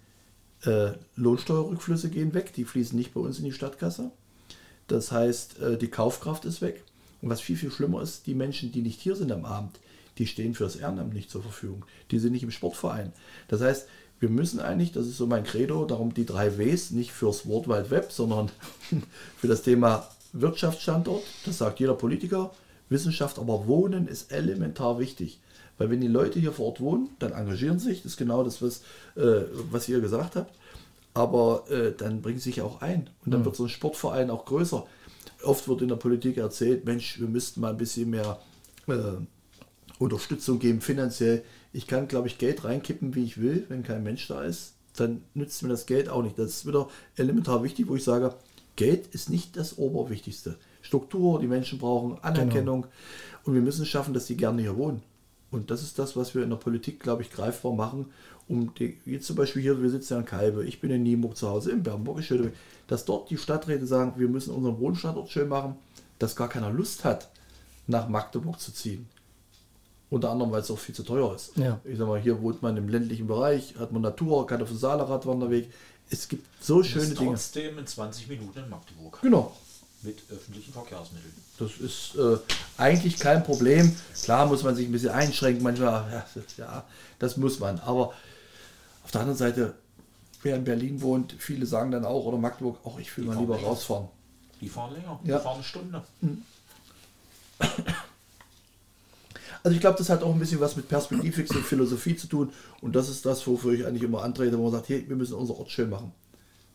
äh, 0.65 0.91
Lohnsteuerrückflüsse 1.15 2.09
gehen 2.09 2.33
weg, 2.33 2.53
die 2.53 2.65
fließen 2.65 2.97
nicht 2.97 3.13
bei 3.13 3.21
uns 3.21 3.39
in 3.39 3.45
die 3.45 3.53
Stadtkasse. 3.53 4.11
Das 4.87 5.13
heißt, 5.13 5.59
äh, 5.59 5.77
die 5.77 5.87
Kaufkraft 5.87 6.43
ist 6.43 6.61
weg. 6.61 6.83
Und 7.21 7.29
was 7.29 7.39
viel, 7.39 7.55
viel 7.55 7.71
schlimmer 7.71 8.01
ist, 8.01 8.27
die 8.27 8.35
Menschen, 8.35 8.73
die 8.73 8.81
nicht 8.81 8.99
hier 8.99 9.15
sind 9.15 9.31
am 9.31 9.45
Abend, 9.45 9.79
die 10.17 10.27
stehen 10.27 10.53
fürs 10.53 10.75
Ehrenamt 10.75 11.13
nicht 11.13 11.29
zur 11.29 11.41
Verfügung. 11.41 11.85
Die 12.11 12.19
sind 12.19 12.31
nicht 12.31 12.43
im 12.43 12.51
Sportverein. 12.51 13.13
Das 13.47 13.61
heißt, 13.61 13.87
wir 14.19 14.29
müssen 14.29 14.59
eigentlich, 14.59 14.91
das 14.91 15.07
ist 15.07 15.17
so 15.17 15.27
mein 15.27 15.43
Credo, 15.43 15.85
darum 15.85 16.13
die 16.13 16.25
drei 16.25 16.57
Ws, 16.57 16.91
nicht 16.91 17.11
fürs 17.11 17.47
World 17.47 17.67
Wide 17.67 17.91
Web, 17.91 18.11
sondern 18.11 18.49
für 19.37 19.47
das 19.47 19.61
Thema 19.61 20.07
Wirtschaftsstandort. 20.33 21.23
Das 21.45 21.57
sagt 21.57 21.79
jeder 21.79 21.95
Politiker. 21.95 22.51
Wissenschaft, 22.89 23.39
aber 23.39 23.67
Wohnen 23.67 24.07
ist 24.07 24.31
elementar 24.31 24.99
wichtig. 24.99 25.39
Weil 25.77 25.89
wenn 25.89 26.01
die 26.01 26.07
Leute 26.07 26.39
hier 26.39 26.53
vor 26.53 26.67
Ort 26.67 26.81
wohnen, 26.81 27.09
dann 27.19 27.33
engagieren 27.33 27.79
sich. 27.79 28.03
Das 28.03 28.13
ist 28.13 28.17
genau 28.17 28.43
das, 28.43 28.61
was, 28.61 28.81
äh, 29.15 29.45
was 29.71 29.89
ihr 29.89 29.99
gesagt 29.99 30.35
habt. 30.35 30.53
Aber 31.13 31.65
äh, 31.69 31.93
dann 31.97 32.21
bringen 32.21 32.39
sie 32.39 32.51
sich 32.51 32.61
auch 32.61 32.81
ein. 32.81 33.09
Und 33.25 33.33
dann 33.33 33.43
wird 33.43 33.55
so 33.55 33.63
ein 33.63 33.69
Sportverein 33.69 34.29
auch 34.29 34.45
größer. 34.45 34.85
Oft 35.43 35.67
wird 35.67 35.81
in 35.81 35.89
der 35.89 35.95
Politik 35.95 36.37
erzählt, 36.37 36.85
Mensch, 36.85 37.19
wir 37.19 37.27
müssten 37.27 37.61
mal 37.61 37.71
ein 37.71 37.77
bisschen 37.77 38.09
mehr 38.09 38.39
äh, 38.87 38.93
Unterstützung 39.99 40.59
geben 40.59 40.81
finanziell. 40.81 41.43
Ich 41.73 41.87
kann, 41.87 42.07
glaube 42.07 42.27
ich, 42.27 42.37
Geld 42.37 42.63
reinkippen, 42.63 43.15
wie 43.15 43.23
ich 43.23 43.41
will, 43.41 43.65
wenn 43.69 43.83
kein 43.83 44.03
Mensch 44.03 44.27
da 44.27 44.43
ist. 44.43 44.73
Dann 44.97 45.23
nützt 45.33 45.61
mir 45.63 45.69
das 45.69 45.85
Geld 45.85 46.09
auch 46.09 46.23
nicht. 46.23 46.37
Das 46.39 46.49
ist 46.51 46.65
wieder 46.65 46.89
elementar 47.15 47.63
wichtig, 47.63 47.87
wo 47.87 47.95
ich 47.95 48.03
sage, 48.03 48.33
Geld 48.75 49.07
ist 49.07 49.29
nicht 49.29 49.57
das 49.57 49.77
Oberwichtigste. 49.77 50.57
Struktur, 50.81 51.39
die 51.39 51.47
Menschen 51.47 51.79
brauchen 51.79 52.17
Anerkennung 52.21 52.87
und 53.43 53.53
wir 53.53 53.61
müssen 53.61 53.85
schaffen, 53.85 54.13
dass 54.13 54.27
sie 54.27 54.37
gerne 54.37 54.61
hier 54.61 54.77
wohnen. 54.77 55.01
Und 55.51 55.71
das 55.71 55.81
ist 55.81 55.97
das, 55.99 56.15
was 56.15 56.35
wir 56.35 56.43
in 56.43 56.49
der 56.49 56.57
Politik, 56.57 56.99
glaube 56.99 57.21
ich, 57.21 57.31
greifbar 57.31 57.73
machen, 57.73 58.07
um 58.47 58.73
die, 58.75 58.97
jetzt 59.05 59.27
zum 59.27 59.35
Beispiel 59.35 59.61
hier, 59.61 59.81
wir 59.81 59.89
sitzen 59.89 60.13
ja 60.13 60.19
in 60.19 60.25
Kalbe, 60.25 60.65
ich 60.65 60.81
bin 60.81 60.91
in 60.91 61.03
Nienburg 61.03 61.37
zu 61.37 61.47
Hause, 61.49 61.71
in 61.71 61.83
Bernburg, 61.83 62.17
in 62.17 62.23
Schönebeck, 62.23 62.53
dass 62.87 63.05
dort 63.05 63.29
die 63.29 63.37
Stadträte 63.37 63.87
sagen, 63.87 64.13
wir 64.17 64.27
müssen 64.27 64.53
unseren 64.53 64.79
Wohnstandort 64.79 65.29
schön 65.29 65.47
machen, 65.47 65.75
dass 66.19 66.35
gar 66.35 66.49
keiner 66.49 66.71
Lust 66.71 67.05
hat, 67.05 67.29
nach 67.87 68.07
Magdeburg 68.09 68.59
zu 68.59 68.73
ziehen. 68.73 69.07
Unter 70.09 70.29
anderem, 70.29 70.51
weil 70.51 70.61
es 70.61 70.69
auch 70.71 70.77
viel 70.77 70.93
zu 70.95 71.03
teuer 71.03 71.33
ist. 71.35 71.57
Ja. 71.57 71.79
Ich 71.83 71.97
sag 71.97 72.07
mal, 72.07 72.19
hier 72.19 72.41
wohnt 72.41 72.61
man 72.61 72.77
im 72.77 72.87
ländlichen 72.89 73.25
Bereich, 73.27 73.75
hat 73.79 73.91
man 73.91 74.01
Natur, 74.03 74.45
kann 74.45 74.61
auf 74.61 74.69
dem 74.69 74.77
Saale 74.77 75.07
Radwanderweg. 75.09 75.69
es 76.11 76.27
gibt 76.27 76.45
so 76.63 76.79
Das 76.81 76.87
schöne 76.91 77.13
Dinge. 77.15 77.31
trotzdem 77.31 77.79
in 77.79 77.87
20 77.87 78.27
Minuten 78.27 78.59
in 78.59 78.69
Magdeburg. 78.69 79.19
Genau. 79.21 79.55
Mit 80.03 80.19
öffentlichen 80.29 80.71
Verkehrsmitteln. 80.71 81.33
Das 81.57 81.71
ist 81.77 82.15
äh, 82.15 82.37
eigentlich 82.77 83.17
kein 83.17 83.43
Problem. 83.43 83.95
Klar 84.23 84.45
muss 84.45 84.61
man 84.61 84.75
sich 84.75 84.85
ein 84.87 84.91
bisschen 84.91 85.09
einschränken, 85.09 85.63
manchmal, 85.63 86.11
ja, 86.11 86.25
das- 86.35 86.57
ja, 86.57 86.83
das 87.17 87.37
muss 87.37 87.59
man. 87.59 87.79
Aber 87.79 88.13
auf 89.03 89.11
der 89.11 89.21
anderen 89.21 89.37
Seite, 89.39 89.73
wer 90.43 90.55
in 90.57 90.63
Berlin 90.63 91.01
wohnt, 91.01 91.33
viele 91.39 91.65
sagen 91.65 91.89
dann 91.89 92.05
auch, 92.05 92.25
oder 92.25 92.37
Magdeburg, 92.37 92.77
auch 92.83 92.99
ich 92.99 93.15
will 93.17 93.23
Die 93.23 93.29
mal 93.31 93.39
lieber 93.39 93.55
länger. 93.55 93.67
rausfahren. 93.69 94.07
Die 94.61 94.69
fahren 94.69 94.93
länger. 94.93 95.19
Ja. 95.23 95.37
Die 95.39 95.43
fahren 95.43 95.55
eine 95.55 95.63
Stunde. 95.63 96.03
Also 99.65 99.73
ich 99.73 99.81
glaube, 99.81 99.97
das 99.97 100.11
hat 100.11 100.21
auch 100.21 100.31
ein 100.31 100.37
bisschen 100.37 100.59
was 100.59 100.75
mit 100.75 100.87
Perspektivwechsel 100.87 101.57
und 101.57 101.65
Philosophie 101.65 102.15
zu 102.15 102.27
tun. 102.27 102.53
Und 102.81 102.95
das 102.95 103.09
ist 103.09 103.25
das, 103.25 103.47
wofür 103.47 103.73
ich 103.73 103.87
eigentlich 103.87 104.03
immer 104.03 104.21
antrete, 104.21 104.59
wo 104.59 104.61
man 104.61 104.73
sagt, 104.73 104.89
hey, 104.89 105.03
wir 105.07 105.15
müssen 105.15 105.33
unser 105.33 105.57
Ort 105.57 105.71
schön 105.71 105.89
machen. 105.89 106.11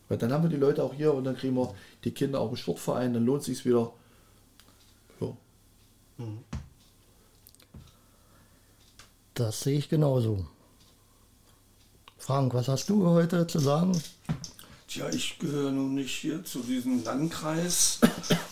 Weil 0.09 0.17
dann 0.17 0.33
haben 0.33 0.43
wir 0.43 0.49
die 0.49 0.57
Leute 0.57 0.83
auch 0.83 0.93
hier 0.93 1.13
und 1.13 1.23
dann 1.23 1.37
kriegen 1.37 1.55
wir 1.55 1.73
die 2.03 2.11
Kinder 2.11 2.41
auch 2.41 2.49
im 2.49 2.57
Sportverein, 2.57 3.13
dann 3.13 3.25
lohnt 3.25 3.43
sich 3.43 3.63
wieder. 3.63 3.93
Ja. 5.21 5.33
Das 9.35 9.61
sehe 9.61 9.77
ich 9.77 9.87
genauso. 9.87 10.45
Frank, 12.17 12.53
was 12.53 12.67
hast 12.67 12.89
du 12.89 13.07
heute 13.07 13.47
zu 13.47 13.59
sagen? 13.59 13.93
Tja, 14.91 15.07
ich 15.09 15.39
gehöre 15.39 15.71
nun 15.71 15.95
nicht 15.95 16.13
hier 16.13 16.43
zu 16.43 16.59
diesem 16.59 17.01
Landkreis 17.05 18.01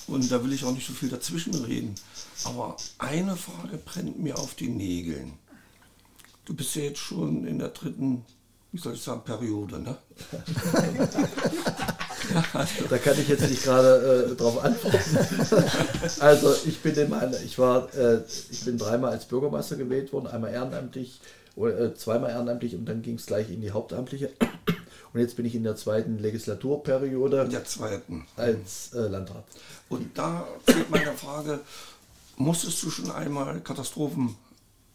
und 0.08 0.32
da 0.32 0.42
will 0.42 0.54
ich 0.54 0.64
auch 0.64 0.72
nicht 0.72 0.88
so 0.88 0.94
viel 0.94 1.10
dazwischen 1.10 1.54
reden. 1.54 1.94
Aber 2.46 2.78
eine 2.98 3.36
Frage 3.36 3.76
brennt 3.76 4.20
mir 4.20 4.40
auf 4.40 4.56
die 4.56 4.70
Nägeln. 4.70 5.34
Du 6.46 6.54
bist 6.54 6.76
ja 6.76 6.84
jetzt 6.84 7.00
schon 7.00 7.46
in 7.46 7.60
der 7.60 7.68
dritten, 7.68 8.24
wie 8.72 8.80
soll 8.80 8.94
ich 8.94 9.02
sagen, 9.02 9.22
Periode, 9.26 9.80
ne? 9.80 9.98
Da 12.90 12.98
kann 13.00 13.20
ich 13.20 13.28
jetzt 13.28 13.50
nicht 13.50 13.64
gerade 13.64 14.30
äh, 14.32 14.36
drauf 14.36 14.64
antworten. 14.64 15.18
also 16.22 16.56
ich 16.66 16.80
bin 16.80 16.96
in 16.96 17.10
meiner, 17.10 17.38
ich 17.42 17.60
war, 17.60 17.94
äh, 17.94 18.22
ich 18.50 18.64
bin 18.64 18.78
dreimal 18.78 19.12
als 19.12 19.26
Bürgermeister 19.26 19.76
gewählt 19.76 20.14
worden, 20.14 20.28
einmal 20.28 20.54
ehrenamtlich, 20.54 21.20
äh, 21.58 21.94
zweimal 21.96 22.30
ehrenamtlich 22.30 22.76
und 22.76 22.86
dann 22.86 23.02
ging 23.02 23.16
es 23.16 23.26
gleich 23.26 23.50
in 23.50 23.60
die 23.60 23.72
hauptamtliche. 23.72 24.30
Und 25.14 25.20
jetzt 25.20 25.36
bin 25.36 25.46
ich 25.46 25.56
in 25.56 25.64
der 25.64 25.76
zweiten 25.76 26.20
Legislaturperiode 26.20 27.42
In 27.42 27.50
der 27.50 27.66
zweiten. 27.66 28.28
als 28.36 28.94
äh, 28.94 29.00
Landrat. 29.08 29.44
Und 29.90 30.18
da 30.18 30.48
fehlt 30.66 30.90
meine 30.90 31.14
Frage, 31.14 31.60
musstest 32.38 32.82
du 32.84 32.90
schon 32.92 33.10
einmal 33.12 33.60
Katastrophen 33.62 34.36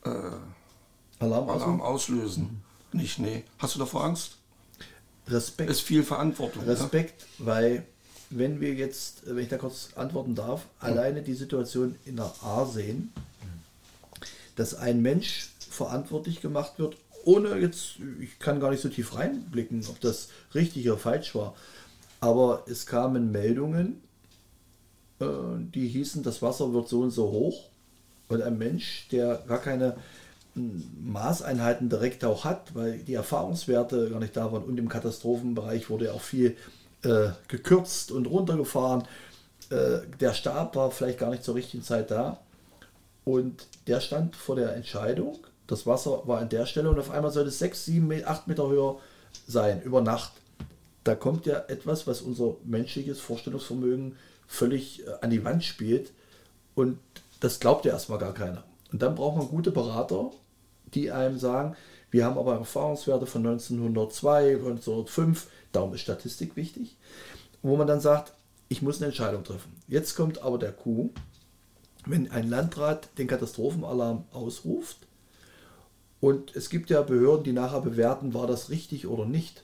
äh, 0.05 0.09
Alarm 1.19 1.49
Alarm 1.51 1.81
aus. 1.81 2.03
auslösen? 2.05 2.63
Nicht, 2.93 3.19
nee. 3.19 3.43
Hast 3.59 3.75
du 3.75 3.81
davor 3.81 4.05
Angst? 4.05 4.37
Respekt. 5.27 5.71
Ist 5.71 5.81
viel 5.81 6.05
Verantwortung. 6.05 6.65
ne? 6.65 6.73
Respekt, 6.73 7.27
weil 7.39 7.85
wenn 8.31 8.61
wir 8.61 8.75
jetzt, 8.75 9.23
wenn 9.27 9.39
ich 9.39 9.49
da 9.49 9.59
kurz 9.59 9.89
antworten 9.97 10.35
darf, 10.35 10.67
alleine 10.81 11.23
die 11.23 11.35
Situation 11.35 11.97
in 12.05 12.17
der 12.17 12.33
A 12.43 12.65
sehen, 12.67 13.13
dass 14.57 14.75
ein 14.75 15.03
Mensch 15.03 15.49
verantwortlich 15.71 16.41
gemacht 16.41 16.75
wird, 16.79 16.97
ohne 17.25 17.59
jetzt, 17.59 17.97
ich 18.21 18.39
kann 18.39 18.61
gar 18.61 18.71
nicht 18.71 18.83
so 18.83 18.89
tief 18.89 19.17
reinblicken, 19.17 19.85
ob 19.89 20.01
das 20.01 20.29
richtig 20.55 20.89
oder 20.89 20.99
falsch 20.99 21.35
war, 21.35 21.55
aber 22.21 22.65
es 22.67 22.87
kamen 22.87 23.33
Meldungen, 23.33 24.01
äh, 25.21 25.27
die 25.75 25.89
hießen, 25.89 26.23
das 26.23 26.43
Wasser 26.43 26.73
wird 26.73 26.89
so 26.89 27.01
und 27.01 27.11
so 27.11 27.31
hoch. 27.31 27.69
Und 28.29 28.43
ein 28.43 28.59
Mensch, 28.59 29.09
der 29.13 29.43
gar 29.47 29.61
keine 29.61 29.97
mm, 30.55 31.13
Maßeinheiten 31.13 31.89
direkt 31.89 32.25
auch 32.25 32.45
hat, 32.45 32.75
weil 32.75 32.99
die 32.99 33.15
Erfahrungswerte 33.15 34.11
gar 34.11 34.21
nicht 34.21 34.37
da 34.37 34.53
waren. 34.53 34.65
Und 34.65 34.79
im 34.79 34.89
Katastrophenbereich 34.89 35.91
wurde 35.91 36.07
ja 36.07 36.13
auch 36.13 36.23
viel 36.23 36.57
äh, 37.03 37.29
gekürzt 37.49 38.11
und 38.11 38.27
runtergefahren. 38.27 39.05
Äh, 39.71 40.01
der 40.21 40.33
Stab 40.35 40.77
war 40.77 40.91
vielleicht 40.91 41.19
gar 41.19 41.31
nicht 41.31 41.45
zur 41.45 41.55
richtigen 41.55 41.83
Zeit 41.83 42.11
da. 42.11 42.41
Und 43.25 43.67
der 43.87 44.01
stand 44.01 44.37
vor 44.37 44.57
der 44.57 44.75
Entscheidung, 44.77 45.39
das 45.67 45.87
Wasser 45.87 46.27
war 46.27 46.41
an 46.41 46.49
der 46.49 46.67
Stelle 46.67 46.91
und 46.91 46.99
auf 46.99 47.11
einmal 47.11 47.31
sollte 47.31 47.49
es 47.49 47.59
6, 47.59 47.85
7, 47.87 48.25
8 48.25 48.49
Meter 48.49 48.69
höher 48.69 48.99
sein, 49.47 49.83
über 49.83 50.01
Nacht. 50.01 50.33
Da 51.05 51.15
kommt 51.15 51.47
ja 51.47 51.65
etwas, 51.69 52.07
was 52.07 52.23
unser 52.23 52.57
menschliches 52.65 53.21
Vorstellungsvermögen 53.21 54.17
völlig 54.47 55.07
äh, 55.07 55.11
an 55.21 55.31
die 55.31 55.45
Wand 55.45 55.65
spielt 55.65 56.13
und 56.75 56.99
das 57.41 57.61
glaubt 57.61 57.85
ja 57.85 57.93
erstmal 57.93 58.19
gar 58.19 58.35
keiner. 58.35 58.65
Und 58.93 59.03
dann 59.03 59.15
braucht 59.15 59.37
man 59.37 59.49
gute 59.49 59.71
Berater, 59.71 60.31
die 60.95 61.11
einem 61.11 61.39
sagen, 61.39 61.77
wir 62.11 62.25
haben 62.25 62.39
aber 62.39 62.55
Erfahrungswerte 62.55 63.27
von 63.27 63.45
1902, 63.47 64.55
1905, 64.55 65.49
darum 65.73 65.95
ist 65.95 66.03
Statistik 66.03 66.57
wichtig, 66.57 66.97
wo 67.63 67.77
man 67.77 67.87
dann 67.87 68.01
sagt, 68.01 68.33
ich 68.69 68.83
muss 68.83 68.99
eine 68.99 69.07
Entscheidung 69.07 69.45
treffen. 69.45 69.73
Jetzt 69.89 70.15
kommt 70.15 70.41
aber 70.43 70.59
der 70.59 70.73
Coup, 70.73 71.11
wenn 72.07 72.31
ein 72.31 72.49
Landrat 72.49 73.09
den 73.19 73.27
Katastrophenalarm 73.27 74.25
ausruft 74.33 74.99
und 76.25 76.57
es 76.57 76.71
gibt 76.71 76.89
ja 76.89 77.03
Behörden, 77.03 77.45
die 77.45 77.53
nachher 77.53 77.83
bewerten, 77.83 78.33
war 78.33 78.47
das 78.47 78.71
richtig 78.71 79.07
oder 79.07 79.27
nicht, 79.27 79.63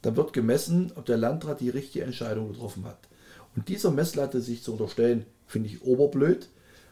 dann 0.00 0.14
wird 0.14 0.32
gemessen, 0.32 0.92
ob 0.94 1.06
der 1.06 1.16
Landrat 1.16 1.60
die 1.60 1.70
richtige 1.70 2.04
Entscheidung 2.04 2.52
getroffen 2.52 2.84
hat. 2.84 2.98
Und 3.56 3.66
dieser 3.68 3.90
Messlatte 3.90 4.40
sich 4.40 4.62
zu 4.62 4.70
unterstellen, 4.70 5.26
finde 5.48 5.68
ich 5.68 5.82
oberblöd, 5.82 6.50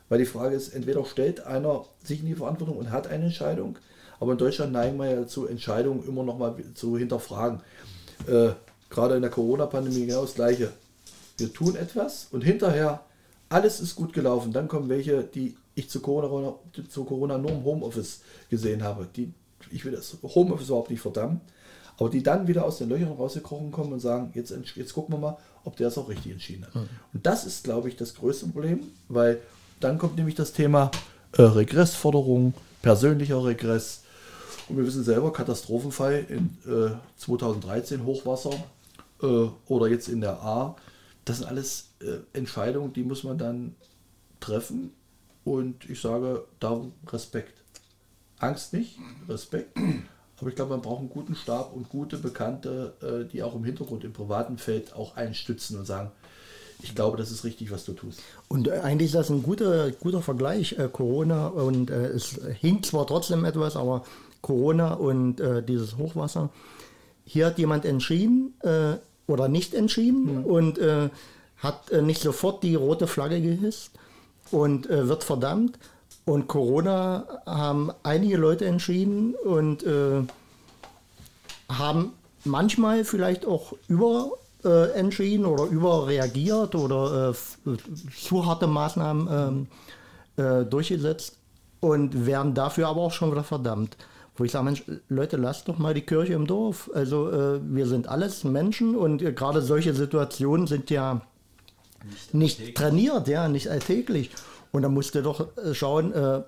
weil 0.09 0.19
die 0.19 0.27
Frage 0.27 0.57
ist, 0.57 0.71
entweder 0.71 1.05
stellt 1.05 1.47
einer 1.47 1.85
sich 2.03 2.19
in 2.19 2.27
die 2.27 2.35
Verantwortung 2.35 2.77
und 2.77 2.91
hat 2.91 3.07
eine 3.07 3.27
Entscheidung, 3.27 3.79
aber 4.19 4.33
in 4.33 4.39
Deutschland 4.39 4.73
neigen 4.73 4.99
wir 4.99 5.09
ja 5.09 5.21
dazu, 5.21 5.47
Entscheidungen 5.47 6.05
immer 6.09 6.25
noch 6.25 6.39
mal 6.39 6.57
zu 6.75 6.99
hinterfragen. 6.99 7.61
Äh, 8.27 8.55
gerade 8.91 9.15
in 9.15 9.23
der 9.23 9.31
Corona-Pandemie 9.31 10.07
genau 10.07 10.23
das 10.23 10.35
Gleiche. 10.35 10.73
Wir 11.39 11.53
tun 11.53 11.77
etwas 11.77 12.27
und 12.33 12.41
hinterher 12.41 13.05
alles 13.49 13.79
ist 13.79 13.95
gut 13.95 14.13
gelaufen. 14.13 14.53
Dann 14.53 14.67
kommen 14.67 14.89
welche, 14.89 15.23
die 15.23 15.57
ich 15.75 15.91
zu 15.91 16.01
Corona, 16.01 16.55
zu 16.89 17.05
Corona 17.05 17.39
nur 17.39 17.51
im 17.51 17.65
Homeoffice 17.65 18.21
gesehen 18.51 18.83
habe. 18.83 19.09
Die, 19.17 19.33
ich 19.71 19.85
will 19.85 19.93
das 19.93 20.17
Homeoffice 20.23 20.69
überhaupt 20.69 20.91
nicht 20.91 21.01
verdammen, 21.01 21.41
aber 21.99 22.11
die 22.11 22.23
dann 22.23 22.47
wieder 22.47 22.65
aus 22.65 22.79
den 22.79 22.89
Löchern 22.89 23.13
rausgekrochen 23.13 23.71
kommen 23.71 23.93
und 23.93 24.01
sagen, 24.01 24.31
jetzt, 24.35 24.55
jetzt 24.75 24.95
gucken 24.95 25.15
wir 25.15 25.19
mal, 25.19 25.37
ob 25.65 25.77
der 25.77 25.89
es 25.89 25.99
auch 25.99 26.09
richtig 26.09 26.33
entschieden 26.33 26.67
hat. 26.67 26.75
Und 27.13 27.27
das 27.27 27.45
ist, 27.45 27.65
glaube 27.65 27.89
ich, 27.89 27.97
das 27.97 28.15
größte 28.15 28.47
Problem, 28.47 28.81
weil 29.09 29.41
dann 29.81 29.99
kommt 29.99 30.17
nämlich 30.17 30.35
das 30.35 30.53
Thema 30.53 30.91
äh, 31.33 31.43
Regressforderung, 31.43 32.55
persönlicher 32.83 33.45
Regress. 33.45 34.03
Und 34.69 34.77
wir 34.77 34.87
wissen 34.87 35.05
selber, 35.05 35.33
Katastrophenfall 35.33 36.27
in 36.29 36.57
äh, 36.67 36.93
2013, 37.19 38.05
Hochwasser 38.05 38.53
äh, 39.23 39.49
oder 39.67 39.89
jetzt 39.89 40.09
in 40.09 40.21
der 40.21 40.43
A, 40.43 40.77
das 41.25 41.39
sind 41.39 41.47
alles 41.47 41.91
äh, 42.01 42.19
Entscheidungen, 42.37 42.93
die 42.93 43.03
muss 43.03 43.25
man 43.25 43.39
dann 43.39 43.75
treffen. 44.41 44.93
Und 45.45 45.89
ich 45.89 46.01
sage 46.01 46.45
darum 46.61 46.93
Respekt. 47.07 47.63
Angst 48.39 48.73
nicht, 48.73 48.99
Respekt. 49.29 49.79
Aber 50.41 50.49
ich 50.49 50.57
glaube, 50.57 50.71
man 50.73 50.83
braucht 50.83 51.01
einen 51.01 51.11
guten 51.11 51.37
Stab 51.37 51.75
und 51.75 51.89
gute 51.89 52.17
Bekannte, 52.19 52.95
äh, 53.01 53.31
die 53.31 53.43
auch 53.43 53.55
im 53.55 53.65
Hintergrund, 53.65 54.05
im 54.05 54.13
privaten 54.13 54.59
Feld 54.59 54.95
auch 54.95 55.17
einstützen 55.17 55.79
und 55.79 55.87
sagen, 55.87 56.11
ich 56.83 56.95
glaube, 56.95 57.17
das 57.17 57.31
ist 57.31 57.45
richtig, 57.45 57.71
was 57.71 57.85
du 57.85 57.93
tust. 57.93 58.21
Und 58.49 58.69
äh, 58.69 58.81
eigentlich 58.81 59.07
ist 59.07 59.15
das 59.15 59.31
ein 59.31 59.43
guter, 59.43 59.91
guter 59.93 60.23
Vergleich, 60.23 60.79
äh, 60.79 60.89
Corona 60.93 61.47
und 61.47 61.91
äh, 61.91 62.09
es 62.09 62.41
hinkt 62.61 62.87
zwar 62.87 63.07
trotzdem 63.07 63.45
etwas, 63.45 63.77
aber 63.77 64.05
Corona 64.43 64.95
und 64.95 65.41
äh, 65.41 65.63
dieses 65.63 65.97
Hochwasser. 65.97 66.51
Hier 67.25 67.47
hat 67.47 67.59
jemand 67.59 67.87
entschieden 67.87 68.53
oder 69.27 69.49
nicht 69.49 69.73
entschieden 69.73 70.45
und 70.45 70.77
äh, 70.77 71.09
hat 71.57 71.91
nicht 72.03 72.21
sofort 72.21 72.63
die 72.63 72.75
rote 72.75 73.07
Flagge 73.07 73.41
gehisst 73.41 73.93
und 74.51 74.89
äh, 74.89 75.09
wird 75.09 75.25
verdammt. 75.25 75.79
Und 76.25 76.49
Corona 76.49 77.27
haben 77.45 77.91
einige 78.03 78.37
Leute 78.37 78.65
entschieden 78.65 79.35
und 79.35 79.83
äh, 79.83 80.23
haben 81.69 82.13
manchmal 82.45 83.05
vielleicht 83.05 83.47
auch 83.47 83.75
über 83.89 84.33
äh, 84.65 84.93
entschieden 84.93 85.45
oder 85.45 85.65
überreagiert 85.65 86.75
oder 86.75 87.31
äh, 87.31 87.77
zu 88.17 88.47
harte 88.47 88.67
Maßnahmen 88.67 89.69
ähm, 90.39 90.45
äh, 90.45 90.65
durchgesetzt 90.65 91.37
und 91.81 92.27
werden 92.27 92.55
dafür 92.55 92.89
aber 92.89 93.03
auch 93.03 93.13
schon 93.13 93.31
wieder 93.31 93.45
verdammt. 93.45 93.97
Wo 94.37 94.45
ich 94.45 94.53
sage, 94.53 94.65
Mensch, 94.65 94.83
Leute, 95.09 95.37
lasst 95.37 95.69
doch 95.69 95.79
mal 95.79 95.95
die 95.95 96.01
Kirche 96.01 96.33
im 96.33 96.47
Dorf. 96.47 96.91
Also 96.93 97.31
äh, 97.31 97.61
wir 97.63 97.87
sind 97.87 98.09
alles 98.09 98.43
Menschen 98.43 98.97
und 98.97 99.23
äh, 99.23 99.33
gerade 99.33 99.63
solche 99.63 99.95
Situationen 99.95 100.67
sind 100.67 100.91
ja 100.91 101.21
nicht, 102.33 102.75
trainiert, 102.75 103.29
ja, 103.29 103.49
nicht 103.49 103.69
alltäglich. 103.69 104.31
Und 104.73 104.83
da 104.83 104.89
musst 104.89 105.15
du 105.15 105.23
doch 105.23 105.57
äh, 105.57 105.75
schauen, 105.75 106.13
äh, 106.13 106.43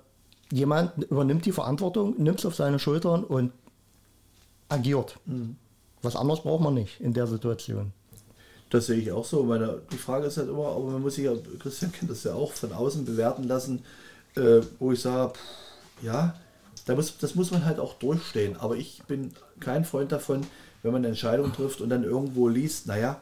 jemand 0.51 1.03
übernimmt 1.03 1.45
die 1.45 1.51
Verantwortung, 1.51 2.15
nimmt 2.17 2.39
es 2.39 2.45
auf 2.45 2.55
seine 2.55 2.79
Schultern 2.79 3.23
und 3.23 3.51
agiert. 4.69 5.17
Was 6.01 6.15
anderes 6.15 6.41
braucht 6.41 6.63
man 6.63 6.73
nicht 6.73 6.99
in 7.01 7.13
der 7.13 7.27
Situation. 7.27 7.93
Das 8.69 8.87
sehe 8.87 8.97
ich 8.97 9.11
auch 9.11 9.25
so. 9.25 9.43
Meine, 9.43 9.81
die 9.91 9.97
Frage 9.97 10.27
ist 10.27 10.37
halt 10.37 10.49
immer, 10.49 10.67
aber 10.67 10.91
man 10.91 11.01
muss 11.01 11.15
sich 11.15 11.25
ja, 11.25 11.33
Christian 11.59 11.91
kennt 11.91 12.11
das 12.11 12.23
ja 12.23 12.33
auch, 12.33 12.51
von 12.51 12.73
außen 12.73 13.05
bewerten 13.05 13.43
lassen, 13.43 13.83
äh, 14.35 14.61
wo 14.79 14.91
ich 14.91 15.01
sage, 15.01 15.33
pff, 15.33 16.03
ja, 16.03 16.35
da 16.85 16.95
muss, 16.95 17.17
das 17.17 17.35
muss 17.35 17.51
man 17.51 17.65
halt 17.65 17.79
auch 17.79 17.93
durchstehen. 17.95 18.57
Aber 18.57 18.75
ich 18.75 19.01
bin 19.07 19.31
kein 19.59 19.85
Freund 19.85 20.11
davon, 20.11 20.45
wenn 20.83 20.91
man 20.91 21.01
eine 21.01 21.09
Entscheidung 21.09 21.53
trifft 21.53 21.81
und 21.81 21.89
dann 21.89 22.03
irgendwo 22.03 22.47
liest, 22.47 22.87
naja, 22.87 23.21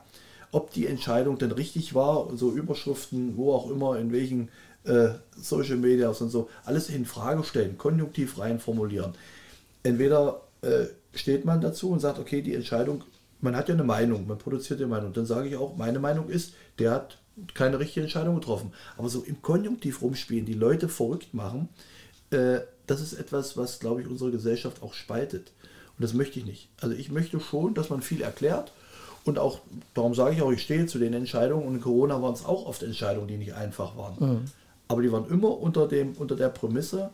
ob 0.56 0.72
die 0.72 0.88
Entscheidung 0.88 1.38
denn 1.38 1.51
richtig 1.51 1.95
war, 1.95 2.30
so 2.38 2.49
Überschriften, 2.49 3.36
wo 3.36 3.51
auch 3.51 3.70
immer, 3.70 3.99
in 3.99 4.14
welchen 4.14 4.47
äh, 4.86 5.10
Social 5.36 5.76
Media 5.76 6.08
und 6.08 6.30
so, 6.30 6.49
alles 6.64 6.88
in 6.88 7.06
Frage 7.06 7.43
stellen, 7.43 7.78
konjunktiv 7.78 8.39
rein 8.39 8.62
formulieren. 8.62 9.16
Entweder 9.84 10.43
äh, 10.62 10.86
steht 11.14 11.43
man 11.43 11.60
dazu 11.60 11.89
und 11.89 11.99
sagt, 11.99 12.20
okay, 12.20 12.41
die 12.41 12.56
Entscheidung, 12.56 13.03
man 13.41 13.53
hat 13.53 13.68
ja 13.68 13.76
eine 13.76 13.84
Meinung, 13.84 14.28
man 14.28 14.38
produziert 14.38 14.80
eine 14.80 14.88
Meinung. 14.88 15.12
Dann 15.12 15.26
sage 15.26 15.49
ich 15.49 15.58
auch, 15.58 15.76
meine 15.76 15.99
Meinung 15.99 16.30
ist, 16.30 16.53
der 16.80 16.91
hat 16.91 17.18
keine 17.53 17.78
richtige 17.78 18.06
Entscheidung 18.06 18.36
getroffen. 18.36 18.72
Aber 18.95 19.10
so 19.10 19.24
im 19.24 19.41
Konjunktiv 19.41 20.01
rumspielen, 20.01 20.45
die 20.45 20.53
Leute 20.53 20.88
verrückt 20.88 21.34
machen, 21.34 21.68
äh, 22.30 22.60
das 22.88 23.01
ist 23.01 23.12
etwas, 23.12 23.58
was, 23.58 23.82
glaube 23.82 24.03
ich, 24.03 24.08
unsere 24.08 24.32
Gesellschaft 24.32 24.82
auch 24.82 24.93
spaltet. 24.93 25.51
Und 25.97 26.03
das 26.03 26.14
möchte 26.14 26.39
ich 26.39 26.45
nicht. 26.45 26.70
Also 26.80 26.95
ich 26.95 27.12
möchte 27.12 27.41
schon, 27.41 27.74
dass 27.74 27.89
man 27.89 28.01
viel 28.01 28.22
erklärt. 28.22 28.72
Und 29.26 29.40
auch, 29.40 29.60
darum 29.96 30.14
sage 30.14 30.36
ich 30.36 30.42
auch, 30.42 30.52
ich 30.52 30.62
stehe 30.62 30.86
zu 30.86 31.00
den 31.00 31.14
Entscheidungen. 31.14 31.68
Und 31.68 31.76
in 31.76 31.82
Corona 31.82 32.22
waren 32.22 32.34
es 32.34 32.46
auch 32.46 32.66
oft 32.68 32.84
Entscheidungen, 32.84 33.28
die 33.28 33.38
nicht 33.38 33.54
einfach 33.54 33.98
waren. 33.98 34.16
Mhm. 34.20 34.46
Aber 34.88 35.02
die 35.02 35.12
waren 35.12 35.28
immer 35.30 35.60
unter, 35.60 35.88
dem, 35.88 36.14
unter 36.14 36.36
der 36.36 36.50
Prämisse, 36.50 37.10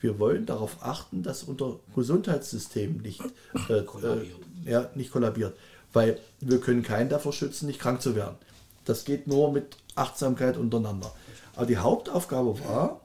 wir 0.00 0.18
wollen 0.18 0.46
darauf 0.46 0.78
achten, 0.82 1.22
dass 1.22 1.42
unser 1.42 1.80
Gesundheitssystem 1.94 2.98
nicht, 2.98 3.20
äh, 3.68 3.78
äh, 3.78 4.26
ja, 4.64 4.90
nicht 4.94 5.10
kollabiert. 5.10 5.56
Weil 5.92 6.20
wir 6.40 6.60
können 6.60 6.82
keinen 6.82 7.08
davor 7.08 7.32
schützen, 7.32 7.66
nicht 7.66 7.80
krank 7.80 8.00
zu 8.00 8.14
werden. 8.14 8.36
Das 8.84 9.04
geht 9.04 9.26
nur 9.26 9.50
mit 9.50 9.78
Achtsamkeit 9.96 10.56
untereinander. 10.56 11.12
Aber 11.56 11.66
die 11.66 11.78
Hauptaufgabe 11.78 12.60
war, 12.60 13.00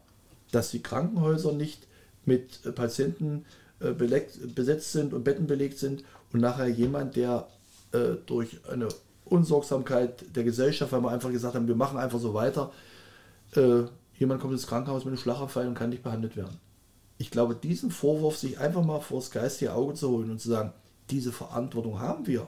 dass 0.51 0.69
die 0.69 0.83
Krankenhäuser 0.83 1.53
nicht 1.53 1.87
mit 2.25 2.75
Patienten 2.75 3.45
äh, 3.79 3.93
besetzt 3.93 4.91
sind 4.91 5.13
und 5.13 5.23
Betten 5.23 5.47
belegt 5.47 5.79
sind 5.79 6.03
und 6.33 6.41
nachher 6.41 6.67
jemand, 6.67 7.15
der 7.15 7.47
äh, 7.91 8.15
durch 8.25 8.59
eine 8.69 8.87
Unsorgsamkeit 9.25 10.35
der 10.35 10.43
Gesellschaft, 10.43 10.91
weil 10.91 11.01
wir 11.01 11.09
einfach 11.09 11.31
gesagt 11.31 11.55
haben, 11.55 11.67
wir 11.67 11.75
machen 11.75 11.97
einfach 11.97 12.19
so 12.19 12.33
weiter, 12.33 12.71
äh, 13.55 13.83
jemand 14.17 14.41
kommt 14.41 14.53
ins 14.53 14.67
Krankenhaus 14.67 15.05
mit 15.05 15.13
einem 15.13 15.21
Schlaganfall 15.21 15.67
und 15.67 15.75
kann 15.75 15.89
nicht 15.89 16.03
behandelt 16.03 16.35
werden. 16.35 16.59
Ich 17.17 17.31
glaube, 17.31 17.55
diesen 17.55 17.91
Vorwurf, 17.91 18.37
sich 18.37 18.59
einfach 18.59 18.83
mal 18.83 18.99
vors 18.99 19.31
geistige 19.31 19.73
Auge 19.73 19.93
zu 19.93 20.09
holen 20.09 20.31
und 20.31 20.41
zu 20.41 20.49
sagen, 20.49 20.73
diese 21.09 21.31
Verantwortung 21.31 21.99
haben 21.99 22.25
wir. 22.27 22.47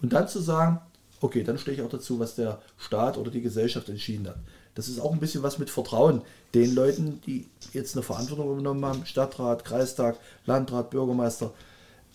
Und 0.00 0.12
dann 0.12 0.28
zu 0.28 0.40
sagen, 0.40 0.80
okay, 1.20 1.42
dann 1.42 1.58
stehe 1.58 1.76
ich 1.76 1.82
auch 1.82 1.88
dazu, 1.88 2.18
was 2.18 2.34
der 2.34 2.60
Staat 2.76 3.16
oder 3.16 3.30
die 3.30 3.40
Gesellschaft 3.40 3.88
entschieden 3.88 4.28
hat. 4.28 4.36
Das 4.74 4.88
ist 4.88 5.00
auch 5.00 5.12
ein 5.12 5.20
bisschen 5.20 5.42
was 5.42 5.58
mit 5.58 5.70
Vertrauen 5.70 6.22
den 6.54 6.74
Leuten, 6.74 7.20
die 7.26 7.48
jetzt 7.72 7.94
eine 7.94 8.02
Verantwortung 8.02 8.52
übernommen 8.52 8.84
haben, 8.84 9.06
Stadtrat, 9.06 9.64
Kreistag, 9.64 10.18
Landrat, 10.46 10.90
Bürgermeister, 10.90 11.52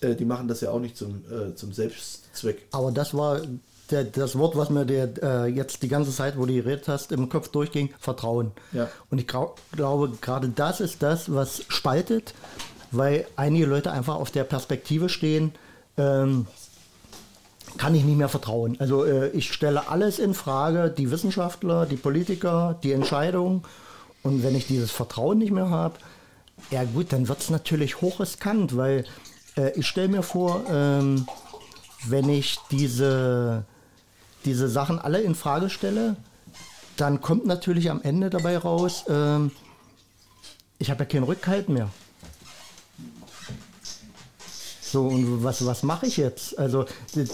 äh, 0.02 0.16
die 0.16 0.26
machen 0.26 0.48
das 0.48 0.62
ja 0.62 0.72
auch 0.72 0.80
nicht 0.80 0.98
zum, 0.98 1.24
äh, 1.32 1.56
zum 1.56 1.74
Selbstzweck. 1.74 2.68
Aber 2.72 2.92
das 2.92 3.14
war 3.14 3.42
der, 3.92 4.04
das 4.04 4.38
Wort, 4.38 4.56
was 4.56 4.70
mir 4.70 4.86
der, 4.86 5.10
äh, 5.22 5.48
jetzt 5.48 5.82
die 5.84 5.88
ganze 5.88 6.12
Zeit, 6.12 6.38
wo 6.38 6.46
du 6.46 6.54
geredet 6.54 6.88
hast, 6.88 7.12
im 7.12 7.30
Kopf 7.30 7.50
durchging, 7.50 7.90
Vertrauen. 8.00 8.52
Ja. 8.72 8.90
Und 9.10 9.20
ich 9.20 9.28
glaube, 9.28 9.56
gerade 10.22 10.50
das 10.50 10.80
ist 10.80 11.02
das, 11.02 11.34
was 11.34 11.64
spaltet, 11.68 12.34
weil 12.92 13.26
einige 13.36 13.66
Leute 13.66 13.92
einfach 13.92 14.16
auf 14.16 14.32
der 14.32 14.44
Perspektive 14.44 15.10
stehen, 15.10 15.54
ähm, 15.98 16.48
kann 17.78 17.94
ich 17.94 18.04
nicht 18.04 18.18
mehr 18.18 18.30
vertrauen. 18.30 18.78
Also 18.80 19.06
äh, 19.06 19.30
ich 19.30 19.52
stelle 19.54 19.90
alles 19.90 20.20
in 20.20 20.34
Frage, 20.34 20.90
die 20.90 21.12
Wissenschaftler, 21.12 21.86
die 21.86 21.98
Politiker, 21.98 22.80
die 22.84 22.92
Entscheidungen. 22.92 23.64
Und 24.24 24.44
wenn 24.44 24.56
ich 24.56 24.68
dieses 24.68 24.92
Vertrauen 24.92 25.38
nicht 25.38 25.52
mehr 25.52 25.70
habe, 25.70 25.96
ja 26.72 26.84
gut, 26.84 27.14
dann 27.14 27.28
wird 27.28 27.40
es 27.40 27.50
natürlich 27.50 28.02
hochriskant, 28.02 28.76
weil 28.76 29.06
äh, 29.60 29.72
ich 29.76 29.88
stelle 29.88 30.08
mir 30.08 30.24
vor, 30.24 30.64
ähm, 30.70 31.28
wenn 32.08 32.30
ich 32.30 32.58
diese, 32.72 33.66
diese 34.46 34.70
Sachen 34.70 35.00
alle 35.00 35.22
in 35.22 35.36
Frage 35.36 35.70
stelle, 35.70 36.16
dann 36.98 37.22
kommt 37.22 37.46
natürlich 37.46 37.90
am 37.90 38.02
Ende 38.02 38.30
dabei 38.30 38.58
raus, 38.58 39.06
ähm, 39.10 39.52
ich 40.80 40.90
habe 40.90 41.02
ja 41.02 41.06
keinen 41.06 41.24
Rückhalt 41.24 41.70
mehr. 41.70 41.90
So, 44.82 45.08
und 45.08 45.44
was, 45.44 45.64
was 45.66 45.84
mache 45.84 46.08
ich 46.08 46.18
jetzt? 46.18 46.58
Also, 46.58 46.86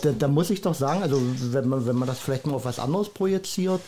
da, 0.02 0.12
da, 0.12 0.28
muss 0.28 0.50
ich 0.50 0.62
doch 0.62 0.76
sagen, 0.76 1.04
also, 1.04 1.22
wenn 1.52 1.70
man, 1.70 1.86
wenn 1.86 1.96
man 1.96 2.08
das 2.08 2.20
vielleicht 2.20 2.46
mal 2.46 2.56
auf 2.56 2.66
was 2.66 2.80
anderes 2.80 3.10
projiziert, 3.10 3.82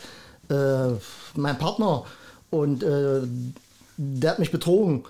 äh, 0.50 0.92
mein 1.36 1.58
Partner 1.58 2.06
und 2.50 2.84
äh, 2.84 3.22
der 3.98 4.32
hat 4.32 4.40
mich 4.40 4.52
betrogen, 4.52 5.04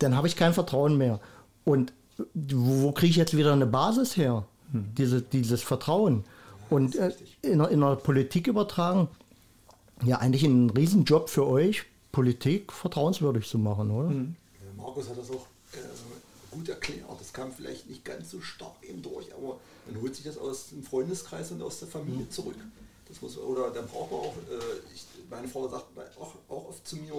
dann 0.00 0.16
habe 0.16 0.26
ich 0.26 0.36
kein 0.36 0.52
Vertrauen 0.52 0.98
mehr. 0.98 1.18
Und 1.64 1.92
wo, 2.34 2.82
wo 2.82 2.92
kriege 2.92 3.10
ich 3.10 3.16
jetzt 3.16 3.36
wieder 3.36 3.52
eine 3.52 3.66
Basis 3.66 4.16
her? 4.16 4.44
Hm. 4.72 4.86
Diese, 4.96 5.22
dieses 5.22 5.62
Vertrauen. 5.62 6.24
Und 6.70 6.96
äh, 6.96 7.12
in, 7.42 7.60
in 7.60 7.80
der 7.80 7.96
Politik 7.96 8.46
übertragen, 8.46 9.08
ja, 10.04 10.18
eigentlich 10.18 10.44
ein 10.44 10.70
Riesenjob 10.70 11.30
für 11.30 11.46
euch, 11.46 11.84
Politik 12.12 12.72
vertrauenswürdig 12.72 13.48
zu 13.48 13.58
machen, 13.58 13.90
oder? 13.90 14.08
Hm. 14.08 14.36
Markus 14.76 15.08
hat 15.08 15.18
das 15.18 15.30
auch 15.30 15.46
gut 16.54 16.68
erklärt. 16.68 17.04
Das 17.18 17.32
kam 17.32 17.52
vielleicht 17.52 17.88
nicht 17.88 18.04
ganz 18.04 18.30
so 18.30 18.40
stark 18.40 18.76
eben 18.82 19.02
durch, 19.02 19.34
aber 19.34 19.58
man 19.86 20.00
holt 20.00 20.14
sich 20.14 20.24
das 20.24 20.38
aus 20.38 20.68
dem 20.70 20.82
Freundeskreis 20.82 21.50
und 21.50 21.62
aus 21.62 21.80
der 21.80 21.88
Familie 21.88 22.24
mhm. 22.24 22.30
zurück. 22.30 22.56
Das 23.08 23.20
muss, 23.20 23.36
oder 23.36 23.70
dann 23.70 23.86
braucht 23.86 24.10
man 24.10 24.20
auch, 24.20 24.34
äh, 24.50 24.94
ich, 24.94 25.04
meine 25.30 25.48
Frau 25.48 25.68
sagt 25.68 25.86
auch, 26.18 26.34
auch 26.48 26.68
oft 26.68 26.86
zu 26.86 26.96
mir, 26.96 27.12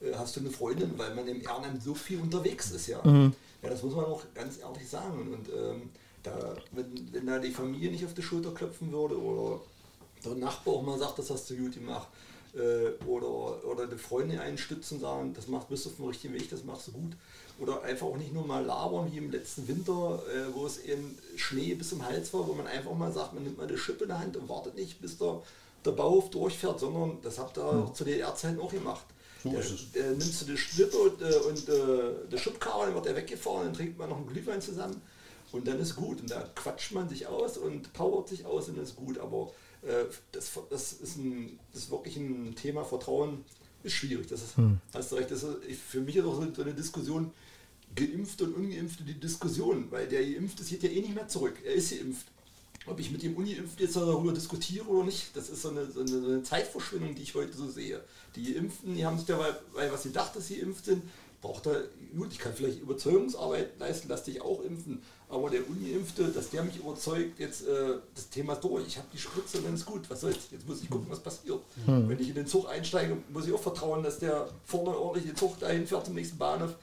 äh, 0.00 0.14
hast 0.16 0.36
du 0.36 0.40
eine 0.40 0.50
Freundin, 0.50 0.92
weil 0.96 1.14
man 1.14 1.28
im 1.28 1.40
Ehrenamt 1.40 1.82
so 1.82 1.94
viel 1.94 2.20
unterwegs 2.20 2.70
ist, 2.70 2.88
ja. 2.88 3.00
Mhm. 3.04 3.34
Ja, 3.62 3.70
das 3.70 3.82
muss 3.82 3.94
man 3.94 4.04
auch 4.04 4.22
ganz 4.34 4.58
ehrlich 4.58 4.88
sagen. 4.88 5.34
Und 5.34 5.48
ähm, 5.48 5.90
da, 6.22 6.54
wenn, 6.72 7.12
wenn 7.12 7.26
da 7.26 7.38
die 7.38 7.50
Familie 7.50 7.90
nicht 7.90 8.04
auf 8.04 8.14
die 8.14 8.22
Schulter 8.22 8.52
klopfen 8.52 8.92
würde 8.92 9.20
oder 9.20 9.60
der 10.24 10.34
Nachbar 10.34 10.74
auch 10.74 10.82
mal 10.82 10.98
sagt, 10.98 11.18
das 11.18 11.30
hast 11.30 11.48
du 11.50 11.56
gut 11.56 11.74
gemacht, 11.74 12.08
äh, 12.54 13.04
oder, 13.04 13.64
oder 13.64 13.86
die 13.86 13.98
Freunde 13.98 14.40
einen 14.40 14.58
stützen, 14.58 15.00
sagen, 15.00 15.32
das 15.34 15.48
machst, 15.48 15.68
bist 15.68 15.84
du 15.84 15.90
auf 15.90 15.96
dem 15.96 16.06
richtigen 16.06 16.34
Weg, 16.34 16.50
das 16.50 16.64
machst 16.64 16.88
du 16.88 16.92
gut, 16.92 17.12
oder 17.58 17.82
einfach 17.82 18.06
auch 18.06 18.16
nicht 18.16 18.32
nur 18.32 18.46
mal 18.46 18.64
labern 18.64 19.12
wie 19.12 19.18
im 19.18 19.30
letzten 19.30 19.66
Winter, 19.68 20.22
äh, 20.28 20.54
wo 20.54 20.66
es 20.66 20.78
eben 20.78 21.18
Schnee 21.36 21.74
bis 21.74 21.90
zum 21.90 22.04
Hals 22.04 22.32
war, 22.32 22.46
wo 22.46 22.54
man 22.54 22.66
einfach 22.66 22.94
mal 22.94 23.12
sagt, 23.12 23.34
man 23.34 23.42
nimmt 23.42 23.58
mal 23.58 23.66
eine 23.66 23.78
Schippe 23.78 24.04
in 24.04 24.08
der 24.08 24.20
Hand 24.20 24.36
und 24.36 24.48
wartet 24.48 24.76
nicht, 24.76 25.00
bis 25.00 25.18
der, 25.18 25.42
der 25.84 25.92
Bauhof 25.92 26.30
durchfährt, 26.30 26.80
sondern 26.80 27.18
das 27.22 27.38
habt 27.38 27.58
ihr 27.58 27.90
zu 27.94 28.04
Erdzeit 28.04 28.58
auch 28.58 28.72
gemacht. 28.72 29.04
So 29.42 29.50
der, 29.50 29.62
der, 29.94 30.10
nimmst 30.12 30.42
du 30.42 30.46
die 30.46 30.56
Schlippe 30.56 30.96
und, 30.96 31.22
äh, 31.22 31.36
und 31.36 31.68
äh, 31.68 32.28
der 32.30 32.38
Schubkarre, 32.38 32.86
dann 32.86 32.94
wird 32.94 33.06
er 33.06 33.16
weggefahren, 33.16 33.66
dann 33.66 33.74
trinkt 33.74 33.98
man 33.98 34.08
noch 34.08 34.16
einen 34.16 34.26
Glühwein 34.26 34.60
zusammen 34.60 35.00
und 35.52 35.66
dann 35.66 35.78
ist 35.78 35.96
gut. 35.96 36.20
Und 36.20 36.30
da 36.30 36.42
quatscht 36.54 36.92
man 36.92 37.08
sich 37.08 37.26
aus 37.26 37.56
und 37.56 37.92
powert 37.92 38.28
sich 38.28 38.44
aus 38.44 38.68
und 38.68 38.76
dann 38.76 38.84
ist 38.84 38.96
gut. 38.96 39.18
Aber 39.18 39.52
äh, 39.82 40.04
das, 40.32 40.50
das, 40.70 40.92
ist 40.92 41.16
ein, 41.16 41.58
das 41.72 41.84
ist 41.84 41.90
wirklich 41.90 42.16
ein 42.16 42.54
Thema 42.54 42.84
Vertrauen, 42.84 43.44
ist 43.82 43.94
schwierig. 43.94 44.26
Das 44.28 44.42
ist, 44.42 44.56
hm. 44.56 44.80
hast 44.92 45.12
du 45.12 45.16
recht, 45.16 45.30
das 45.30 45.42
ist, 45.42 45.80
für 45.80 46.00
mich 46.00 46.16
ist 46.16 46.24
auch 46.24 46.42
so 46.54 46.62
eine 46.62 46.74
Diskussion, 46.74 47.32
Geimpfte 47.94 48.44
und 48.44 48.54
Ungeimpfte 48.54 49.02
die 49.02 49.18
Diskussion, 49.18 49.90
weil 49.90 50.06
der 50.08 50.22
Geimpfte 50.22 50.62
geht 50.64 50.82
ja 50.82 50.90
eh 50.90 51.00
nicht 51.00 51.14
mehr 51.14 51.28
zurück. 51.28 51.56
Er 51.64 51.74
ist 51.74 51.90
geimpft. 51.90 52.26
Ob 52.86 52.98
ich 53.00 53.10
mit 53.10 53.22
dem 53.22 53.36
Ungeimpften 53.36 53.84
jetzt 53.84 53.96
darüber 53.96 54.32
diskutiere 54.32 54.86
oder 54.86 55.04
nicht, 55.04 55.36
das 55.36 55.50
ist 55.50 55.62
so 55.62 55.70
eine, 55.70 55.90
so 55.90 56.00
eine, 56.00 56.42
Zeitverschwendung, 56.42 57.14
die 57.14 57.22
ich 57.22 57.34
heute 57.34 57.52
so 57.52 57.68
sehe. 57.68 58.02
Die 58.38 58.54
Geimpften, 58.54 58.94
die 58.94 59.04
haben 59.04 59.18
sich 59.18 59.28
ja, 59.28 59.38
weil, 59.72 59.92
was 59.92 60.04
sie 60.04 60.12
dachten, 60.12 60.38
dass 60.38 60.48
sie 60.48 60.60
impft 60.60 60.84
sind, 60.84 61.02
braucht 61.40 61.66
er, 61.66 61.84
gut, 62.16 62.32
ich 62.32 62.38
kann 62.38 62.52
vielleicht 62.52 62.80
Überzeugungsarbeit 62.80 63.78
leisten, 63.78 64.08
lass 64.08 64.24
dich 64.24 64.40
auch 64.40 64.62
impfen, 64.62 65.02
aber 65.28 65.50
der 65.50 65.68
Ungeimpfte, 65.68 66.28
dass 66.28 66.50
der 66.50 66.64
mich 66.64 66.76
überzeugt, 66.76 67.38
jetzt 67.38 67.66
äh, 67.66 67.94
das 68.14 68.28
Thema 68.28 68.54
ist 68.54 68.64
durch, 68.64 68.86
ich 68.86 68.96
habe 68.96 69.08
die 69.12 69.18
Spritze, 69.18 69.60
dann 69.60 69.74
ist 69.74 69.86
gut, 69.86 70.08
was 70.08 70.20
soll's, 70.22 70.48
jetzt 70.50 70.66
muss 70.66 70.82
ich 70.82 70.90
gucken, 70.90 71.06
was 71.10 71.20
passiert. 71.20 71.60
Hm. 71.86 72.08
Wenn 72.08 72.18
ich 72.18 72.28
in 72.28 72.34
den 72.34 72.46
Zug 72.46 72.68
einsteige, 72.68 73.16
muss 73.32 73.46
ich 73.46 73.52
auch 73.52 73.62
vertrauen, 73.62 74.02
dass 74.02 74.18
der 74.18 74.48
vorne 74.64 74.96
ordentlich 74.96 75.26
den 75.26 75.36
Zug 75.36 75.58
dahin 75.60 75.86
fährt 75.86 76.06
zum 76.06 76.14
nächsten 76.14 76.38
Bahnhof 76.38 76.74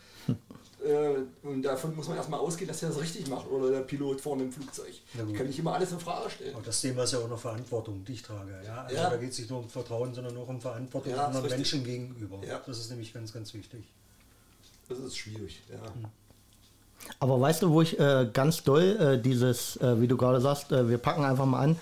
äh, 0.86 1.48
und 1.48 1.64
davon 1.64 1.96
muss 1.96 2.08
man 2.08 2.18
erstmal 2.18 2.40
ausgehen, 2.40 2.68
dass 2.68 2.82
er 2.84 2.90
das 2.90 3.00
richtig 3.00 3.28
macht 3.28 3.50
oder 3.50 3.72
der 3.72 3.80
Pilot 3.80 4.22
vorne 4.22 4.44
im 4.44 4.52
Flugzeug. 4.52 4.90
Ich 4.90 5.34
kann 5.34 5.48
nicht 5.48 5.58
immer 5.58 5.74
alles 5.74 5.92
in 5.92 6.00
Frage 6.00 6.30
stellen. 6.30 6.56
Aber 6.56 6.64
das 6.64 6.80
Thema 6.82 7.04
ist 7.04 7.14
ja 7.14 7.20
auch 7.20 7.28
noch 7.28 7.40
Verantwortung, 7.40 8.06
die 8.06 8.14
ich 8.14 8.22
trage. 8.22 8.52
Ja? 8.64 8.84
Also 8.84 8.96
ja. 8.96 9.10
da 9.10 9.18
geht 9.18 9.32
es 9.32 9.40
nicht 9.40 9.50
nur 9.50 9.60
um 9.60 9.70
Vertrauen, 9.70 10.14
sondern 10.14 10.38
auch 10.38 10.48
um 10.48 10.62
Verantwortung 10.62 11.12
ja, 11.12 11.26
anderen 11.26 11.50
Menschen 11.50 11.84
gegenüber. 11.84 12.40
Ja. 12.48 12.62
Das 12.66 12.78
ist 12.78 12.90
nämlich 12.92 13.14
ganz, 13.14 13.34
ganz 13.34 13.54
wichtig. 13.54 13.84
Das 14.88 15.00
ist 15.00 15.18
schwierig, 15.18 15.62
ja. 15.70 15.94
Hm. 15.94 16.06
Aber 17.20 17.40
weißt 17.42 17.64
du, 17.64 17.72
wo 17.72 17.82
ich 17.82 18.00
äh, 18.00 18.30
ganz 18.32 18.64
doll 18.64 18.98
äh, 19.00 19.22
dieses, 19.22 19.78
äh, 19.78 20.00
wie 20.00 20.08
du 20.08 20.18
gerade 20.18 20.40
sagst, 20.40 20.72
äh, 20.72 20.88
wir 20.88 20.98
packen 20.98 21.24
einfach 21.24 21.46
mal 21.46 21.60
an, 21.60 21.78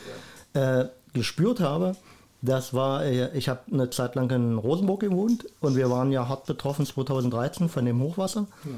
äh, 0.54 0.86
gespürt 1.14 1.60
habe? 1.60 1.96
Das 2.44 2.74
war, 2.74 3.06
äh, 3.06 3.36
ich 3.38 3.48
habe 3.48 3.62
eine 3.72 3.90
Zeit 3.90 4.16
lang 4.16 4.30
in 4.30 4.58
Rosenburg 4.58 5.00
gewohnt 5.00 5.46
und 5.62 5.78
wir 5.78 5.90
waren 5.90 6.12
ja 6.12 6.28
hart 6.28 6.46
betroffen 6.46 6.86
2013 6.86 7.70
von 7.70 7.86
dem 7.86 8.02
Hochwasser. 8.02 8.48
Ja. 8.66 8.72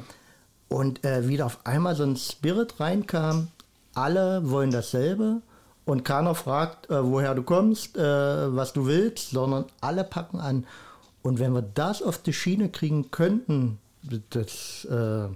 Und 0.77 1.03
äh, 1.03 1.27
wieder 1.27 1.47
auf 1.47 1.65
einmal 1.65 1.95
so 1.95 2.03
ein 2.03 2.15
Spirit 2.15 2.79
reinkam, 2.79 3.47
alle 3.95 4.49
wollen 4.49 4.69
dasselbe 4.69 5.41
und 5.85 6.05
keiner 6.05 6.35
fragt, 6.35 6.91
äh, 6.91 7.03
woher 7.03 7.33
du 7.33 7.41
kommst, 7.41 7.97
äh, 7.97 8.01
was 8.55 8.73
du 8.73 8.85
willst, 8.85 9.31
sondern 9.31 9.65
alle 9.81 10.03
packen 10.03 10.39
an. 10.39 10.65
Und 11.23 11.39
wenn 11.39 11.53
wir 11.53 11.63
das 11.63 12.03
auf 12.03 12.19
die 12.19 12.33
Schiene 12.33 12.69
kriegen 12.69 13.09
könnten, 13.09 13.79
das 14.29 14.85
äh, 14.85 15.27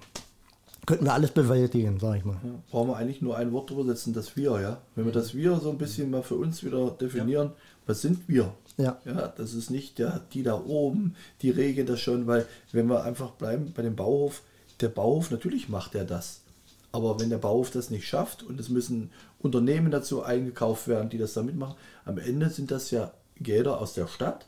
könnten 0.86 1.06
wir 1.06 1.14
alles 1.14 1.32
bewältigen, 1.32 2.00
sag 2.00 2.18
ich 2.18 2.26
mal. 2.26 2.38
brauchen 2.70 2.90
wir 2.90 2.98
eigentlich 2.98 3.24
nur 3.24 3.38
ein 3.38 3.52
Wort 3.52 3.72
drüber 3.72 3.86
setzen, 3.86 4.14
das 4.14 4.36
Wir, 4.36 4.60
ja. 4.62 4.78
Wenn 4.96 5.06
wir 5.06 5.12
das 5.12 5.34
Wir 5.34 5.56
so 5.60 5.72
ein 5.72 5.80
bisschen 5.80 6.12
mal 6.12 6.22
für 6.22 6.36
uns 6.36 6.64
wieder 6.64 6.92
definieren, 6.92 7.52
was 7.90 8.02
sind 8.02 8.30
wir? 8.30 8.54
Ja. 8.78 9.02
Ja, 9.04 9.34
das 9.36 9.54
ist 9.54 9.72
nicht 9.72 9.98
der, 9.98 10.22
die 10.32 10.44
da 10.44 10.64
oben, 10.64 11.16
die 11.42 11.50
regeln 11.50 11.88
das 11.88 12.00
schon, 12.00 12.28
weil 12.28 12.46
wenn 12.72 12.88
wir 12.88 13.04
einfach 13.04 13.32
bleiben 13.32 13.74
bei 13.76 13.82
dem 13.82 13.96
Bauhof, 13.96 14.44
der 14.80 14.90
Bauhof, 14.90 15.32
natürlich 15.32 15.68
macht 15.68 15.96
er 15.96 16.06
das. 16.06 16.42
Aber 16.92 17.20
wenn 17.20 17.30
der 17.30 17.40
Bauhof 17.40 17.72
das 17.72 17.90
nicht 17.90 18.08
schafft 18.08 18.44
und 18.44 18.60
es 18.60 18.70
müssen 18.70 19.12
Unternehmen 19.40 19.92
dazu 19.92 20.24
eingekauft 20.24 20.88
werden, 20.88 21.10
die 21.10 21.18
das 21.18 21.34
da 21.34 21.42
mitmachen, 21.42 21.76
am 22.06 22.20
Ende 22.20 22.50
sind 22.50 22.72
das 22.72 22.92
ja 22.92 23.12
Gelder 23.38 23.82
aus 23.82 23.94
der 23.94 24.08
Stadt. 24.08 24.46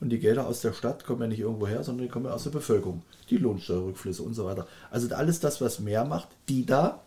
Und 0.00 0.10
die 0.10 0.18
Gelder 0.18 0.46
aus 0.46 0.60
der 0.60 0.74
Stadt 0.74 1.04
kommen 1.04 1.22
ja 1.22 1.28
nicht 1.28 1.40
irgendwo 1.40 1.66
her, 1.66 1.82
sondern 1.82 2.06
die 2.06 2.12
kommen 2.12 2.26
ja 2.26 2.32
aus 2.32 2.44
der 2.44 2.50
Bevölkerung. 2.50 3.02
Die 3.30 3.38
Lohnsteuerrückflüsse 3.38 4.22
und 4.22 4.34
so 4.34 4.44
weiter. 4.44 4.66
Also 4.90 5.12
alles 5.14 5.40
das, 5.40 5.60
was 5.60 5.80
mehr 5.80 6.04
macht, 6.04 6.28
die 6.48 6.66
da, 6.66 7.02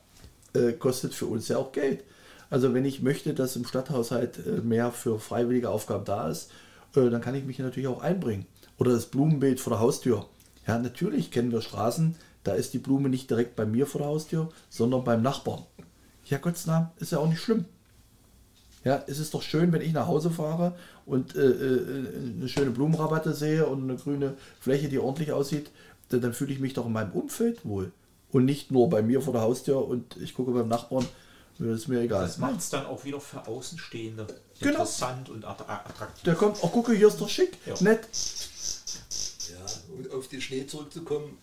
äh, 0.53 0.73
kostet 0.73 1.13
für 1.13 1.27
uns 1.27 1.47
ja 1.47 1.57
auch 1.57 1.71
Geld. 1.71 2.03
Also 2.49 2.73
wenn 2.73 2.85
ich 2.85 3.01
möchte, 3.01 3.33
dass 3.33 3.55
im 3.55 3.65
Stadthaushalt 3.65 4.39
äh, 4.45 4.61
mehr 4.61 4.91
für 4.91 5.19
freiwillige 5.19 5.69
Aufgaben 5.69 6.05
da 6.05 6.29
ist, 6.29 6.51
äh, 6.95 7.09
dann 7.09 7.21
kann 7.21 7.35
ich 7.35 7.45
mich 7.45 7.59
natürlich 7.59 7.87
auch 7.87 8.01
einbringen. 8.01 8.45
Oder 8.77 8.91
das 8.91 9.07
Blumenbeet 9.07 9.59
vor 9.59 9.71
der 9.71 9.79
Haustür. 9.79 10.25
Ja, 10.65 10.77
natürlich 10.79 11.31
kennen 11.31 11.51
wir 11.51 11.61
Straßen, 11.61 12.15
da 12.43 12.53
ist 12.53 12.73
die 12.73 12.79
Blume 12.79 13.09
nicht 13.09 13.29
direkt 13.29 13.55
bei 13.55 13.65
mir 13.65 13.85
vor 13.85 13.99
der 13.99 14.09
Haustür, 14.09 14.49
sondern 14.69 15.03
beim 15.03 15.21
Nachbarn. 15.21 15.63
Ja, 16.25 16.37
Gottes 16.37 16.65
Namen, 16.65 16.89
ist 16.97 17.11
ja 17.11 17.19
auch 17.19 17.27
nicht 17.27 17.41
schlimm. 17.41 17.65
Ja, 18.83 19.03
es 19.07 19.19
ist 19.19 19.33
doch 19.33 19.41
schön, 19.41 19.73
wenn 19.73 19.81
ich 19.81 19.91
nach 19.91 20.07
Hause 20.07 20.29
fahre 20.29 20.75
und 21.05 21.35
äh, 21.35 21.41
äh, 21.41 22.07
eine 22.37 22.47
schöne 22.47 22.71
Blumenrabatte 22.71 23.33
sehe 23.33 23.65
und 23.65 23.83
eine 23.83 23.97
grüne 23.97 24.35
Fläche, 24.59 24.87
die 24.87 24.99
ordentlich 24.99 25.33
aussieht, 25.33 25.71
dann, 26.09 26.21
dann 26.21 26.33
fühle 26.33 26.53
ich 26.53 26.59
mich 26.59 26.73
doch 26.73 26.85
in 26.85 26.93
meinem 26.93 27.11
Umfeld 27.11 27.65
wohl. 27.65 27.91
Und 28.31 28.45
nicht 28.45 28.71
nur 28.71 28.89
bei 28.89 29.01
mir 29.01 29.21
vor 29.21 29.33
der 29.33 29.41
Haustür 29.41 29.85
und 29.85 30.15
ich 30.17 30.33
gucke 30.33 30.51
beim 30.51 30.67
Nachbarn, 30.67 31.05
das 31.59 31.79
ist 31.81 31.87
mir 31.87 32.01
egal. 32.01 32.21
Das 32.23 32.37
macht 32.37 32.59
es 32.59 32.69
dann 32.69 32.85
auch 32.85 33.03
wieder 33.05 33.19
für 33.19 33.47
Außenstehende 33.47 34.27
Genau. 34.59 34.71
interessant 34.71 35.29
und 35.29 35.45
att- 35.45 35.67
attraktiv. 35.69 36.23
Der 36.23 36.35
kommt, 36.35 36.57
oh 36.61 36.67
gucke, 36.69 36.93
hier 36.93 37.07
ist 37.07 37.19
doch 37.19 37.29
schick, 37.29 37.57
Ja. 37.65 37.75
nett. 37.81 38.07
Ja, 39.49 39.65
um 40.11 40.17
auf 40.17 40.27
den 40.27 40.41
Schnee 40.41 40.65
zurückzukommen. 40.67 41.37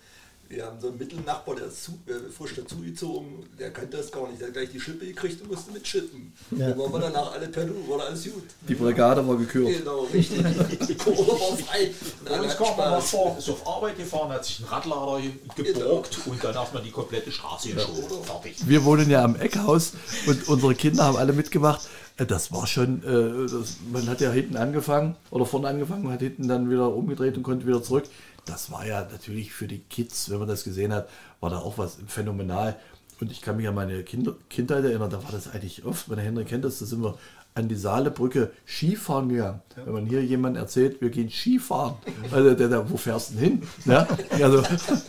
Wir 0.49 0.67
haben 0.67 0.79
so 0.81 0.89
einen 0.89 0.99
Mittelnachbar, 0.99 1.57
der 1.57 1.67
ist 1.67 1.85
zu, 1.85 1.93
äh, 2.07 2.31
frisch 2.31 2.55
dazugezogen, 2.55 3.45
der 3.59 3.71
kannte 3.73 3.97
das 3.97 4.13
gar 4.13 4.29
nicht. 4.29 4.41
Der 4.41 4.49
hat 4.49 4.55
gleich 4.55 4.71
die 4.71 4.81
Schippe 4.81 5.07
gekriegt 5.07 5.41
und 5.43 5.51
musste 5.51 5.73
mitschippen. 5.73 6.33
Ja. 6.53 6.69
Dann 6.71 6.79
waren 6.79 6.93
wir 6.93 7.01
danach 7.01 7.33
alle 7.33 7.49
per 7.49 7.65
Du, 7.65 7.75
war 7.89 8.07
alles 8.07 8.25
gut. 8.25 8.45
Die 8.69 8.75
Brigade 8.75 9.27
war 9.27 9.37
gekürt. 9.37 9.79
Genau, 9.79 10.03
richtig. 10.13 10.39
Die 10.89 10.95
Kurve 10.95 11.27
war 11.33 11.57
frei. 11.57 11.91
Alle 12.27 12.43
uns 12.43 12.57
kam 12.57 12.77
man 12.77 13.01
vor, 13.01 13.37
ist 13.39 13.49
auf 13.51 13.67
Arbeit 13.67 13.97
gefahren, 13.97 14.31
hat 14.31 14.45
sich 14.45 14.59
einen 14.61 14.69
Radlader 14.69 15.23
geborgt 15.57 16.19
und 16.27 16.43
dann 16.45 16.55
hat 16.55 16.73
man 16.75 16.85
die 16.85 16.91
komplette 16.91 17.33
Straße 17.33 17.71
geschoben. 17.71 18.03
Fertig. 18.25 18.57
Wir 18.67 18.85
wohnen 18.85 19.09
ja 19.11 19.25
am 19.25 19.37
Eckhaus 19.37 19.93
und 20.27 20.49
unsere 20.49 20.75
Kinder 20.75 21.05
haben 21.05 21.17
alle 21.17 21.33
mitgemacht. 21.33 21.81
Äh, 22.17 22.27
Das 22.27 22.53
war 22.53 22.67
schon, 22.67 23.03
äh, 23.03 23.51
das, 23.51 23.77
man 23.93 24.09
hat 24.09 24.21
ja 24.21 24.31
hinten 24.31 24.57
angefangen 24.57 25.17
oder 25.31 25.47
vorne 25.47 25.69
angefangen, 25.69 26.11
hat 26.13 26.21
hinten 26.21 26.49
dann 26.49 26.71
wieder 26.71 26.95
umgedreht 26.95 27.37
und 27.37 27.43
konnte 27.43 27.67
wieder 27.67 27.83
zurück. 27.83 28.05
Das 28.45 28.71
war 28.71 28.87
ja 28.87 29.03
natürlich 29.11 29.53
für 29.53 29.67
die 29.67 29.79
Kids, 29.79 30.31
wenn 30.31 30.39
man 30.39 30.49
das 30.49 30.65
gesehen 30.65 30.93
hat, 30.93 31.09
war 31.41 31.51
da 31.51 31.59
auch 31.59 31.79
was 31.79 31.99
phänomenal. 32.07 32.77
Und 33.21 33.31
ich 33.31 33.41
kann 33.41 33.57
mich 33.57 33.69
an 33.69 33.75
meine 33.75 34.03
Kinder, 34.03 34.35
Kindheit 34.51 34.85
erinnern, 34.85 35.11
da 35.11 35.23
war 35.23 35.31
das 35.33 35.49
eigentlich 35.49 35.85
oft, 35.85 36.09
wenn 36.09 36.17
der 36.17 36.25
Henry 36.25 36.45
kennt 36.45 36.65
das, 36.65 36.79
da 36.79 36.87
sind 36.87 37.03
wir 37.03 37.17
an 37.55 37.69
die 37.69 37.77
Saalebrücke 37.77 38.51
Skifahren 38.67 39.29
gegangen. 39.29 39.63
Wenn 39.77 39.93
man 39.93 40.07
hier 40.07 40.25
jemand 40.25 40.57
erzählt, 40.57 41.01
wir 41.01 41.11
gehen 41.11 41.31
Skifahren, 41.31 41.95
also 42.33 42.55
der, 42.55 42.69
der, 42.69 42.91
wo 42.91 42.97
fährst 42.97 43.31
du 43.31 43.35
denn 43.35 43.45
hin? 43.45 43.63
Ja? 43.85 44.09
Also, 44.43 44.63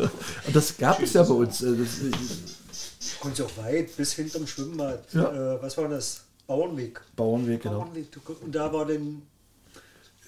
das 0.53 0.77
gab 0.77 1.01
es 1.01 1.13
ja 1.13 1.23
bei 1.23 1.33
uns. 1.33 1.61
Äh, 1.63 1.75
Das, 1.75 3.17
Und 3.23 3.35
so 3.35 3.47
weit 3.57 3.95
bis 3.97 4.13
hinterm 4.13 4.45
Schwimmbad. 4.45 5.11
Ja. 5.13 5.55
Äh, 5.55 5.61
was 5.61 5.75
war 5.77 5.87
das? 5.89 6.23
Bauernweg. 6.45 7.01
Bauernweg, 7.15 7.63
genau. 7.63 7.79
Bauernweg. 7.79 8.07
Und 8.43 8.53
da 8.53 8.71
war 8.71 8.85
dann 8.85 9.23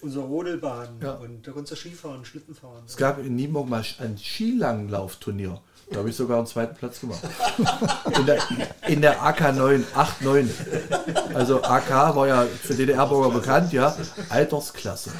unsere 0.01 0.25
Rodelbahn. 0.25 0.99
Ja. 1.01 1.13
Und 1.13 1.47
da 1.47 1.51
konntest 1.51 1.71
du 1.71 1.89
Skifahren, 1.89 2.25
Schlitten 2.25 2.55
fahren. 2.55 2.83
Es 2.85 2.97
gab 2.97 3.19
in 3.19 3.35
Nienburg 3.35 3.69
mal 3.69 3.83
ein 3.99 4.17
Skilanglaufturnier. 4.17 5.61
Da 5.89 5.99
habe 5.99 6.09
ich 6.09 6.15
sogar 6.17 6.39
einen 6.39 6.47
zweiten 6.47 6.75
Platz 6.75 6.99
gemacht. 6.99 7.21
In 8.19 8.25
der, 8.25 8.39
in 8.87 9.01
der 9.01 9.23
AK 9.23 9.55
9, 9.55 9.85
8, 9.95 10.21
9. 10.21 10.49
Also 11.33 11.63
AK 11.63 12.15
war 12.15 12.27
ja 12.27 12.45
für 12.45 12.73
DDR-Bürger 12.73 13.29
bekannt, 13.29 13.71
ja. 13.71 13.95
Altersklasse. 14.27 15.11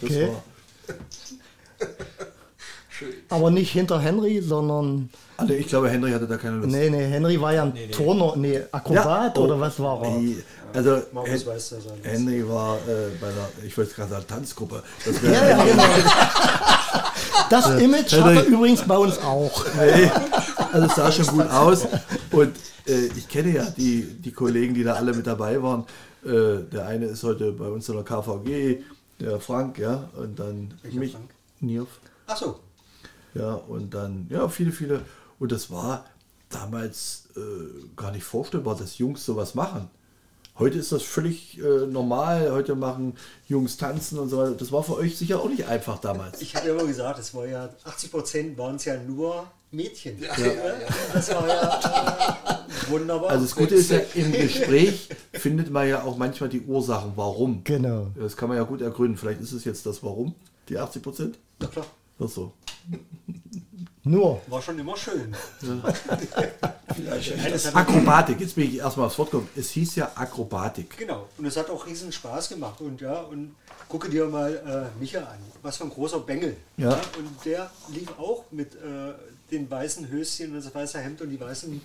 Okay. 0.00 0.30
War, 3.02 3.38
Aber 3.38 3.50
nicht 3.50 3.70
hinter 3.72 4.00
Henry, 4.00 4.40
sondern. 4.40 5.10
also 5.36 5.52
ich 5.54 5.66
glaube, 5.68 5.88
Henry 5.90 6.12
hatte 6.12 6.26
da 6.26 6.36
keine 6.36 6.56
Lust. 6.56 6.70
Nee, 6.70 6.90
nee, 6.90 7.06
Henry 7.06 7.40
war 7.40 7.54
ja 7.54 7.62
ein 7.64 7.74
Turner, 7.92 8.34
nee, 8.36 8.60
Akrobat 8.72 9.36
Ja, 9.36 9.42
oh, 9.42 9.44
oder 9.44 9.60
was 9.60 9.78
war 9.80 10.02
er? 10.04 10.10
nee, 10.10 10.36
Also 10.72 11.02
Markus 11.12 11.30
Hen 11.30 11.46
weiß 11.46 11.68
das 11.70 11.86
alles. 11.88 12.04
Henry 12.04 12.48
war 12.48 12.76
äh, 12.76 13.10
bei 13.20 13.28
einer, 13.28 13.48
ich 13.66 13.76
wollte 13.76 13.94
gerade 13.94 14.10
sagen, 14.10 14.24
Tanzgruppe. 14.28 14.82
Das 15.04 15.22
Ja, 15.22 15.48
ja, 15.48 15.64
genau. 15.64 15.84
Das 17.50 17.68
Image 17.80 18.12
hat 18.12 18.34
er 18.36 18.44
übrigens 18.44 18.82
bei 18.82 18.96
uns 18.96 19.18
auch. 19.18 19.64
Nee, 19.76 20.10
also 20.72 20.86
es 20.86 20.94
sah 20.94 21.10
schon 21.10 21.26
gut 21.26 21.50
aus. 21.50 21.86
Und 22.30 22.54
äh, 22.86 23.06
ich 23.16 23.28
kenne 23.28 23.50
ja 23.50 23.64
die, 23.76 24.02
die 24.04 24.30
Kollegen, 24.32 24.72
die 24.74 24.84
da 24.84 24.94
alle 24.94 25.12
mit 25.12 25.26
dabei 25.26 25.60
waren. 25.62 25.84
Äh, 26.24 26.62
der 26.72 26.86
eine 26.86 27.06
ist 27.06 27.24
heute 27.24 27.52
bei 27.52 27.66
uns 27.66 27.88
in 27.88 27.94
der 27.96 28.04
KVG, 28.04 28.82
der 29.18 29.40
Frank, 29.40 29.78
ja, 29.78 30.08
und 30.16 30.38
dann 30.38 30.74
Welcher 30.82 30.98
mich, 30.98 31.12
Frank? 31.12 31.30
Nierf, 31.60 31.88
Ach 32.26 32.36
so. 32.36 32.60
Ja, 33.34 33.54
und 33.54 33.94
dann, 33.94 34.26
ja, 34.30 34.48
viele, 34.48 34.72
viele. 34.72 35.02
Und 35.38 35.52
das 35.52 35.70
war 35.70 36.04
damals 36.48 37.28
äh, 37.36 37.40
gar 37.96 38.12
nicht 38.12 38.24
vorstellbar, 38.24 38.76
dass 38.76 38.98
Jungs 38.98 39.24
sowas 39.24 39.54
machen. 39.54 39.88
Heute 40.58 40.78
ist 40.78 40.92
das 40.92 41.02
völlig 41.02 41.58
äh, 41.58 41.86
normal. 41.86 42.50
Heute 42.52 42.74
machen 42.74 43.16
Jungs 43.48 43.78
tanzen 43.78 44.18
und 44.18 44.28
so 44.28 44.38
weiter. 44.38 44.52
Das 44.52 44.70
war 44.70 44.82
für 44.82 44.96
euch 44.96 45.16
sicher 45.16 45.40
auch 45.40 45.48
nicht 45.48 45.66
einfach 45.66 45.98
damals. 45.98 46.42
Ich 46.42 46.54
habe 46.54 46.68
ja 46.68 46.74
immer 46.74 46.84
gesagt, 46.84 47.18
es 47.18 47.34
war 47.34 47.46
ja 47.46 47.70
80 47.84 48.10
Prozent 48.10 48.58
waren 48.58 48.76
es 48.76 48.84
ja 48.84 48.98
nur 48.98 49.46
Mädchen. 49.70 50.20
Ja, 50.20 50.36
ja, 50.36 50.52
ja. 50.52 50.88
Das 51.14 51.34
war 51.34 51.48
ja 51.48 52.58
äh, 52.58 52.90
wunderbar. 52.90 53.30
Also 53.30 53.44
das 53.44 53.56
Gute 53.56 53.74
ist 53.76 53.90
ja, 53.90 54.00
im 54.14 54.32
Gespräch 54.32 55.08
findet 55.32 55.70
man 55.70 55.88
ja 55.88 56.02
auch 56.02 56.18
manchmal 56.18 56.50
die 56.50 56.60
Ursachen, 56.60 57.12
warum. 57.14 57.62
Genau. 57.64 58.08
Das 58.16 58.36
kann 58.36 58.48
man 58.48 58.58
ja 58.58 58.64
gut 58.64 58.82
ergründen. 58.82 59.16
Vielleicht 59.16 59.40
ist 59.40 59.52
es 59.52 59.64
jetzt 59.64 59.86
das 59.86 60.02
Warum, 60.02 60.34
die 60.68 60.76
80 60.76 61.02
Prozent. 61.02 61.38
Na 61.60 61.68
klar, 61.68 61.86
Ach 62.22 62.28
so. 62.28 62.52
Nur. 64.02 64.40
war 64.46 64.62
schon 64.62 64.78
immer 64.78 64.96
schön. 64.96 65.34
Vielleicht 66.94 67.52
das 67.52 67.74
Akrobatik, 67.74 68.40
jetzt 68.40 68.54
bin 68.54 68.68
ich 68.68 68.78
erstmal 68.78 69.06
aufs 69.06 69.18
Wort 69.18 69.30
gekommen. 69.30 69.48
Es 69.54 69.70
hieß 69.70 69.96
ja 69.96 70.12
Akrobatik. 70.14 70.96
Genau. 70.96 71.28
Und 71.36 71.44
es 71.44 71.56
hat 71.56 71.70
auch 71.70 71.86
riesen 71.86 72.10
Spaß 72.10 72.48
gemacht. 72.48 72.80
Und 72.80 73.00
ja, 73.00 73.20
und 73.20 73.54
gucke 73.88 74.08
dir 74.08 74.26
mal 74.26 74.90
äh, 74.96 75.00
Micha 75.00 75.20
an. 75.20 75.38
Was 75.62 75.76
für 75.76 75.84
ein 75.84 75.90
großer 75.90 76.20
Bengel. 76.20 76.56
Ja. 76.76 76.92
Und 77.18 77.44
der 77.44 77.70
lief 77.88 78.08
auch 78.18 78.44
mit 78.50 78.74
äh, 78.74 79.12
den 79.50 79.70
weißen 79.70 80.08
Höschen 80.08 80.48
und 80.50 80.64
das 80.64 80.74
weiße 80.74 80.98
Hemd 80.98 81.20
und 81.20 81.30
die 81.30 81.40
weißen 81.40 81.80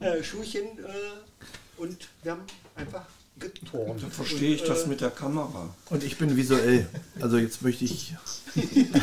äh, 0.00 0.22
Schuhchen. 0.22 0.66
Äh, 0.78 1.80
und 1.80 2.08
wir 2.22 2.32
haben 2.32 2.42
einfach 2.76 3.06
geturnt. 3.40 4.02
Dann 4.02 4.10
verstehe 4.10 4.54
ich 4.54 4.62
und, 4.62 4.68
das 4.68 4.84
äh, 4.84 4.88
mit 4.88 5.00
der 5.00 5.10
Kamera. 5.10 5.74
Und 5.90 6.04
ich 6.04 6.16
bin 6.18 6.36
visuell. 6.36 6.88
Also 7.20 7.38
jetzt 7.38 7.62
möchte 7.62 7.84
ich. 7.84 8.14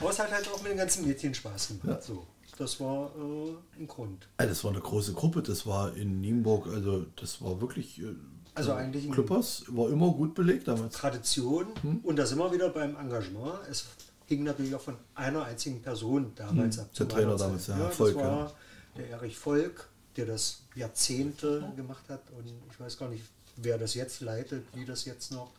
Aber 0.00 0.10
es 0.10 0.18
hat 0.18 0.30
halt 0.30 0.48
auch 0.48 0.62
mit 0.62 0.70
den 0.72 0.78
ganzen 0.78 1.06
Mädchen 1.06 1.34
Spaß 1.34 1.72
gemacht. 1.82 2.02
So. 2.02 2.26
Das 2.56 2.80
war 2.80 3.10
äh, 3.16 3.80
ein 3.80 3.86
Grund. 3.88 4.26
Also 4.36 4.48
das 4.50 4.64
war 4.64 4.70
eine 4.72 4.80
große 4.80 5.12
Gruppe. 5.12 5.42
Das 5.42 5.66
war 5.66 5.94
in 5.96 6.20
Nienburg. 6.20 6.66
Also 6.68 7.06
das 7.16 7.40
war 7.42 7.60
wirklich. 7.60 8.00
äh, 8.00 8.06
Also 8.54 8.72
eigentlich 8.74 9.04
ein- 9.06 9.12
Clippers 9.12 9.64
war 9.68 9.88
immer 9.90 10.10
gut 10.12 10.34
belegt 10.34 10.68
damals. 10.68 10.94
Tradition 10.94 11.66
Hm? 11.82 12.00
und 12.02 12.16
da 12.16 12.26
sind 12.26 12.38
wir 12.38 12.52
wieder 12.52 12.68
beim 12.70 12.96
Engagement. 12.96 13.54
Es 13.70 13.86
hing 14.26 14.42
natürlich 14.44 14.74
auch 14.74 14.80
von 14.80 14.96
einer 15.14 15.44
einzigen 15.44 15.80
Person 15.82 16.32
damals 16.36 16.78
ab. 16.78 16.86
Hm, 16.86 16.90
der 16.98 17.08
zu 17.08 17.14
Trainer 17.14 17.36
damals, 17.36 17.66
ja, 17.68 17.78
das 17.78 17.96
Volk, 17.96 18.16
war 18.16 18.24
ja. 18.24 18.52
der 18.98 19.10
Erich 19.10 19.38
Volk, 19.38 19.88
der 20.16 20.26
das 20.26 20.62
Jahrzehnte 20.74 21.72
gemacht 21.76 22.04
hat 22.08 22.22
und 22.36 22.46
ich 22.46 22.80
weiß 22.80 22.98
gar 22.98 23.08
nicht, 23.08 23.24
wer 23.56 23.78
das 23.78 23.94
jetzt 23.94 24.20
leitet, 24.20 24.64
wie 24.74 24.84
das 24.84 25.04
jetzt 25.04 25.32
noch. 25.32 25.50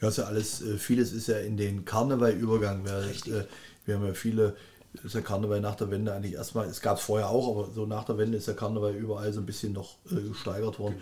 Ja, 0.00 0.08
ist 0.08 0.18
ja 0.18 0.24
alles, 0.24 0.62
äh, 0.62 0.76
vieles 0.76 1.12
ist 1.12 1.28
ja 1.28 1.38
in 1.38 1.56
den 1.56 1.84
Karneval 1.84 2.32
übergegangen. 2.32 2.84
Wir, 2.84 2.98
äh, 3.34 3.46
wir 3.86 3.94
haben 3.94 4.06
ja 4.06 4.14
viele, 4.14 4.56
ist 5.02 5.14
der 5.14 5.22
Karneval 5.22 5.60
nach 5.60 5.74
der 5.74 5.90
Wende 5.90 6.12
eigentlich 6.12 6.34
erstmal, 6.34 6.66
es 6.66 6.80
gab 6.80 6.98
es 6.98 7.04
vorher 7.04 7.30
auch, 7.30 7.48
aber 7.48 7.72
so 7.72 7.86
nach 7.86 8.04
der 8.04 8.18
Wende 8.18 8.36
ist 8.36 8.48
der 8.48 8.56
Karneval 8.56 8.94
überall 8.94 9.32
so 9.32 9.40
ein 9.40 9.46
bisschen 9.46 9.72
noch 9.72 9.96
äh, 10.10 10.20
gesteigert 10.28 10.78
worden. 10.78 10.96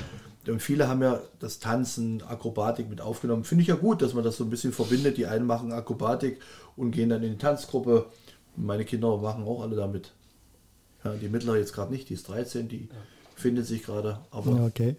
Und 0.47 0.61
viele 0.61 0.89
haben 0.89 1.03
ja 1.03 1.20
das 1.41 1.59
Tanzen, 1.59 2.22
Akrobatik 2.22 2.89
mit 2.89 3.01
aufgenommen. 3.01 3.45
Finde 3.45 3.62
ich 3.62 3.68
ja 3.68 3.76
gut, 3.76 4.03
dass 4.03 4.14
man 4.14 4.22
das 4.22 4.37
so 4.37 4.45
ein 4.45 4.51
bisschen 4.51 4.72
verbindet. 4.72 5.16
Die 5.16 5.26
einen 5.26 5.47
machen 5.47 5.72
Akrobatik 5.72 6.41
und 6.76 6.91
gehen 6.91 7.09
dann 7.09 7.22
in 7.22 7.32
die 7.32 7.39
Tanzgruppe. 7.39 8.07
Meine 8.55 8.85
Kinder 8.85 9.16
machen 9.16 9.45
auch 9.45 9.62
alle 9.62 9.74
damit. 9.74 10.12
Ja, 11.05 11.12
die 11.14 11.28
mittlere 11.28 11.57
jetzt 11.59 11.72
gerade 11.74 11.92
nicht, 11.92 12.09
die 12.09 12.14
ist 12.14 12.28
13, 12.28 12.68
die 12.68 12.88
findet 13.36 13.66
sich 13.66 13.82
gerade. 13.82 14.20
Aber 14.30 14.52
Okay. 14.64 14.96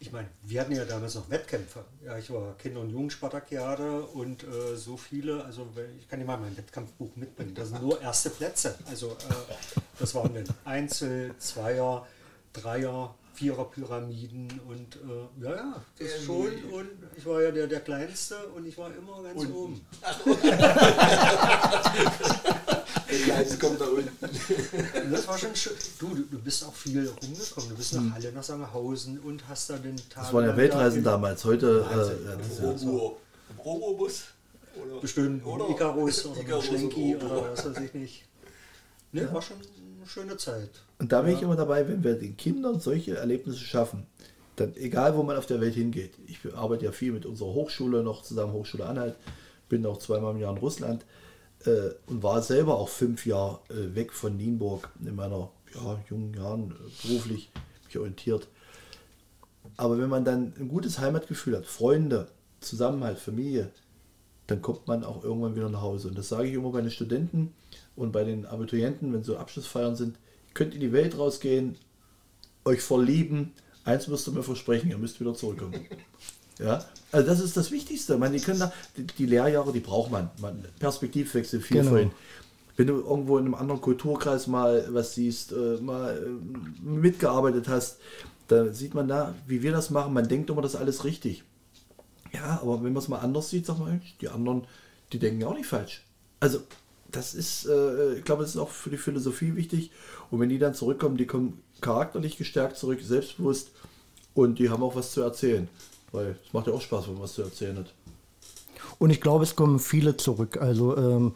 ich 0.00 0.12
meine, 0.12 0.28
wir 0.44 0.60
hatten 0.60 0.72
ja 0.72 0.84
damals 0.84 1.14
noch 1.14 1.30
Wettkämpfe. 1.30 1.84
Ja, 2.04 2.18
ich 2.18 2.30
war 2.30 2.54
Kinder- 2.58 2.80
und 2.80 2.90
Jugendspartakiade 2.90 4.02
und 4.02 4.42
äh, 4.44 4.76
so 4.76 4.96
viele, 4.98 5.42
also 5.44 5.66
ich 5.98 6.06
kann 6.08 6.18
dir 6.20 6.26
mal 6.26 6.36
mein 6.36 6.54
Wettkampfbuch 6.56 7.16
mitbringen. 7.16 7.54
Das 7.54 7.70
sind 7.70 7.80
nur 7.82 8.00
erste 8.02 8.28
Plätze. 8.30 8.74
Also 8.86 9.12
äh, 9.12 9.54
das 9.98 10.14
waren 10.14 10.34
dann 10.34 10.44
Einzel, 10.64 11.34
Zweier, 11.38 12.06
Dreier, 12.52 13.14
Vierer 13.34 13.64
Pyramiden 13.66 14.60
und 14.66 14.96
äh, 14.96 15.44
ja, 15.44 15.54
ja, 15.56 15.82
das 15.98 16.22
schon. 16.24 16.48
Und 16.72 16.88
ich 17.16 17.24
war 17.26 17.42
ja 17.42 17.50
der, 17.50 17.66
der 17.66 17.80
Kleinste 17.80 18.36
und 18.54 18.66
ich 18.66 18.76
war 18.78 18.90
immer 18.94 19.22
ganz 19.22 19.46
oben. 19.50 19.80
Kleinste 23.36 23.58
kommt 23.58 23.80
da 23.80 23.84
unten. 23.86 24.10
Das 25.10 25.28
war 25.28 25.38
schon 25.38 25.54
schön. 25.54 25.72
Du, 25.98 26.08
du, 26.14 26.22
du 26.22 26.38
bist 26.38 26.64
auch 26.64 26.74
viel 26.74 27.06
rumgekommen. 27.08 27.70
Du 27.70 27.76
bist 27.76 27.94
nach 27.94 28.14
Halle, 28.14 28.32
nach 28.32 28.42
Sangerhausen 28.42 29.18
und 29.20 29.46
hast 29.48 29.70
da 29.70 29.76
den 29.76 29.96
Tag. 29.96 30.24
Das 30.24 30.32
waren 30.32 30.44
ja 30.44 30.56
Weltreisen 30.56 31.04
da 31.04 31.12
damals. 31.12 31.44
Heute, 31.44 31.86
äh, 31.90 31.96
ja, 31.96 32.32
ja, 32.32 32.70
Robo, 32.70 33.18
Robobus? 33.64 34.24
Oder? 34.82 35.00
Bestimmt 35.00 35.44
Oder? 35.46 35.70
Icarus 35.70 36.26
oder 36.26 36.40
Icarus 36.40 36.66
Schlenki 36.66 37.16
oder 37.16 37.52
was 37.52 37.64
weiß 37.64 37.78
ich 37.82 37.94
nicht. 37.94 38.24
Ne, 39.12 39.32
war 39.32 39.40
schon 39.40 39.56
eine 39.56 40.06
schöne 40.06 40.36
Zeit. 40.36 40.70
Und 40.98 41.12
da 41.12 41.22
bin 41.22 41.34
ich 41.34 41.42
immer 41.42 41.56
dabei, 41.56 41.88
wenn 41.88 42.04
wir 42.04 42.14
den 42.14 42.36
Kindern 42.36 42.80
solche 42.80 43.16
Erlebnisse 43.16 43.58
schaffen, 43.58 44.06
dann 44.56 44.74
egal 44.76 45.16
wo 45.16 45.22
man 45.22 45.36
auf 45.36 45.46
der 45.46 45.60
Welt 45.60 45.74
hingeht. 45.74 46.12
Ich 46.26 46.38
arbeite 46.54 46.84
ja 46.84 46.92
viel 46.92 47.12
mit 47.12 47.24
unserer 47.24 47.54
Hochschule 47.54 48.02
noch 48.02 48.22
zusammen, 48.22 48.52
Hochschule 48.52 48.84
Anhalt, 48.84 49.16
bin 49.68 49.86
auch 49.86 49.98
zweimal 49.98 50.34
im 50.34 50.40
Jahr 50.40 50.52
in 50.52 50.58
Russland 50.58 51.04
äh, 51.64 51.90
und 52.06 52.22
war 52.22 52.42
selber 52.42 52.76
auch 52.78 52.88
fünf 52.88 53.26
Jahre 53.26 53.60
äh, 53.70 53.94
weg 53.94 54.12
von 54.12 54.36
Nienburg 54.36 54.90
in 55.04 55.14
meiner 55.14 55.50
ja, 55.74 56.00
jungen 56.08 56.34
Jahren 56.34 56.72
äh, 56.72 57.06
beruflich 57.06 57.50
mich 57.86 57.98
orientiert. 57.98 58.48
Aber 59.76 59.98
wenn 59.98 60.08
man 60.08 60.24
dann 60.24 60.54
ein 60.58 60.68
gutes 60.68 60.98
Heimatgefühl 60.98 61.56
hat, 61.56 61.66
Freunde, 61.66 62.28
Zusammenhalt, 62.60 63.18
Familie, 63.18 63.70
dann 64.46 64.62
kommt 64.62 64.86
man 64.86 65.04
auch 65.04 65.24
irgendwann 65.24 65.56
wieder 65.56 65.68
nach 65.68 65.82
Hause. 65.82 66.08
Und 66.08 66.18
das 66.18 66.28
sage 66.28 66.48
ich 66.48 66.54
immer 66.54 66.70
bei 66.70 66.80
den 66.80 66.90
Studenten 66.90 67.52
und 67.96 68.12
bei 68.12 68.24
den 68.24 68.46
Abiturienten, 68.46 69.12
wenn 69.12 69.24
so 69.24 69.36
Abschlussfeiern 69.36 69.96
sind, 69.96 70.18
könnt 70.54 70.74
in 70.74 70.80
die 70.80 70.92
Welt 70.92 71.18
rausgehen, 71.18 71.76
euch 72.64 72.80
verlieben, 72.80 73.52
eins 73.84 74.08
müsst 74.08 74.28
ihr 74.28 74.32
mir 74.32 74.42
versprechen, 74.42 74.90
ihr 74.90 74.98
müsst 74.98 75.20
wieder 75.20 75.34
zurückkommen. 75.34 75.74
Ja, 76.58 76.84
also 77.12 77.26
das 77.26 77.40
ist 77.40 77.56
das 77.56 77.70
Wichtigste. 77.70 78.16
Man, 78.16 78.32
die, 78.32 78.40
können 78.40 78.60
da, 78.60 78.72
die, 78.96 79.06
die 79.06 79.26
Lehrjahre, 79.26 79.72
die 79.72 79.80
braucht 79.80 80.10
man. 80.10 80.30
man 80.40 80.64
Perspektivwechsel, 80.78 81.60
viel 81.60 81.78
Genau. 81.78 81.90
vorhin. 81.90 82.10
Wenn 82.76 82.88
du 82.88 82.94
irgendwo 83.00 83.38
in 83.38 83.46
einem 83.46 83.54
anderen 83.54 83.80
Kulturkreis 83.80 84.46
mal 84.46 84.86
was 84.90 85.14
siehst, 85.14 85.52
äh, 85.52 85.78
mal 85.80 86.16
äh, 86.16 86.86
mitgearbeitet 86.86 87.68
hast, 87.68 87.98
da 88.48 88.72
sieht 88.72 88.94
man 88.94 89.08
da, 89.08 89.34
wie 89.46 89.62
wir 89.62 89.72
das 89.72 89.90
machen. 89.90 90.12
Man 90.12 90.28
denkt 90.28 90.50
immer, 90.50 90.62
das 90.62 90.74
ist 90.74 90.80
alles 90.80 91.04
richtig. 91.04 91.42
Ja, 92.32 92.60
aber 92.60 92.82
wenn 92.82 92.92
man 92.92 93.02
es 93.02 93.08
mal 93.08 93.18
anders 93.18 93.50
sieht, 93.50 93.66
sagt 93.66 93.78
man, 93.78 94.00
die 94.20 94.28
anderen, 94.28 94.66
die 95.12 95.18
denken 95.18 95.40
ja 95.40 95.46
auch 95.48 95.56
nicht 95.56 95.66
falsch. 95.66 96.04
Also, 96.40 96.60
das 97.10 97.34
ist, 97.34 97.66
äh, 97.66 98.14
ich 98.14 98.24
glaube, 98.24 98.42
das 98.42 98.50
ist 98.50 98.58
auch 98.58 98.68
für 98.68 98.90
die 98.90 98.98
Philosophie 98.98 99.56
wichtig. 99.56 99.90
Und 100.30 100.40
wenn 100.40 100.48
die 100.48 100.58
dann 100.58 100.74
zurückkommen, 100.74 101.16
die 101.16 101.26
kommen 101.26 101.62
charakterlich 101.80 102.36
gestärkt 102.36 102.76
zurück, 102.76 103.00
selbstbewusst 103.02 103.70
und 104.34 104.58
die 104.58 104.68
haben 104.70 104.82
auch 104.82 104.96
was 104.96 105.12
zu 105.12 105.22
erzählen. 105.22 105.68
Weil 106.12 106.36
es 106.46 106.52
macht 106.52 106.66
ja 106.66 106.72
auch 106.72 106.80
Spaß, 106.80 107.06
wenn 107.08 107.14
man 107.14 107.22
was 107.24 107.34
zu 107.34 107.42
erzählen 107.42 107.78
hat. 107.78 107.92
Und 108.98 109.10
ich 109.10 109.20
glaube, 109.20 109.44
es 109.44 109.56
kommen 109.56 109.78
viele 109.78 110.16
zurück. 110.16 110.58
Also 110.60 110.96
ähm, 110.96 111.32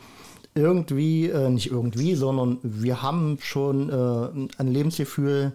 irgendwie, 0.54 1.28
äh, 1.28 1.50
nicht 1.50 1.70
irgendwie, 1.70 2.14
sondern 2.14 2.58
wir 2.62 3.02
haben 3.02 3.38
schon 3.40 3.90
äh, 3.90 4.48
ein 4.58 4.68
Lebensgefühl 4.68 5.52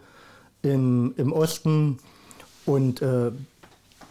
im, 0.62 1.14
im 1.18 1.34
Osten 1.34 1.98
und 2.66 3.02
äh, 3.02 3.32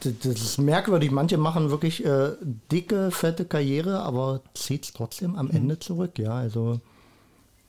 das 0.00 0.24
ist 0.24 0.58
merkwürdig. 0.58 1.10
Manche 1.10 1.38
machen 1.38 1.70
wirklich 1.70 2.04
äh, 2.04 2.32
dicke, 2.70 3.10
fette 3.10 3.46
Karriere, 3.46 4.00
aber 4.00 4.42
zieht 4.52 4.84
es 4.84 4.92
trotzdem 4.92 5.34
am 5.36 5.50
Ende 5.50 5.78
zurück. 5.78 6.18
Ja, 6.18 6.34
also 6.34 6.80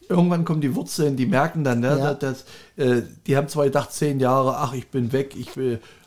Irgendwann 0.10 0.46
kommen 0.46 0.62
die 0.62 0.76
Wurzeln, 0.76 1.16
die 1.16 1.26
merken 1.26 1.64
dann, 1.64 1.80
ne, 1.80 1.98
Ja. 1.98 2.14
dass, 2.14 2.46
äh, 2.78 3.02
die 3.26 3.36
haben 3.38 3.48
zwar 3.48 3.66
gedacht, 3.66 3.92
zehn 3.92 4.20
Jahre, 4.20 4.58
ach, 4.58 4.74
ich 4.74 4.88
bin 4.90 5.12
weg, 5.12 5.36
ich 5.36 5.50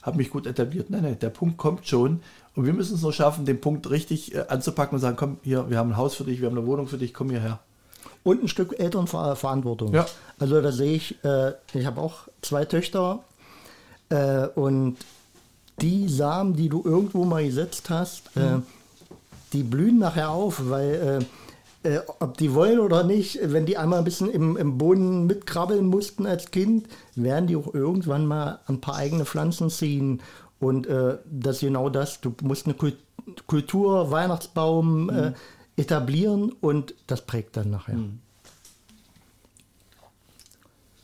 habe 0.03 0.17
mich 0.17 0.31
gut 0.31 0.47
etabliert. 0.47 0.91
Nein, 0.91 1.03
nein, 1.03 1.19
der 1.19 1.31
Punkt 1.31 1.57
kommt 1.59 1.87
schon. 1.87 2.21
Und 2.55 2.65
wir 2.67 2.73
müssen 2.73 2.97
es 2.97 3.03
nur 3.03 3.13
schaffen, 3.13 3.45
den 3.45 3.61
Punkt 3.61 3.89
richtig 3.91 4.35
äh, 4.35 4.45
anzupacken 4.49 4.97
und 4.97 5.01
sagen, 5.01 5.17
komm, 5.17 5.37
hier, 5.43 5.71
wir 5.71 5.79
haben 5.79 5.91
ein 5.91 5.97
Haus 5.97 6.15
für 6.15 6.25
dich, 6.25 6.41
wir 6.41 6.49
haben 6.49 6.59
eine 6.59 6.67
Wohnung 6.67 6.89
für 6.89 6.99
dich, 6.99 7.15
komm 7.15 7.31
hierher. 7.31 7.61
Und 8.25 8.43
ein 8.43 8.49
Stück 8.49 8.79
Elternverantwortung. 8.79 9.95
Ja. 9.95 10.07
Also 10.39 10.61
da 10.61 10.73
sehe 10.73 10.95
ich, 10.97 11.23
äh, 11.25 11.53
ich 11.73 11.87
habe 11.87 12.01
auch 12.01 12.29
zwei 12.43 12.65
Töchter 12.65 13.21
äh, 14.09 14.47
und 14.49 14.97
die 15.81 16.09
Samen, 16.09 16.55
die 16.57 16.69
du 16.69 16.83
irgendwo 16.85 17.25
mal 17.25 17.45
gesetzt 17.45 17.91
hast, 17.91 18.37
äh, 18.37 18.59
die 19.53 19.63
blühen 19.63 19.99
nachher 19.99 20.31
auf, 20.31 20.69
weil 20.69 21.21
äh, 21.83 21.97
äh, 21.97 22.01
ob 22.21 22.37
die 22.39 22.55
wollen 22.55 22.79
oder 22.81 23.05
nicht, 23.05 23.39
wenn 23.43 23.67
die 23.67 23.77
einmal 23.77 23.99
ein 24.01 24.05
bisschen 24.05 24.31
im, 24.31 24.57
im 24.57 24.79
Boden 24.79 25.27
mitkrabbeln 25.27 25.87
mussten 25.87 26.27
als 26.27 26.51
Kind, 26.51 26.89
werden 27.15 27.47
die 27.47 27.57
auch 27.57 27.73
irgendwann 27.75 28.27
mal 28.27 28.61
ein 28.67 28.81
paar 28.81 28.97
eigene 28.97 29.25
Pflanzen 29.25 29.71
ziehen. 29.71 30.21
Und 30.61 30.87
äh, 30.87 31.19
das 31.31 31.57
ist 31.57 31.61
genau 31.61 31.89
das. 31.89 32.21
Du 32.21 32.35
musst 32.43 32.67
eine 32.67 32.75
Kult- 32.75 32.97
Kultur, 33.47 34.11
Weihnachtsbaum 34.11 35.11
äh, 35.11 35.33
etablieren 35.77 36.53
und 36.61 36.95
das 37.07 37.21
prägt 37.21 37.57
dann 37.57 37.71
nachher. 37.71 37.99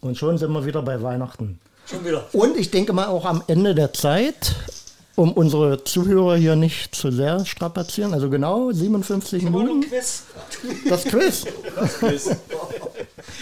Und 0.01 0.18
schon 0.18 0.39
sind 0.39 0.53
wir 0.53 0.64
wieder 0.66 0.83
bei 0.83 1.01
Weihnachten. 1.03 1.61
Schon 1.87 2.05
wieder. 2.05 2.27
Und 2.33 2.57
ich 2.57 2.70
denke 2.70 2.93
mal 2.93 3.07
auch 3.07 3.25
am 3.25 3.43
Ende 3.47 3.75
der 3.75 3.93
Zeit, 3.93 4.55
um 5.17 5.33
unsere 5.33 5.85
Zuhörer 5.85 6.37
hier 6.37 6.57
nicht 6.57 6.95
zu 6.95 7.11
sehr 7.12 7.45
strapazieren, 7.47 8.15
also 8.15 8.29
genau 8.31 8.73
57 8.73 9.43
Mal 9.45 9.51
noch 9.51 9.59
ein 9.61 9.67
Minuten, 9.67 9.89
Quiz. 9.89 10.23
das 10.89 11.05
Quiz. 11.05 11.45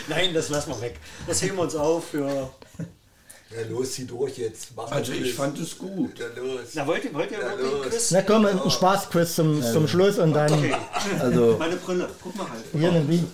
Nein, 0.09 0.35
das 0.35 0.49
lassen 0.49 0.70
wir 0.70 0.81
weg. 0.83 0.97
Das 1.27 1.41
heben 1.43 1.57
wir 1.57 1.62
uns 1.62 1.75
auf 1.75 2.05
für. 2.09 2.27
Ja, 2.29 3.68
los, 3.68 3.93
zieh 3.93 4.07
durch 4.07 4.39
jetzt. 4.39 4.68
Mach 4.77 4.91
Also 4.91 5.12
das 5.12 5.20
ich 5.20 5.23
Quiz. 5.25 5.35
fand 5.37 5.59
es 5.59 5.77
gut. 5.79 6.18
Ja, 6.18 6.27
los. 6.37 6.61
Na, 6.75 6.87
wollt 6.87 7.05
ihr, 7.05 7.12
wollt 7.14 7.31
ihr 7.31 7.39
Ja, 7.39 7.49
wirklich 7.51 7.66
ein 7.66 7.79
los. 7.79 7.87
Quiz? 7.89 8.11
Na 8.12 8.23
komm, 8.23 8.47
ein 8.47 8.70
Spaßquiz 8.70 9.35
zum, 9.35 9.62
zum 9.62 9.89
Schluss 9.89 10.18
und 10.18 10.33
dann 10.33 10.53
Okay, 10.53 10.75
Also 11.20 11.57
meine 11.59 11.77
Brille. 11.77 12.09
Guck 12.23 12.35
mal 12.37 12.49
halt. 12.49 12.64
hier 12.73 12.93
nimm 12.93 13.11
die. 13.11 13.25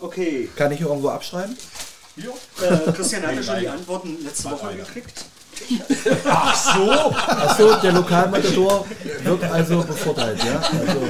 Okay. 0.00 0.48
kann 0.56 0.72
ich 0.72 0.80
irgendwo 0.80 1.08
abschreiben? 1.10 1.56
Äh, 2.16 2.92
Christian 2.92 3.22
hatte 3.26 3.42
schon 3.42 3.60
die 3.60 3.68
Antworten 3.68 4.18
letzte 4.24 4.50
Woche 4.50 4.74
gekriegt. 4.76 5.24
Achso, 6.24 7.74
der 7.82 7.92
Lokalmatador 7.92 8.86
wird 9.22 9.42
also 9.44 9.82
bevorteilt, 9.82 10.42
ja? 10.44 10.60
Also 10.60 11.00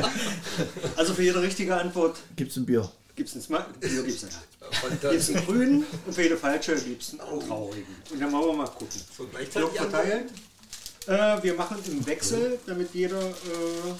Also 0.96 1.14
für 1.14 1.22
jede 1.22 1.42
richtige 1.42 1.76
Antwort 1.76 2.16
gibt 2.36 2.50
es 2.50 2.56
ein 2.56 2.66
Bier. 2.66 2.90
gibt 3.16 3.28
es 3.28 3.34
einen 3.34 3.42
Smart. 3.44 3.66
Hier 3.80 4.02
gibt 4.02 4.08
es 4.16 4.24
einen. 4.24 4.32
Gibt's 4.60 4.78
Fantastisch. 4.80 5.36
einen 5.36 5.46
grünen 5.46 5.86
und 6.06 6.14
für 6.14 6.22
jede 6.22 6.36
falsche 6.36 6.74
gibt 6.76 7.02
es 7.02 7.10
einen 7.10 7.40
traurigen. 7.46 7.96
Und 8.10 8.20
dann 8.20 8.32
wollen 8.32 8.46
wir 8.46 8.52
mal 8.54 8.66
gucken. 8.68 9.00
So 9.16 9.26
gleichzeitig 9.26 9.70
verteilt. 9.78 10.30
Äh, 11.06 11.42
wir 11.42 11.54
machen 11.54 11.78
im 11.86 12.06
Wechsel, 12.06 12.58
damit 12.66 12.94
jeder 12.94 13.20
äh, 13.20 13.92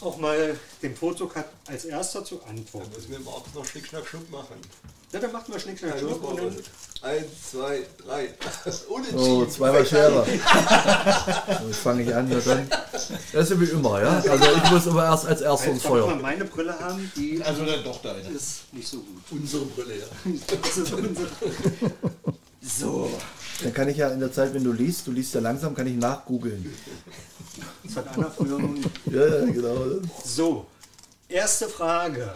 auch 0.00 0.16
mal 0.18 0.58
den 0.82 0.96
Vorzug 0.96 1.34
hat, 1.36 1.48
als 1.66 1.84
erster 1.84 2.24
zu 2.24 2.42
antworten. 2.44 2.90
Müssen 2.96 3.10
wir 3.10 3.20
Markus 3.20 3.54
noch 3.54 3.64
Schnick, 3.66 3.86
Schnack, 3.86 4.06
Schnuck 4.06 4.30
machen. 4.30 4.56
Ja, 5.12 5.20
dann 5.20 5.32
macht 5.32 5.48
mal 5.48 5.60
Schnick, 5.60 5.78
Schnack, 5.78 5.96
Ja, 5.96 6.00
los, 6.00 6.12
Schnuck 6.16 6.30
und 6.30 6.38
dann. 6.38 6.56
Eins, 7.04 7.50
zwei, 7.50 7.82
drei. 8.04 8.30
Unentschieden. 8.88 9.18
Oh, 9.20 9.44
zweimal 9.44 9.84
Schere. 9.84 10.26
Jetzt 10.26 11.78
fange 11.80 12.02
ich 12.02 12.14
an, 12.14 12.30
ja, 12.30 12.38
dann. 12.40 12.66
Das 13.32 13.50
ist 13.50 13.60
wie 13.60 13.64
immer, 13.66 14.00
ja? 14.02 14.22
Also 14.26 14.44
ich 14.64 14.70
muss 14.70 14.86
immer 14.86 15.04
erst 15.04 15.26
als 15.26 15.42
erster 15.42 15.70
ins 15.70 15.82
Jetzt 15.82 15.90
wollen 15.90 16.00
wir 16.02 16.06
mal 16.06 16.12
Feuer. 16.14 16.22
meine 16.22 16.44
Brille 16.46 16.78
haben, 16.80 17.12
die 17.14 17.42
Also 17.44 17.66
dann 17.66 17.84
doch 17.84 18.00
deine. 18.00 18.20
ist 18.30 18.72
nicht 18.72 18.88
so 18.88 18.98
gut. 18.98 19.22
Unsere 19.32 19.66
Brille, 19.66 19.98
ja. 19.98 20.06
Das 20.62 20.76
ist 20.78 20.92
unsere. 20.94 21.28
So, 22.62 23.10
Dann 23.62 23.74
kann 23.74 23.88
ich 23.90 23.98
ja 23.98 24.08
in 24.08 24.20
der 24.20 24.32
Zeit, 24.32 24.54
wenn 24.54 24.64
du 24.64 24.72
liest, 24.72 25.06
du 25.06 25.12
liest 25.12 25.34
ja 25.34 25.40
langsam, 25.42 25.74
kann 25.74 25.86
ich 25.86 25.96
nachgoogeln. 25.96 26.74
das 27.84 27.96
hat 27.96 28.08
Anna 28.16 28.30
früher 28.34 28.58
nun. 28.58 28.82
Ja, 29.10 29.26
ja, 29.26 29.44
genau. 29.44 29.76
So, 30.24 30.64
erste 31.28 31.68
Frage. 31.68 32.32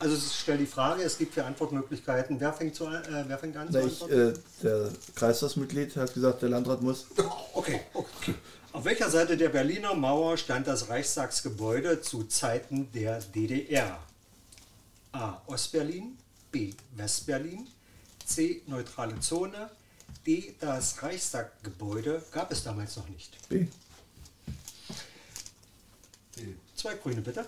Also 0.00 0.14
ich 0.16 0.32
stelle 0.40 0.58
die 0.58 0.66
Frage, 0.66 1.02
es 1.02 1.18
gibt 1.18 1.34
vier 1.34 1.44
Antwortmöglichkeiten. 1.46 2.38
Wer 2.38 2.52
fängt, 2.52 2.74
zu, 2.74 2.86
äh, 2.86 3.24
wer 3.26 3.38
fängt 3.38 3.56
an 3.56 3.66
zu 3.66 3.78
Na, 3.78 3.84
ich, 3.84 4.00
antworten? 4.02 4.34
äh, 4.34 4.62
der 4.62 4.90
Kreistagsmitglied 5.16 5.96
hat 5.96 6.14
gesagt, 6.14 6.42
der 6.42 6.50
Landrat 6.50 6.82
muss. 6.82 7.06
Okay, 7.52 7.80
okay. 7.94 8.34
Auf 8.72 8.84
welcher 8.84 9.10
Seite 9.10 9.36
der 9.36 9.48
Berliner 9.48 9.94
Mauer 9.94 10.36
stand 10.36 10.68
das 10.68 10.88
Reichstagsgebäude 10.88 12.00
zu 12.00 12.24
Zeiten 12.24 12.92
der 12.92 13.18
DDR? 13.20 13.98
A. 15.10 15.40
Ostberlin, 15.46 16.16
B. 16.52 16.74
Westberlin, 16.94 17.66
C. 18.24 18.62
Neutrale 18.66 19.18
Zone, 19.18 19.68
D. 20.24 20.54
Das 20.60 21.02
Reichstaggebäude 21.02 22.22
gab 22.30 22.52
es 22.52 22.62
damals 22.62 22.94
noch 22.96 23.08
nicht. 23.08 23.36
B. 23.48 23.66
Zwei 26.76 26.94
Grüne 26.94 27.20
bitte. 27.20 27.44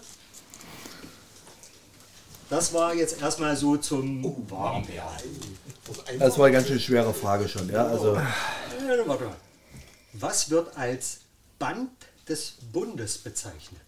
Das 2.51 2.75
war 2.75 2.95
jetzt 2.95 3.23
erstmal 3.23 3.57
so 3.57 3.77
zum 3.77 4.25
Warmwerden. 4.51 5.31
Das 6.19 6.37
war 6.37 6.47
eine 6.47 6.57
ganz 6.57 6.67
schön 6.67 6.81
schwere 6.81 7.15
Frage 7.15 7.49
schon, 7.49 7.71
ja. 7.71 7.87
Also. 7.87 8.21
Was 10.15 10.51
wird 10.51 10.77
als 10.77 11.21
Band 11.61 11.91
des 12.29 12.57
Bundes 12.73 13.19
bezeichnet? 13.19 13.81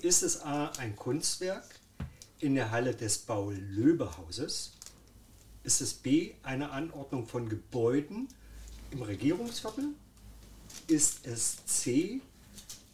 Ist 0.00 0.22
es 0.22 0.40
A 0.42 0.72
ein 0.78 0.96
Kunstwerk 0.96 1.64
in 2.40 2.54
der 2.54 2.70
Halle 2.70 2.94
des 2.94 3.18
Paul-Löbe-Hauses? 3.18 4.72
Ist 5.62 5.80
es 5.82 5.92
B 5.92 6.32
eine 6.42 6.70
Anordnung 6.70 7.26
von 7.26 7.50
Gebäuden 7.50 8.28
im 8.90 9.02
Regierungsviertel? 9.02 9.90
Ist 10.86 11.26
es 11.26 11.64
C 11.66 12.22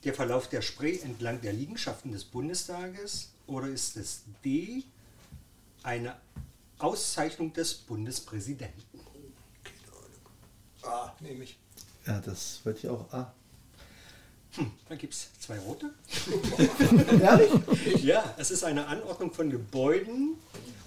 der 0.02 0.14
Verlauf 0.14 0.48
der 0.48 0.62
Spree 0.62 0.98
entlang 0.98 1.40
der 1.42 1.52
Liegenschaften 1.52 2.10
des 2.10 2.24
Bundestages? 2.24 3.29
Oder 3.50 3.68
ist 3.68 3.96
es 3.96 4.22
D 4.44 4.84
eine 5.82 6.16
Auszeichnung 6.78 7.52
des 7.52 7.74
Bundespräsidenten? 7.74 9.00
Ah, 10.82 11.12
nehme 11.20 11.44
ich. 11.44 11.58
ja, 12.06 12.20
das 12.20 12.60
wird 12.64 12.82
ja 12.82 12.92
auch. 12.92 13.12
Ah, 13.12 13.32
Da 14.88 14.94
gibt 14.94 15.12
es 15.14 15.28
zwei 15.40 15.58
rote. 15.58 15.92
ehrlich? 17.20 18.02
Ja, 18.04 18.34
es 18.38 18.50
ist 18.50 18.62
eine 18.64 18.86
Anordnung 18.86 19.32
von 19.32 19.50
Gebäuden. 19.50 20.36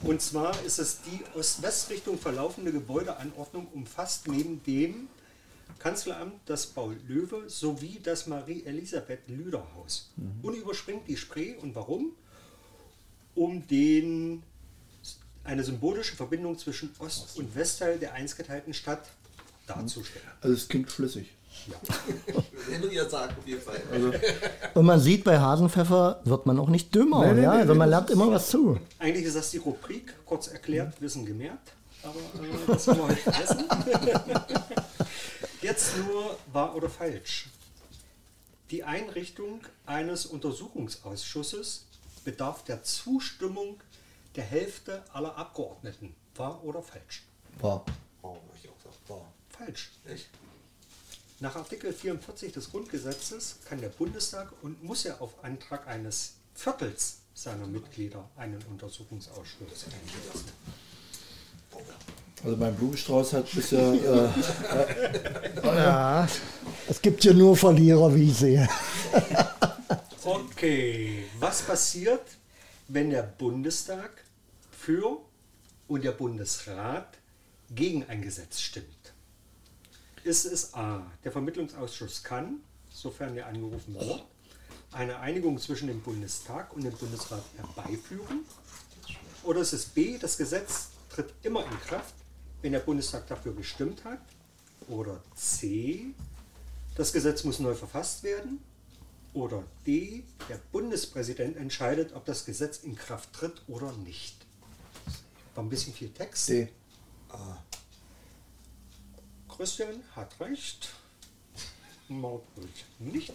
Und 0.01 0.21
zwar 0.21 0.59
ist 0.63 0.79
es 0.79 0.99
die 1.01 1.21
Ost-West-Richtung 1.37 2.17
verlaufende 2.17 2.71
Gebäudeanordnung, 2.71 3.67
umfasst 3.67 4.27
neben 4.27 4.61
dem 4.63 5.07
Kanzleramt 5.79 6.41
das 6.45 6.65
Paul-Löwe 6.67 7.49
sowie 7.49 7.99
das 8.01 8.27
Marie-Elisabeth-Lüder-Haus. 8.27 10.11
Und 10.41 10.55
überspringt 10.55 11.07
die 11.07 11.17
Spree. 11.17 11.55
Und 11.55 11.75
warum? 11.75 12.13
Um 13.35 13.67
den, 13.67 14.43
eine 15.43 15.63
symbolische 15.63 16.15
Verbindung 16.15 16.57
zwischen 16.57 16.91
Ost- 16.99 17.37
und 17.37 17.55
Westteil 17.55 17.97
der 17.97 18.13
einstgeteilten 18.13 18.73
Stadt 18.73 19.09
darzustellen. 19.67 20.25
Also, 20.41 20.55
es 20.55 20.67
klingt 20.67 20.91
schlüssig. 20.91 21.29
Henry 22.69 22.95
hat 22.95 23.11
sagt 23.11 23.37
auf 23.37 23.47
jeden 23.47 23.61
Fall. 23.61 23.81
Und 24.73 24.85
man 24.85 24.99
sieht, 24.99 25.23
bei 25.23 25.39
Hasenpfeffer 25.39 26.21
wird 26.23 26.45
man 26.45 26.59
auch 26.59 26.69
nicht 26.69 26.93
dümmer. 26.93 27.25
Nee, 27.27 27.33
nee, 27.33 27.41
ja? 27.43 27.53
nee, 27.53 27.61
also 27.61 27.75
man 27.75 27.89
lernt 27.89 28.09
immer 28.09 28.29
was 28.31 28.49
zu. 28.49 28.79
Eigentlich 28.99 29.25
ist 29.25 29.35
das 29.35 29.51
die 29.51 29.57
Rubrik, 29.57 30.13
kurz 30.25 30.47
erklärt, 30.47 30.99
Wissen 31.01 31.25
gemerkt, 31.25 31.73
aber 32.01 32.19
äh, 32.19 32.67
das 32.67 32.87
haben 32.87 32.97
wir 32.97 33.07
heute 33.07 33.15
vergessen. 33.17 33.65
Jetzt 35.61 35.97
nur 35.97 36.37
wahr 36.51 36.75
oder 36.75 36.89
falsch. 36.89 37.47
Die 38.71 38.83
Einrichtung 38.83 39.61
eines 39.85 40.25
Untersuchungsausschusses 40.25 41.85
bedarf 42.23 42.63
der 42.63 42.83
Zustimmung 42.83 43.81
der 44.35 44.43
Hälfte 44.43 45.03
aller 45.13 45.35
Abgeordneten. 45.37 46.15
Wahr 46.35 46.63
oder 46.63 46.81
falsch? 46.81 47.23
War. 47.59 47.85
Oh, 48.21 48.37
ich 48.55 48.69
auch 48.69 48.77
gesagt, 48.77 49.09
war. 49.09 49.31
Falsch. 49.49 49.91
Nach 51.39 51.55
Artikel 51.55 51.93
44 51.93 52.51
des 52.53 52.71
Grundgesetzes 52.71 53.57
kann 53.65 53.81
der 53.81 53.89
Bundestag 53.89 54.51
und 54.61 54.83
muss 54.83 55.05
er 55.05 55.21
auf 55.21 55.43
Antrag 55.43 55.87
eines 55.87 56.35
Viertels 56.53 57.17
seiner 57.33 57.67
Mitglieder 57.67 58.29
einen 58.37 58.63
Untersuchungsausschuss 58.71 59.85
einsetzen. 59.85 60.51
Also, 62.43 62.57
mein 62.57 62.75
Blumenstrauß 62.75 63.33
hat 63.33 63.51
bisher. 63.51 63.93
Äh, 63.93 64.29
Ja, 65.63 66.27
es 66.87 67.01
gibt 67.01 67.23
hier 67.23 67.33
nur 67.33 67.55
Verlierer, 67.55 68.13
wie 68.13 68.29
ich 68.29 68.37
sehe. 68.37 68.67
Okay, 70.63 71.25
was 71.41 71.61
passiert, 71.61 72.37
wenn 72.87 73.09
der 73.09 73.23
Bundestag 73.23 74.23
für 74.71 75.19
und 75.89 76.05
der 76.05 76.13
Bundesrat 76.13 77.17
gegen 77.69 78.05
ein 78.05 78.21
Gesetz 78.21 78.61
stimmt? 78.61 79.13
Ist 80.23 80.45
es 80.45 80.73
A, 80.73 81.05
der 81.25 81.33
Vermittlungsausschuss 81.33 82.23
kann, 82.23 82.61
sofern 82.89 83.35
er 83.35 83.47
angerufen 83.47 83.93
wird, 83.95 84.23
eine 84.93 85.19
Einigung 85.19 85.59
zwischen 85.59 85.89
dem 85.89 85.99
Bundestag 85.99 86.71
und 86.71 86.85
dem 86.85 86.93
Bundesrat 86.93 87.43
herbeiführen? 87.57 88.45
Oder 89.43 89.59
ist 89.59 89.73
es 89.73 89.83
B, 89.87 90.17
das 90.17 90.37
Gesetz 90.37 90.91
tritt 91.09 91.33
immer 91.43 91.65
in 91.65 91.77
Kraft, 91.81 92.15
wenn 92.61 92.71
der 92.71 92.79
Bundestag 92.79 93.27
dafür 93.27 93.53
gestimmt 93.53 94.05
hat? 94.05 94.21
Oder 94.87 95.21
C, 95.35 96.13
das 96.95 97.11
Gesetz 97.11 97.43
muss 97.43 97.59
neu 97.59 97.75
verfasst 97.75 98.23
werden? 98.23 98.63
Oder 99.33 99.63
D, 99.87 100.23
der 100.47 100.59
Bundespräsident 100.71 101.57
entscheidet, 101.57 102.13
ob 102.13 102.25
das 102.25 102.45
Gesetz 102.45 102.77
in 102.79 102.95
Kraft 102.95 103.33
tritt 103.33 103.61
oder 103.67 103.91
nicht. 103.93 104.35
War 105.55 105.63
ein 105.63 105.69
bisschen 105.69 105.93
viel 105.93 106.09
Text. 106.09 106.49
D. 106.49 106.67
Christian 109.47 110.03
hat 110.15 110.39
recht. 110.39 110.89
Maut 112.09 112.43
nicht. 112.99 113.33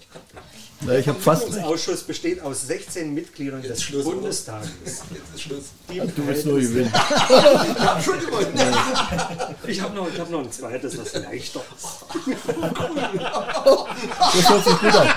Na, 0.83 0.95
ich 0.99 1.09
habe 1.09 1.19
fast 1.19 1.55
Der. 1.55 1.67
Ausschuss 1.67 2.03
besteht 2.03 2.41
aus 2.41 2.67
16 2.67 3.15
Mitgliedern 3.15 3.63
des 3.63 3.83
Schluss? 3.83 4.05
Bundestages. 4.05 4.71
Jetzt 5.11 5.35
ist 5.35 5.41
Schluss. 5.41 5.65
Die 5.91 5.99
Du 5.99 6.27
willst 6.27 6.47
nur 6.47 6.61
gewinnen. 6.61 6.93
Ich 9.67 9.81
habe 9.81 9.95
noch, 9.95 10.09
ich 10.13 10.19
hab 10.19 10.31
noch 10.31 10.41
ein 10.41 10.51
zweites, 10.53 10.97
das 10.97 11.15
leichter 11.15 11.63
ist. 11.77 12.05
Das 14.35 14.49
hört 14.49 14.65
sich 14.65 14.79
gut 14.79 14.95
an. 14.95 15.09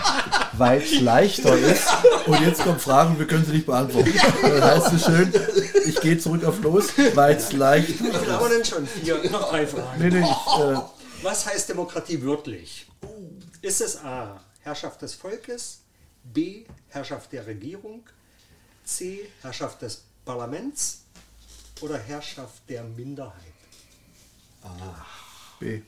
Weil 0.53 0.81
es 0.81 0.99
leichter 0.99 1.57
ist. 1.57 1.87
Und 2.25 2.41
jetzt 2.41 2.63
kommen 2.63 2.79
Fragen, 2.79 3.17
wir 3.17 3.27
können 3.27 3.45
sie 3.45 3.53
nicht 3.53 3.65
beantworten. 3.65 4.13
Dann 4.41 4.63
heißt 4.63 4.93
es 4.93 5.05
schön, 5.05 5.33
ich 5.85 5.99
gehe 6.01 6.17
zurück 6.17 6.43
auf 6.43 6.61
los, 6.61 6.89
weil 7.15 7.35
es 7.35 7.51
leichter 7.53 8.05
haben 8.41 8.49
wir 8.49 8.57
denn 8.57 8.65
schon? 8.65 8.87
Vier, 8.87 9.29
noch 9.31 9.49
drei 9.49 9.67
Fragen. 9.67 9.99
Nee, 9.99 10.09
nee, 10.09 10.19
ich, 10.19 10.59
äh, 10.59 10.77
Was 11.21 11.45
heißt 11.45 11.69
Demokratie 11.69 12.21
wörtlich? 12.23 12.87
Ist 13.61 13.81
es 13.81 13.97
A. 14.03 14.41
Herrschaft 14.61 15.01
des 15.01 15.15
Volkes, 15.15 15.81
B. 16.23 16.65
Herrschaft 16.89 17.31
der 17.31 17.45
Regierung, 17.45 18.03
C. 18.83 19.29
Herrschaft 19.41 19.81
des 19.81 20.03
Parlaments 20.25 21.01
oder 21.81 21.97
Herrschaft 21.97 22.61
der 22.69 22.83
Minderheit? 22.83 23.33
B. 25.61 25.81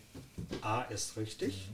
A 0.61 0.83
ist 0.83 1.17
richtig. 1.17 1.67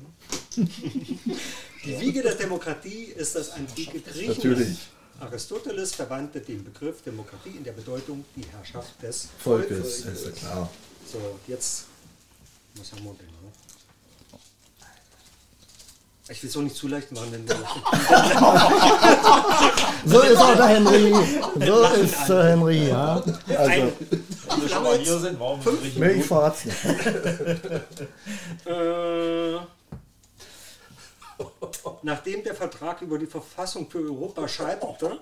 Die 0.55 1.99
Wiege 1.99 2.21
der 2.23 2.35
Demokratie 2.35 3.03
ist 3.15 3.35
das 3.35 3.51
antike 3.51 3.99
Griechenland. 3.99 4.37
Natürlich. 4.37 4.77
Aristoteles 5.19 5.95
verwandte 5.95 6.39
den 6.39 6.63
Begriff 6.63 7.01
Demokratie 7.03 7.49
in 7.57 7.63
der 7.63 7.73
Bedeutung 7.73 8.23
die 8.37 8.45
Herrschaft 8.45 9.01
des 9.03 9.27
Volkes, 9.37 10.05
ist 10.05 10.25
ja 10.25 10.31
klar. 10.31 10.69
So, 11.11 11.39
jetzt. 11.47 11.85
Wir 12.75 12.83
denn 12.83 13.01
noch? 13.01 13.51
Ich 16.29 16.43
will 16.43 16.49
es 16.49 16.55
auch 16.55 16.61
nicht 16.61 16.75
zu 16.75 16.87
leicht 16.87 17.11
machen, 17.11 17.31
denn 17.31 17.47
So 20.05 20.21
ist 20.21 20.37
auch 20.37 20.55
der 20.55 20.67
Henry. 20.67 21.11
So 21.65 21.83
ist 22.01 22.29
der 22.29 22.43
Henry, 22.43 22.87
ja. 22.87 23.23
Also, 23.57 23.91
Wenn 24.59 24.69
wir 24.69 24.75
schon 24.75 24.83
mal 24.83 24.97
hier 24.97 25.19
sind, 25.19 25.39
warum 25.39 25.59
nicht 25.59 25.97
nee, 25.97 26.11
ich 26.11 26.25
verrat's 26.25 26.65
nicht. 26.65 26.77
Äh, 28.65 29.59
nachdem 32.03 32.43
der 32.43 32.55
Vertrag 32.55 33.01
über 33.01 33.17
die 33.17 33.25
Verfassung 33.25 33.89
für 33.89 33.99
Europa 33.99 34.47
scheiterte, 34.47 35.19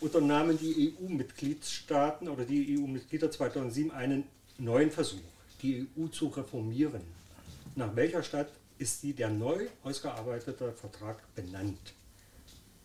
unternahmen 0.00 0.56
die 0.58 0.94
EU-Mitgliedstaaten 1.00 2.28
oder 2.28 2.44
die 2.44 2.78
EU-Mitglieder 2.78 3.30
2007 3.30 3.90
einen 3.90 4.24
neuen 4.58 4.90
Versuch, 4.90 5.18
die 5.62 5.86
EU 5.98 6.06
zu 6.08 6.28
reformieren. 6.28 7.02
Nach 7.74 7.94
welcher 7.96 8.22
Stadt 8.22 8.48
ist 8.78 9.02
die 9.02 9.12
der 9.12 9.30
neu 9.30 9.66
ausgearbeitete 9.82 10.72
Vertrag 10.72 11.18
benannt? 11.34 11.94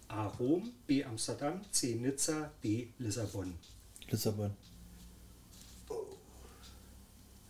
A. 0.08 0.28
Rom, 0.28 0.72
B. 0.88 1.04
Amsterdam, 1.04 1.62
C. 1.72 1.96
Nizza, 1.96 2.52
D. 2.64 2.90
Lissabon. 3.00 3.54
Lissabon. 4.10 4.52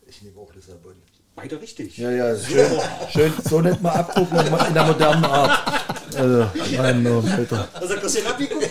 Ich 0.07 0.21
nehme 0.21 0.39
auch 0.39 0.53
Lissabon. 0.53 0.95
Beide 1.35 1.59
richtig. 1.61 1.97
Ja, 1.97 2.11
ja, 2.11 2.37
schön, 2.37 2.79
schön. 3.11 3.33
So 3.49 3.59
nennt 3.61 3.81
man 3.81 3.93
abgucken 3.93 4.37
in 4.39 4.73
der 4.73 4.85
modernen 4.85 5.25
Art. 5.25 5.83
Also, 6.15 6.49
mein 6.77 7.03
Name, 7.03 7.29
Alter. 7.33 7.67
Also 7.73 7.95
Christian 7.95 8.27
abgeguckt? 8.27 8.69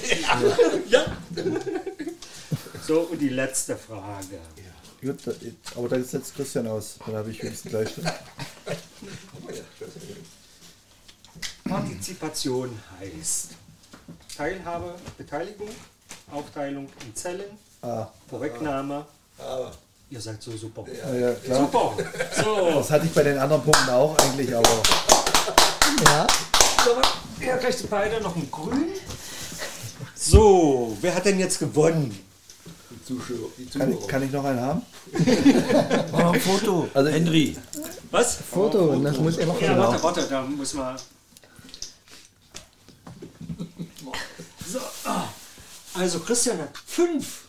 Ja. 0.88 1.04
So, 2.86 3.00
und 3.00 3.18
die 3.20 3.28
letzte 3.28 3.76
Frage. 3.76 4.38
Gut, 5.02 5.18
da- 5.26 5.32
aber 5.78 5.88
da 5.90 6.00
setzt 6.02 6.34
Christian 6.34 6.66
aus. 6.66 6.96
Dann 7.04 7.16
habe 7.16 7.30
ich 7.30 7.42
wenigstens 7.42 7.70
gleich. 7.70 7.90
Partizipation 11.68 12.70
heißt 13.00 13.50
Teilhabe, 14.36 14.94
Beteiligung, 15.18 15.68
Aufteilung 16.30 16.88
in 17.06 17.14
Zellen, 17.14 17.58
Ah, 17.82 18.08
Vorwegnahme. 18.30 19.04
Aber 19.38 19.72
Ihr 20.10 20.20
seid 20.20 20.42
so 20.42 20.56
super. 20.56 20.84
ja, 20.92 21.14
ja, 21.14 21.34
klar. 21.34 21.60
Super. 21.60 21.96
So, 22.42 22.70
Das 22.74 22.90
hatte 22.90 23.06
ich 23.06 23.12
bei 23.12 23.22
den 23.22 23.38
anderen 23.38 23.62
Punkten 23.62 23.90
auch 23.90 24.16
eigentlich, 24.18 24.54
aber 24.54 24.82
ja. 26.04 26.26
ihr 27.40 27.56
kriegt 27.56 27.90
beide 27.90 28.20
noch 28.20 28.36
ein 28.36 28.50
Grün. 28.50 28.88
So, 30.14 30.96
wer 31.00 31.14
hat 31.14 31.24
denn 31.24 31.38
jetzt 31.38 31.58
gewonnen? 31.58 32.16
Die 32.90 33.04
Zuschauer. 33.04 33.48
Die 33.58 33.78
Kann 33.78 33.92
ich, 33.92 34.06
kann 34.06 34.22
ich 34.22 34.30
noch 34.30 34.44
einen 34.44 34.60
haben? 34.60 34.82
Machen 36.12 36.34
ein 36.34 36.40
Foto. 36.40 36.88
Also- 36.94 37.10
Henry. 37.10 37.56
Was? 38.10 38.36
Foto, 38.36 38.96
das 39.00 39.18
muss 39.18 39.36
immer 39.38 39.60
Ja, 39.60 39.76
warte, 39.76 40.02
warte, 40.02 40.22
da 40.28 40.42
muss 40.42 40.74
man. 40.74 40.96
So, 44.66 44.78
ah. 45.04 45.24
also 45.94 46.20
Christian 46.20 46.58
hat 46.58 46.70
fünf. 46.86 47.43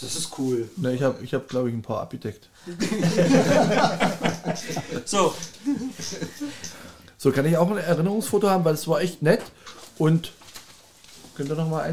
Das 0.00 0.14
ist 0.14 0.30
cool. 0.38 0.68
Ne, 0.76 0.94
ich 0.94 1.02
habe, 1.02 1.22
ich 1.24 1.32
hab, 1.34 1.48
glaube 1.48 1.68
ich, 1.70 1.74
ein 1.74 1.82
paar 1.82 2.00
abgedeckt. 2.00 2.48
So, 5.04 5.34
So, 7.18 7.32
kann 7.32 7.46
ich 7.46 7.56
auch 7.56 7.70
ein 7.70 7.78
Erinnerungsfoto 7.78 8.48
haben, 8.50 8.64
weil 8.64 8.74
es 8.74 8.86
war 8.86 9.00
echt 9.00 9.22
nett. 9.22 9.42
Und 9.98 10.32
könnt 11.34 11.48
ihr 11.48 11.54
noch 11.56 11.68
mal 11.68 11.80
ein 11.80 11.84